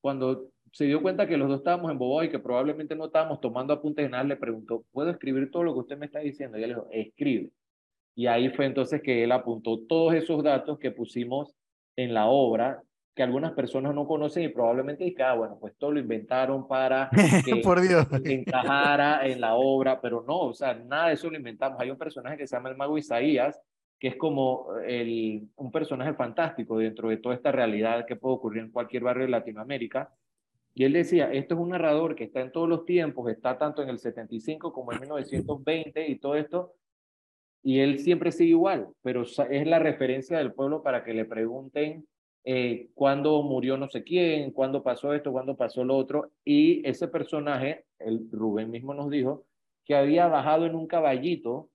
cuando 0.00 0.50
se 0.72 0.84
dio 0.84 1.02
cuenta 1.02 1.26
que 1.26 1.36
los 1.36 1.48
dos 1.48 1.58
estábamos 1.58 1.90
embobados 1.90 2.26
y 2.26 2.30
que 2.30 2.38
probablemente 2.38 2.94
no 2.94 3.06
estábamos 3.06 3.40
tomando 3.40 3.72
apuntes 3.72 4.04
de 4.04 4.10
nada, 4.10 4.24
le 4.24 4.36
preguntó, 4.36 4.84
¿puedo 4.92 5.10
escribir 5.10 5.50
todo 5.50 5.64
lo 5.64 5.74
que 5.74 5.80
usted 5.80 5.98
me 5.98 6.06
está 6.06 6.20
diciendo? 6.20 6.58
Y 6.58 6.62
él 6.62 6.70
dijo, 6.70 6.88
escribe. 6.90 7.50
Y 8.14 8.26
ahí 8.26 8.50
fue 8.50 8.66
entonces 8.66 9.00
que 9.00 9.22
él 9.22 9.32
apuntó 9.32 9.80
todos 9.86 10.14
esos 10.14 10.42
datos 10.42 10.78
que 10.78 10.90
pusimos 10.90 11.54
en 11.96 12.14
la 12.14 12.26
obra, 12.26 12.82
que 13.18 13.24
algunas 13.24 13.50
personas 13.50 13.96
no 13.96 14.06
conocen 14.06 14.44
y 14.44 14.48
probablemente 14.48 15.02
digan, 15.02 15.30
ah, 15.30 15.34
bueno, 15.34 15.58
pues 15.58 15.74
todo 15.76 15.90
lo 15.90 15.98
inventaron 15.98 16.68
para 16.68 17.10
que 17.44 17.56
Por 17.56 17.80
Dios. 17.80 18.06
encajara 18.24 19.26
en 19.26 19.40
la 19.40 19.56
obra, 19.56 20.00
pero 20.00 20.22
no, 20.24 20.38
o 20.38 20.54
sea, 20.54 20.74
nada 20.74 21.08
de 21.08 21.14
eso 21.14 21.28
lo 21.28 21.36
inventamos. 21.36 21.80
Hay 21.80 21.90
un 21.90 21.98
personaje 21.98 22.36
que 22.36 22.46
se 22.46 22.54
llama 22.54 22.68
el 22.68 22.76
mago 22.76 22.96
Isaías, 22.96 23.60
que 23.98 24.06
es 24.06 24.14
como 24.14 24.68
el, 24.86 25.48
un 25.56 25.72
personaje 25.72 26.14
fantástico 26.14 26.78
dentro 26.78 27.08
de 27.08 27.16
toda 27.16 27.34
esta 27.34 27.50
realidad 27.50 28.06
que 28.06 28.14
puede 28.14 28.36
ocurrir 28.36 28.62
en 28.62 28.70
cualquier 28.70 29.02
barrio 29.02 29.24
de 29.24 29.32
Latinoamérica. 29.32 30.14
Y 30.72 30.84
él 30.84 30.92
decía, 30.92 31.32
esto 31.32 31.56
es 31.56 31.60
un 31.60 31.70
narrador 31.70 32.14
que 32.14 32.22
está 32.22 32.40
en 32.40 32.52
todos 32.52 32.68
los 32.68 32.84
tiempos, 32.84 33.28
está 33.32 33.58
tanto 33.58 33.82
en 33.82 33.88
el 33.88 33.98
75 33.98 34.72
como 34.72 34.92
en 34.92 35.00
1920 35.00 36.08
y 36.08 36.20
todo 36.20 36.36
esto, 36.36 36.72
y 37.64 37.80
él 37.80 37.98
siempre 37.98 38.30
sigue 38.30 38.50
igual, 38.50 38.86
pero 39.02 39.22
es 39.22 39.66
la 39.66 39.80
referencia 39.80 40.38
del 40.38 40.52
pueblo 40.52 40.84
para 40.84 41.02
que 41.02 41.14
le 41.14 41.24
pregunten 41.24 42.06
eh, 42.50 42.88
cuándo 42.94 43.42
murió 43.42 43.76
no 43.76 43.90
sé 43.90 44.02
quién, 44.02 44.52
cuándo 44.52 44.82
pasó 44.82 45.12
esto, 45.12 45.30
cuándo 45.32 45.54
pasó 45.54 45.84
lo 45.84 45.94
otro, 45.98 46.30
y 46.46 46.80
ese 46.88 47.06
personaje, 47.06 47.84
el 47.98 48.26
Rubén 48.32 48.70
mismo 48.70 48.94
nos 48.94 49.10
dijo, 49.10 49.44
que 49.84 49.94
había 49.94 50.28
bajado 50.28 50.64
en 50.64 50.74
un 50.74 50.86
caballito 50.86 51.68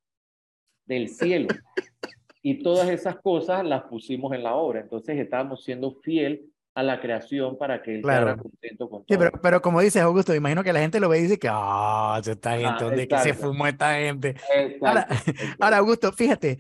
del 0.86 1.10
cielo. 1.10 1.50
Y 2.46 2.62
todas 2.62 2.90
esas 2.90 3.16
cosas 3.22 3.64
las 3.64 3.84
pusimos 3.84 4.34
en 4.34 4.44
la 4.44 4.56
obra. 4.56 4.82
Entonces 4.82 5.18
estábamos 5.18 5.64
siendo 5.64 5.94
fiel 6.02 6.42
a 6.76 6.84
la 6.84 7.00
creación 7.00 7.58
para 7.58 7.82
que 7.82 7.96
él 7.96 8.02
Claro. 8.02 8.36
contento 8.36 8.90
con 8.90 9.00
Sí, 9.04 9.06
todo. 9.16 9.20
pero, 9.20 9.32
pero 9.42 9.62
como 9.62 9.80
dices, 9.80 10.02
Augusto, 10.02 10.36
imagino 10.36 10.62
que 10.62 10.74
la 10.74 10.82
gente 10.82 11.00
lo 11.00 11.08
ve 11.08 11.20
y 11.20 11.22
dice 11.22 11.40
que, 11.40 11.48
ah, 11.50 12.20
esta 12.22 12.58
gente, 12.58 12.84
¿dónde 12.84 13.08
que 13.08 13.18
se 13.20 13.34
fumó 13.34 13.66
esta 13.66 13.96
gente? 13.96 14.32
Exacto, 14.32 14.86
Ahora, 14.88 15.08
exacto. 15.10 15.42
ahora, 15.64 15.78
Augusto, 15.78 16.12
fíjate, 16.12 16.60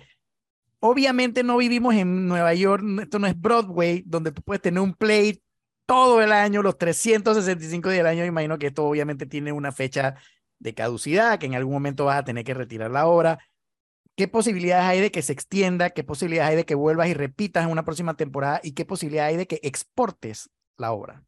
obviamente 0.86 1.44
no 1.44 1.56
vivimos 1.56 1.96
en 1.96 2.28
Nueva 2.28 2.54
York, 2.54 2.84
esto 3.02 3.18
no 3.18 3.26
es 3.26 3.40
Broadway, 3.40 4.04
donde 4.06 4.34
tú 4.34 4.42
puedes 4.42 4.62
tener 4.62 4.82
un 4.82 4.94
play 4.94 5.42
todo 5.86 6.22
el 6.22 6.34
año, 6.34 6.62
los 6.62 6.78
365 6.78 7.90
días 7.90 8.00
del 8.00 8.08
año, 8.08 8.26
imagino 8.26 8.58
que 8.58 8.68
esto 8.68 8.84
obviamente 8.84 9.26
tiene 9.26 9.54
una 9.54 9.72
fecha 9.72 10.16
de 10.60 10.74
caducidad, 10.74 11.40
que 11.40 11.46
en 11.46 11.56
algún 11.56 11.74
momento 11.74 12.04
vas 12.04 12.20
a 12.20 12.26
tener 12.26 12.44
que 12.44 12.54
retirar 12.54 12.92
la 12.92 13.08
obra. 13.08 13.40
¿Qué 14.18 14.28
posibilidades 14.28 14.86
hay 14.86 15.00
de 15.00 15.10
que 15.10 15.22
se 15.22 15.32
extienda? 15.32 15.92
¿Qué 15.92 16.04
posibilidades 16.04 16.50
hay 16.52 16.56
de 16.58 16.66
que 16.66 16.76
vuelvas 16.76 17.08
y 17.08 17.14
repitas 17.14 17.64
en 17.64 17.72
una 17.72 17.86
próxima 17.86 18.16
temporada? 18.18 18.60
¿Y 18.62 18.74
qué 18.74 18.84
posibilidades 18.84 19.32
hay 19.32 19.38
de 19.38 19.48
que 19.48 19.62
exportes 19.64 20.50
la 20.78 20.92
obra? 20.92 21.24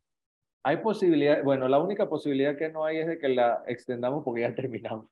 Hay 0.68 0.78
posibilidad, 0.78 1.44
bueno, 1.44 1.68
la 1.68 1.78
única 1.78 2.10
posibilidad 2.10 2.58
que 2.58 2.70
no 2.70 2.86
hay 2.86 2.98
es 2.98 3.06
de 3.06 3.20
que 3.20 3.30
la 3.30 3.64
extendamos 3.68 4.24
porque 4.24 4.42
ya 4.42 4.56
terminamos. 4.56 5.06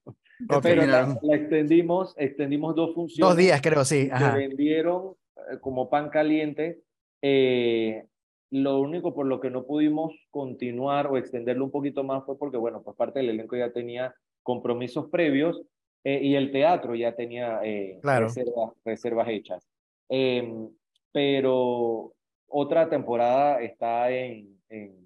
Pero 0.63 0.83
la, 0.83 1.15
la 1.21 1.35
extendimos, 1.35 2.15
extendimos 2.17 2.75
dos 2.75 2.95
funciones. 2.95 3.29
Dos 3.29 3.37
días, 3.37 3.61
creo, 3.61 3.85
sí. 3.85 4.07
se 4.07 4.11
Ajá. 4.11 4.35
vendieron 4.35 5.13
eh, 5.51 5.59
como 5.61 5.91
pan 5.91 6.09
caliente. 6.09 6.79
Eh, 7.21 8.03
lo 8.49 8.79
único 8.79 9.13
por 9.13 9.27
lo 9.27 9.39
que 9.39 9.51
no 9.51 9.65
pudimos 9.67 10.11
continuar 10.31 11.05
o 11.05 11.17
extenderlo 11.17 11.65
un 11.65 11.71
poquito 11.71 12.03
más 12.03 12.25
fue 12.25 12.35
porque, 12.35 12.57
bueno, 12.57 12.81
pues 12.81 12.97
parte 12.97 13.19
del 13.19 13.29
elenco 13.29 13.55
ya 13.55 13.71
tenía 13.71 14.15
compromisos 14.41 15.07
previos 15.11 15.61
eh, 16.03 16.19
y 16.19 16.33
el 16.33 16.51
teatro 16.51 16.95
ya 16.95 17.15
tenía 17.15 17.59
eh, 17.63 17.99
Claro. 18.01 18.25
reservas, 18.25 18.71
reservas 18.83 19.27
hechas. 19.29 19.69
Em, 20.09 20.67
pero 21.11 22.11
otra 22.47 22.89
temporada 22.89 23.61
está 23.61 24.09
en, 24.09 24.59
en, 24.69 25.02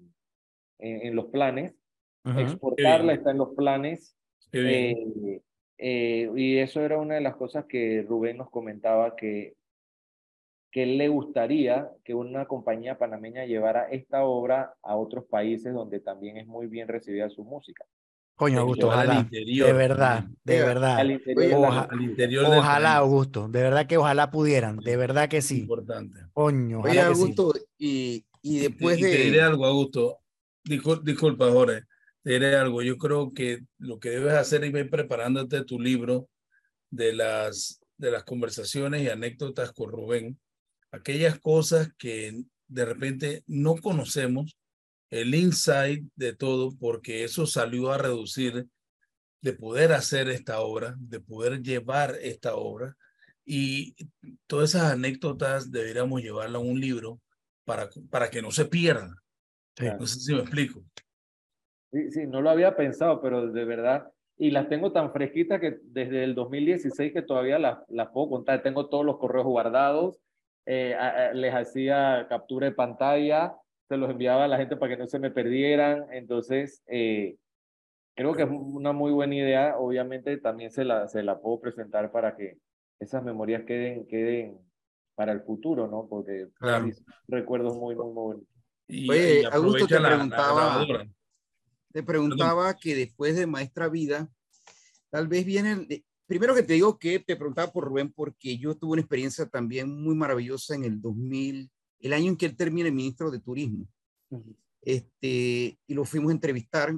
en, 0.78 1.06
en 1.06 1.16
los 1.16 1.26
planes. 1.26 1.74
Ujú. 2.24 2.38
Exportarla 2.40 3.14
está 3.14 3.30
en 3.30 3.38
los 3.38 3.54
planes. 3.54 4.14
Eh, 4.52 5.40
eh, 5.78 6.30
y 6.34 6.58
eso 6.58 6.80
era 6.80 6.98
una 6.98 7.14
de 7.16 7.20
las 7.20 7.36
cosas 7.36 7.66
que 7.66 8.04
Rubén 8.08 8.38
nos 8.38 8.50
comentaba, 8.50 9.14
que, 9.14 9.54
que 10.70 10.82
él 10.82 10.98
le 10.98 11.08
gustaría 11.08 11.88
que 12.04 12.14
una 12.14 12.46
compañía 12.46 12.98
panameña 12.98 13.44
llevara 13.46 13.88
esta 13.90 14.24
obra 14.24 14.74
a 14.82 14.96
otros 14.96 15.24
países 15.26 15.72
donde 15.72 16.00
también 16.00 16.36
es 16.36 16.46
muy 16.46 16.66
bien 16.66 16.88
recibida 16.88 17.28
su 17.30 17.44
música. 17.44 17.84
Coño, 18.34 18.56
que 18.56 18.60
Augusto, 18.60 18.88
ojalá. 18.88 19.14
interior 19.16 19.66
De 19.66 19.72
verdad, 19.72 20.24
de 20.44 20.62
verdad. 20.62 20.96
Al 20.98 21.10
interior 21.10 21.38
oye, 21.38 21.48
de 21.48 21.60
la 21.60 21.68
oja- 21.68 21.80
República. 21.82 21.94
Al 22.04 22.10
interior 22.10 22.48
del 22.50 22.58
Ojalá. 22.60 22.96
Augusto. 22.96 23.48
De 23.48 23.62
verdad 23.62 23.86
que 23.86 23.96
ojalá 23.96 24.30
pudieran. 24.30 24.76
De 24.76 24.96
verdad 24.96 25.28
que 25.28 25.42
sí. 25.42 25.60
Importante. 25.62 26.20
Coño, 26.32 26.80
Oye, 26.80 26.90
ojalá 27.00 27.08
que 27.08 27.14
sí. 27.16 27.20
Augusto, 27.22 27.52
y, 27.78 28.24
y 28.42 28.58
después 28.60 28.98
y, 28.98 29.00
y 29.00 29.10
te 29.10 29.16
diré 29.16 29.36
de... 29.38 29.42
algo, 29.42 29.66
Augusto. 29.66 30.18
Discul- 30.68 31.02
disculpa, 31.02 31.50
Jorge. 31.50 31.82
Diré 32.24 32.56
algo. 32.56 32.82
Yo 32.82 32.96
creo 32.98 33.32
que 33.32 33.60
lo 33.78 33.98
que 33.98 34.10
debes 34.10 34.34
hacer 34.34 34.64
es 34.64 34.74
ir 34.74 34.90
preparándote 34.90 35.64
tu 35.64 35.80
libro 35.80 36.28
de 36.90 37.12
las, 37.14 37.80
de 37.96 38.10
las 38.10 38.24
conversaciones 38.24 39.02
y 39.02 39.08
anécdotas 39.08 39.72
con 39.72 39.90
Rubén. 39.90 40.38
Aquellas 40.90 41.38
cosas 41.38 41.90
que 41.96 42.42
de 42.66 42.84
repente 42.84 43.42
no 43.46 43.76
conocemos, 43.76 44.56
el 45.10 45.34
insight 45.34 46.04
de 46.16 46.34
todo, 46.34 46.76
porque 46.78 47.24
eso 47.24 47.46
salió 47.46 47.92
a 47.92 47.98
reducir 47.98 48.66
de 49.40 49.52
poder 49.54 49.92
hacer 49.92 50.28
esta 50.28 50.60
obra, 50.60 50.94
de 50.98 51.20
poder 51.20 51.62
llevar 51.62 52.16
esta 52.20 52.56
obra. 52.56 52.94
Y 53.46 53.94
todas 54.46 54.70
esas 54.70 54.92
anécdotas 54.92 55.70
deberíamos 55.70 56.20
llevarla 56.20 56.58
a 56.58 56.60
un 56.62 56.78
libro 56.78 57.20
para, 57.64 57.88
para 58.10 58.28
que 58.28 58.42
no 58.42 58.50
se 58.50 58.66
pierda. 58.66 59.14
Sí. 59.78 59.86
No 59.98 60.06
sé 60.06 60.20
si 60.20 60.34
me 60.34 60.40
explico. 60.40 60.82
Sí, 61.92 62.10
sí, 62.10 62.26
no 62.26 62.42
lo 62.42 62.50
había 62.50 62.76
pensado, 62.76 63.20
pero 63.22 63.50
de 63.50 63.64
verdad, 63.64 64.10
y 64.36 64.50
las 64.50 64.68
tengo 64.68 64.92
tan 64.92 65.12
fresquitas 65.12 65.60
que 65.60 65.78
desde 65.82 66.24
el 66.24 66.34
2016 66.34 67.12
que 67.12 67.22
todavía 67.22 67.58
las, 67.58 67.78
las 67.88 68.08
puedo 68.10 68.28
contar. 68.28 68.62
Tengo 68.62 68.88
todos 68.88 69.04
los 69.04 69.18
correos 69.18 69.46
guardados, 69.46 70.20
eh, 70.66 70.94
a- 70.94 71.28
a- 71.28 71.32
les 71.32 71.54
hacía 71.54 72.26
captura 72.28 72.66
de 72.66 72.72
pantalla, 72.74 73.54
se 73.88 73.96
los 73.96 74.10
enviaba 74.10 74.44
a 74.44 74.48
la 74.48 74.58
gente 74.58 74.76
para 74.76 74.94
que 74.94 75.02
no 75.02 75.06
se 75.08 75.18
me 75.18 75.30
perdieran. 75.30 76.06
Entonces, 76.12 76.82
eh, 76.88 77.36
creo 78.14 78.34
que 78.34 78.42
es 78.42 78.50
una 78.50 78.92
muy 78.92 79.12
buena 79.12 79.34
idea. 79.36 79.78
Obviamente 79.78 80.36
también 80.38 80.70
se 80.70 80.84
la, 80.84 81.06
se 81.08 81.22
la 81.22 81.40
puedo 81.40 81.60
presentar 81.60 82.10
para 82.12 82.36
que 82.36 82.58
esas 83.00 83.22
memorias 83.24 83.62
queden, 83.64 84.06
queden 84.06 84.58
para 85.14 85.32
el 85.32 85.40
futuro, 85.40 85.86
¿no? 85.88 86.06
Porque 86.06 86.48
Claro. 86.58 86.86
recuerdos 87.28 87.76
muy, 87.76 87.94
muy, 87.96 88.12
muy 88.12 88.22
bonitos. 88.34 88.57
Y, 88.88 89.10
Oye, 89.10 89.40
y 89.42 89.44
Augusto, 89.44 89.86
te 89.86 89.96
aprovecha 89.96 90.00
la- 90.00 90.08
la 90.08 90.16
preguntaba-. 90.16 91.06
Te 91.92 92.02
preguntaba 92.02 92.76
que 92.76 92.94
después 92.94 93.36
de 93.36 93.46
Maestra 93.46 93.88
Vida, 93.88 94.30
tal 95.10 95.28
vez 95.28 95.44
viene, 95.44 95.72
el- 95.72 96.04
primero 96.26 96.54
que 96.54 96.62
te 96.62 96.72
digo 96.74 96.98
que 96.98 97.18
te 97.18 97.36
preguntaba 97.36 97.70
por 97.72 97.84
Rubén 97.84 98.12
porque 98.12 98.58
yo 98.58 98.74
tuve 98.76 98.92
una 98.92 99.00
experiencia 99.02 99.46
también 99.46 99.90
muy 100.02 100.14
maravillosa 100.14 100.74
en 100.74 100.84
el 100.84 101.00
2000, 101.00 101.70
el 102.00 102.12
año 102.12 102.28
en 102.28 102.36
que 102.36 102.46
él 102.46 102.56
termina 102.56 102.88
el 102.88 102.94
ministro 102.94 103.30
de 103.30 103.40
Turismo. 103.40 103.86
Este, 104.82 105.78
y 105.86 105.94
lo 105.94 106.04
fuimos 106.04 106.30
a 106.30 106.34
entrevistar 106.34 106.94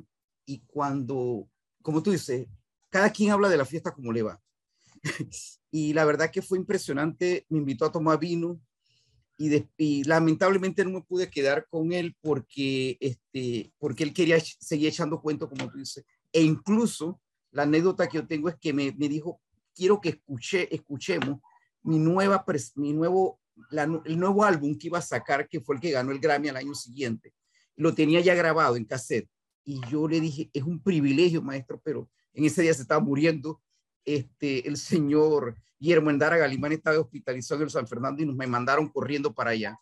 y 0.47 0.61
cuando, 0.67 1.49
como 1.83 2.03
tú 2.03 2.11
dices, 2.11 2.47
cada 2.89 3.11
quien 3.11 3.31
habla 3.31 3.49
de 3.49 3.57
la 3.57 3.65
fiesta 3.65 3.93
como 3.93 4.13
le 4.13 4.23
va. 4.23 4.41
y 5.71 5.93
la 5.93 6.05
verdad 6.05 6.31
que 6.31 6.43
fue 6.43 6.59
impresionante, 6.59 7.47
me 7.49 7.59
invitó 7.59 7.85
a 7.85 7.93
tomar 7.93 8.19
vino 8.19 8.61
y, 9.79 10.05
lamentablemente 10.05 10.85
no 10.85 10.91
me 10.91 11.01
pude 11.01 11.31
quedar 11.31 11.67
con 11.71 11.93
él 11.93 12.15
porque, 12.21 12.99
este, 13.01 13.73
porque 13.79 14.05
él 14.05 14.13
quería 14.13 14.39
seguir 14.39 14.89
echando 14.89 15.23
cuentos, 15.23 15.49
como 15.49 15.71
tú 15.71 15.79
dices. 15.79 16.05
E 16.31 16.43
incluso 16.43 17.21
la 17.51 17.63
anécdota 17.63 18.07
que 18.07 18.19
yo 18.19 18.27
tengo 18.27 18.51
es 18.51 18.57
que 18.61 18.75
me, 18.75 18.95
me 18.99 19.09
dijo, 19.09 19.41
quiero 19.75 19.99
que 19.99 20.11
escuche, 20.11 20.73
escuchemos 20.75 21.41
mi, 21.83 21.99
nueva, 21.99 22.45
mi 22.77 22.93
nuevo, 22.93 23.41
el 24.05 24.19
nuevo 24.19 24.45
álbum 24.45 24.77
que 24.77 24.89
iba 24.89 24.99
a 24.99 25.03
sacar, 25.03 25.49
que 25.49 25.61
fue 25.61 25.77
el 25.77 25.81
que 25.81 25.91
ganó 25.91 26.13
el 26.13 26.21
Grammy 26.21 26.49
al 26.49 26.57
año 26.57 26.75
siguiente. 26.75 27.33
Lo 27.77 27.95
tenía 27.95 28.21
ya 28.21 28.35
grabado 28.35 28.77
en 28.77 28.85
cassette. 28.85 29.29
Y 29.65 29.81
yo 29.89 30.07
le 30.07 30.21
dije, 30.21 30.51
es 30.53 30.65
un 30.65 30.83
privilegio, 30.83 31.41
maestro, 31.41 31.81
pero 31.83 32.11
en 32.35 32.45
ese 32.45 32.61
día 32.61 32.75
se 32.75 32.83
estaba 32.83 33.01
muriendo 33.01 33.63
este, 34.05 34.67
el 34.69 34.77
señor 34.77 35.57
Guillermo 35.79 36.11
Endara 36.11 36.37
Galimán 36.37 36.73
estaba 36.73 36.99
hospitalizado 36.99 37.61
en 37.61 37.65
el 37.65 37.71
San 37.71 37.87
Fernando 37.87 38.23
y 38.23 38.27
nos 38.27 38.37
me 38.37 38.47
mandaron 38.47 38.89
corriendo 38.89 39.33
para 39.33 39.51
allá. 39.51 39.79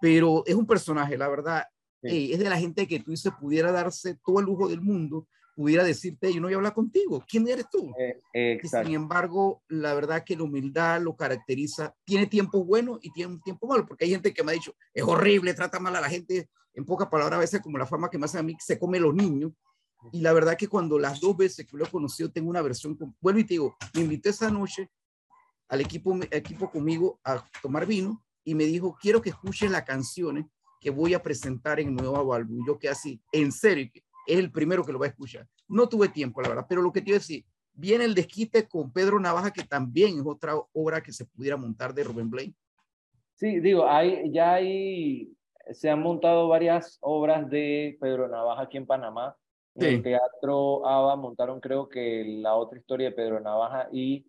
Pero 0.00 0.44
es 0.46 0.54
un 0.54 0.66
personaje, 0.66 1.16
la 1.16 1.28
verdad, 1.28 1.64
Sí. 2.00 2.32
es 2.32 2.38
de 2.38 2.48
la 2.48 2.56
gente 2.58 2.86
que 2.86 3.00
tú 3.00 3.10
dices 3.10 3.32
pudiera 3.40 3.72
darse 3.72 4.16
todo 4.24 4.38
el 4.38 4.46
lujo 4.46 4.68
del 4.68 4.80
mundo, 4.80 5.26
pudiera 5.56 5.82
decirte, 5.82 6.32
yo 6.32 6.40
no 6.40 6.46
voy 6.46 6.54
a 6.54 6.56
hablar 6.58 6.72
contigo, 6.72 7.24
¿quién 7.28 7.48
eres 7.48 7.68
tú? 7.68 7.92
Eh, 8.32 8.60
Y 8.62 8.68
sin 8.68 8.94
embargo, 8.94 9.62
la 9.66 9.94
verdad 9.94 10.22
que 10.24 10.36
la 10.36 10.44
humildad 10.44 11.00
lo 11.02 11.16
caracteriza, 11.16 11.92
tiene 12.04 12.26
tiempo 12.28 12.64
bueno 12.64 13.00
y 13.02 13.12
tiene 13.12 13.32
un 13.32 13.40
tiempo 13.40 13.66
malo, 13.66 13.84
porque 13.84 14.04
hay 14.04 14.12
gente 14.12 14.32
que 14.32 14.44
me 14.44 14.52
ha 14.52 14.54
dicho, 14.54 14.72
es 14.94 15.02
horrible, 15.02 15.52
trata 15.54 15.80
mal 15.80 15.96
a 15.96 16.00
la 16.00 16.08
gente, 16.08 16.48
en 16.74 16.84
pocas 16.84 17.08
palabras, 17.08 17.38
a 17.38 17.40
veces 17.40 17.60
como 17.60 17.76
la 17.78 17.86
fama 17.86 18.08
que 18.08 18.18
me 18.18 18.26
hace 18.26 18.38
a 18.38 18.42
mí, 18.44 18.56
se 18.60 18.78
come 18.78 19.00
los 19.00 19.12
niños. 19.12 19.50
Y 20.12 20.20
la 20.20 20.32
verdad 20.32 20.56
que 20.56 20.68
cuando 20.68 20.98
las 20.98 21.20
dos 21.20 21.36
veces 21.36 21.66
que 21.66 21.76
lo 21.76 21.84
he 21.84 21.90
conocido 21.90 22.30
tengo 22.30 22.50
una 22.50 22.62
versión, 22.62 22.94
con- 22.96 23.14
vuelvo 23.20 23.40
y 23.40 23.44
te 23.44 23.54
digo, 23.54 23.76
me 23.94 24.02
invitó 24.02 24.28
esa 24.30 24.50
noche 24.50 24.90
al 25.68 25.80
equipo, 25.80 26.16
equipo 26.30 26.70
conmigo 26.70 27.20
a 27.24 27.44
tomar 27.62 27.84
vino 27.86 28.22
y 28.44 28.54
me 28.54 28.64
dijo, 28.64 28.96
quiero 29.00 29.20
que 29.20 29.30
escuches 29.30 29.70
las 29.70 29.82
canciones 29.82 30.46
que 30.80 30.90
voy 30.90 31.12
a 31.14 31.22
presentar 31.22 31.80
en 31.80 31.94
nuevo 31.94 32.32
álbum. 32.32 32.64
Yo 32.66 32.78
que 32.78 32.88
así, 32.88 33.20
en 33.32 33.52
serio, 33.52 33.90
es 34.26 34.38
el 34.38 34.50
primero 34.50 34.84
que 34.84 34.92
lo 34.92 34.98
va 34.98 35.06
a 35.06 35.10
escuchar. 35.10 35.46
No 35.66 35.88
tuve 35.88 36.08
tiempo, 36.08 36.40
la 36.40 36.48
verdad, 36.48 36.66
pero 36.68 36.80
lo 36.80 36.92
que 36.92 37.02
te 37.02 37.10
iba 37.10 37.16
a 37.16 37.18
decir, 37.20 37.44
viene 37.74 38.04
el 38.04 38.14
desquite 38.14 38.66
con 38.66 38.92
Pedro 38.92 39.20
Navaja, 39.20 39.50
que 39.52 39.64
también 39.64 40.18
es 40.18 40.24
otra 40.24 40.54
obra 40.72 41.02
que 41.02 41.12
se 41.12 41.24
pudiera 41.26 41.56
montar 41.56 41.92
de 41.92 42.04
Rubén 42.04 42.30
Blake. 42.30 42.54
Sí, 43.34 43.60
digo, 43.60 43.86
hay, 43.88 44.32
ya 44.32 44.54
hay, 44.54 45.32
se 45.72 45.90
han 45.90 46.00
montado 46.00 46.48
varias 46.48 46.98
obras 47.00 47.48
de 47.50 47.96
Pedro 48.00 48.28
Navaja 48.28 48.62
aquí 48.62 48.76
en 48.78 48.86
Panamá. 48.86 49.36
En 49.78 49.84
Sí. 49.84 49.94
el 49.94 50.02
Teatro 50.02 50.84
ABA 50.86 51.16
montaron 51.16 51.60
creo 51.60 51.88
que 51.88 52.24
la 52.24 52.56
otra 52.56 52.78
historia 52.78 53.10
de 53.10 53.14
Pedro 53.14 53.38
Navaja 53.38 53.88
y 53.92 54.26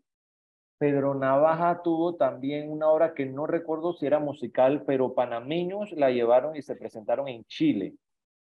Pedro 0.77 1.15
Navaja 1.15 1.81
tuvo 1.83 2.15
también 2.15 2.71
una 2.71 2.87
obra 2.87 3.13
que 3.15 3.25
no 3.25 3.47
recuerdo 3.47 3.93
si 3.93 4.05
era 4.05 4.19
musical, 4.19 4.83
pero 4.85 5.15
panameños 5.15 5.91
la 5.93 6.11
llevaron 6.11 6.55
y 6.55 6.61
se 6.61 6.75
presentaron 6.75 7.27
en 7.27 7.43
Chile 7.45 7.95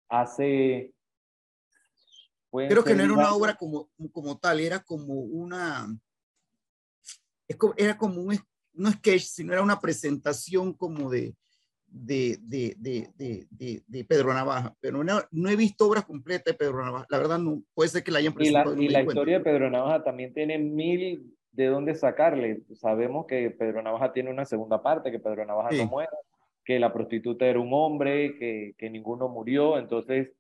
hace... 0.09 0.93
Creo 2.51 2.85
que 2.85 2.95
no 2.95 3.03
era 3.03 3.13
10 3.15 3.19
una 3.19 3.35
obra 3.35 3.55
como, 3.55 3.91
como 4.13 4.39
tal, 4.39 4.61
era 4.61 4.81
como 4.81 5.15
una, 5.15 5.87
es 7.47 7.57
como, 7.57 7.75
era 7.77 7.97
como 7.97 8.23
un, 8.23 8.39
no 8.73 8.91
sketch, 8.91 9.23
sino 9.23 9.53
era 9.53 9.63
una 9.63 9.81
presentación 9.81 10.73
como 10.73 11.11
de, 11.11 11.35
de, 11.91 12.37
de, 12.43 12.75
de, 12.79 13.83
de, 13.87 14.05
Pedro 14.05 14.33
Navaja, 14.35 14.75
pero 14.81 15.03
no, 15.03 15.21
no 15.31 15.49
he 15.49 15.57
visto 15.57 15.87
obras 15.89 16.05
completas 16.05 16.45
de 16.53 16.55
Pedro 16.55 16.85
Navaja, 16.85 17.07
la 17.11 17.19
verdad 17.19 17.39
no, 17.39 17.63
puede 17.75 17.89
ser 17.89 18.03
que 18.03 18.11
la 18.11 18.19
hayan 18.19 18.35
Y 18.39 18.51
la, 18.51 18.63
presentado. 18.65 18.83
y 18.83 18.89
la 18.89 19.03
historia 19.03 19.39
de 19.39 19.45
Pedro 19.45 19.71
Navaja 19.71 20.05
también 20.05 20.33
tiene 20.35 20.59
mil 20.59 21.35
de 21.53 21.67
dónde 21.67 21.95
sacarle. 21.95 22.63
Sabemos 22.75 23.27
que 23.27 23.51
Pedro 23.51 23.83
Navaja 23.83 24.13
tiene 24.13 24.31
una 24.31 24.45
segunda 24.45 24.83
parte, 24.83 25.11
que 25.11 25.19
Pedro 25.19 25.45
Navaja 25.45 25.71
Sí. 25.71 25.79
no 25.79 25.87
muere, 25.87 26.11
que 26.65 26.79
la 26.79 26.93
prostituta 26.93 27.47
era 27.47 27.59
un 27.59 27.71
hombre, 27.73 28.37
que, 28.39 28.75
que 28.79 28.91
ninguno 28.91 29.29
murió. 29.29 29.79
Entonces, 29.79 30.31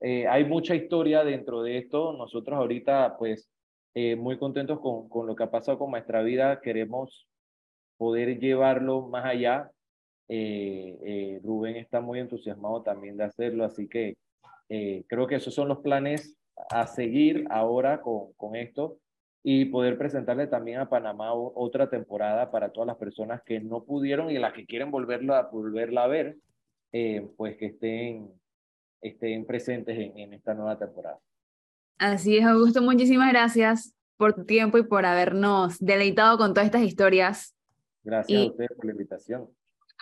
eh, 0.00 0.26
hay 0.26 0.44
mucha 0.44 0.74
historia 0.74 1.22
dentro 1.22 1.62
de 1.62 1.78
esto. 1.78 2.14
Nosotros 2.14 2.58
ahorita, 2.58 3.16
pues, 3.18 3.48
eh, 3.94 4.16
muy 4.16 4.38
contentos 4.38 4.80
con, 4.80 5.08
con 5.08 5.26
lo 5.26 5.36
que 5.36 5.44
ha 5.44 5.50
pasado 5.50 5.78
con 5.78 5.90
Maestra 5.90 6.22
Vida. 6.22 6.60
Queremos 6.60 7.28
poder 7.96 8.38
llevarlo 8.40 9.02
más 9.08 9.24
allá. 9.24 9.70
Eh, 10.28 10.98
eh, 11.02 11.40
Rubén 11.44 11.76
está 11.76 12.00
muy 12.00 12.18
entusiasmado 12.18 12.82
también 12.82 13.16
de 13.16 13.24
hacerlo, 13.24 13.64
así 13.64 13.88
que 13.88 14.16
eh, 14.68 15.04
creo 15.08 15.26
que 15.26 15.36
esos 15.36 15.54
son 15.54 15.68
los 15.68 15.78
planes 15.78 16.36
a 16.70 16.86
seguir 16.86 17.46
ahora 17.50 18.00
con, 18.00 18.32
con 18.34 18.56
esto 18.56 18.98
y 19.42 19.66
poder 19.66 19.96
presentarle 19.96 20.48
también 20.48 20.80
a 20.80 20.88
Panamá 20.88 21.32
otra 21.32 21.88
temporada 21.88 22.50
para 22.50 22.70
todas 22.72 22.88
las 22.88 22.96
personas 22.96 23.42
que 23.44 23.60
no 23.60 23.84
pudieron 23.84 24.30
y 24.30 24.38
las 24.38 24.52
que 24.52 24.66
quieren 24.66 24.90
volverla, 24.90 25.42
volverla 25.52 26.02
a 26.04 26.08
ver, 26.08 26.36
pues 27.36 27.56
que 27.56 27.66
estén, 27.66 28.28
estén 29.00 29.46
presentes 29.46 29.96
en, 29.96 30.18
en 30.18 30.32
esta 30.34 30.52
nueva 30.54 30.76
temporada. 30.76 31.20
Así 31.98 32.36
es, 32.38 32.44
Augusto, 32.44 32.82
muchísimas 32.82 33.30
gracias 33.30 33.94
por 34.16 34.34
tu 34.34 34.44
tiempo 34.44 34.78
y 34.78 34.82
por 34.82 35.06
habernos 35.06 35.78
deleitado 35.78 36.38
con 36.38 36.52
todas 36.52 36.66
estas 36.66 36.82
historias. 36.82 37.54
Gracias 38.02 38.36
Y- 38.40 38.46
a 38.46 38.50
ustedes 38.50 38.70
por 38.74 38.84
la 38.86 38.92
invitación. 38.92 39.48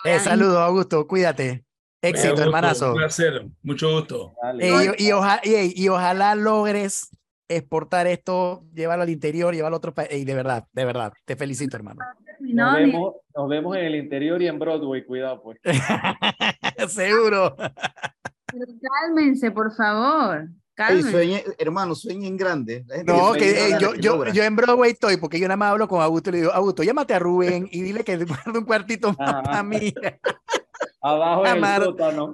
Eh, 0.04 0.18
saludos, 0.18 0.56
Augusto, 0.58 1.06
cuídate. 1.06 1.64
Éxito, 2.02 2.28
Augusto, 2.30 2.44
hermanazo. 2.46 2.90
Un 2.90 2.96
placer, 2.98 3.46
mucho 3.62 3.90
gusto. 3.92 4.34
Eh, 4.60 4.94
y, 4.98 5.06
y 5.08 5.12
oja- 5.12 5.40
y- 5.42 5.72
y 5.82 5.88
ojalá 5.88 6.34
logres 6.34 7.08
exportar 7.48 8.06
esto, 8.06 8.64
llevarlo 8.74 9.04
al 9.04 9.10
interior, 9.10 9.54
llevarlo 9.54 9.76
a 9.76 9.78
otro 9.78 9.94
país. 9.94 10.10
Y 10.12 10.24
de 10.24 10.34
verdad, 10.34 10.66
de 10.72 10.84
verdad, 10.84 11.12
te 11.24 11.36
felicito, 11.36 11.76
hermano. 11.76 12.00
No, 12.40 12.66
nos, 12.72 12.74
vemos, 12.76 13.14
nos 13.34 13.48
vemos 13.48 13.76
en 13.76 13.84
el 13.84 13.94
interior 13.94 14.42
y 14.42 14.48
en 14.48 14.58
Broadway, 14.58 15.04
cuidado 15.04 15.42
pues. 15.42 15.58
Seguro. 16.88 17.54
pero 17.56 18.66
cálmense, 18.82 19.50
por 19.50 19.74
favor. 19.74 20.48
Ey, 20.76 20.86
Cálmense. 20.86 21.10
sueñe, 21.12 21.44
hermano, 21.58 21.94
sueñen 21.94 22.36
grande. 22.36 22.84
No, 23.06 23.32
que 23.32 23.48
en 23.50 23.74
eh, 23.74 23.78
grande, 23.78 24.00
yo, 24.00 24.42
en 24.42 24.56
Broadway 24.56 24.90
estoy, 24.90 25.16
porque 25.18 25.38
yo 25.38 25.46
nada 25.46 25.56
más 25.56 25.70
hablo 25.70 25.86
con 25.86 26.02
Augusto 26.02 26.30
y 26.30 26.32
le 26.32 26.38
digo, 26.40 26.52
Augusto, 26.52 26.82
llámate 26.82 27.14
a 27.14 27.20
Rubén 27.20 27.68
y 27.70 27.82
dile 27.82 28.02
que 28.02 28.16
guarde 28.24 28.58
un 28.58 28.64
cuartito 28.64 29.12
más 29.12 29.42
para 29.44 29.62
mí, 29.62 29.94
Abajo 31.00 31.46
en 31.46 31.52
Amar. 31.52 31.82
el 31.82 31.86
sótano. 31.90 32.32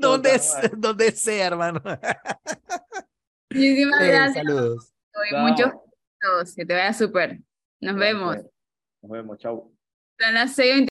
Donde, 0.00 0.40
donde 0.76 1.12
sea, 1.12 1.46
hermano. 1.46 1.80
Muchísimas 3.50 4.00
Eh, 4.02 4.06
gracias. 4.08 4.34
saludos. 4.44 4.92
Muchos 5.38 5.72
besos, 6.20 6.54
que 6.54 6.66
te 6.66 6.74
vaya 6.74 6.92
súper. 6.92 7.38
Nos 7.80 7.96
vemos. 7.96 8.36
Nos 9.02 9.10
vemos, 9.10 9.38
chao. 9.38 9.72
Son 10.20 10.34
las 10.34 10.58
6:20. 10.58 10.86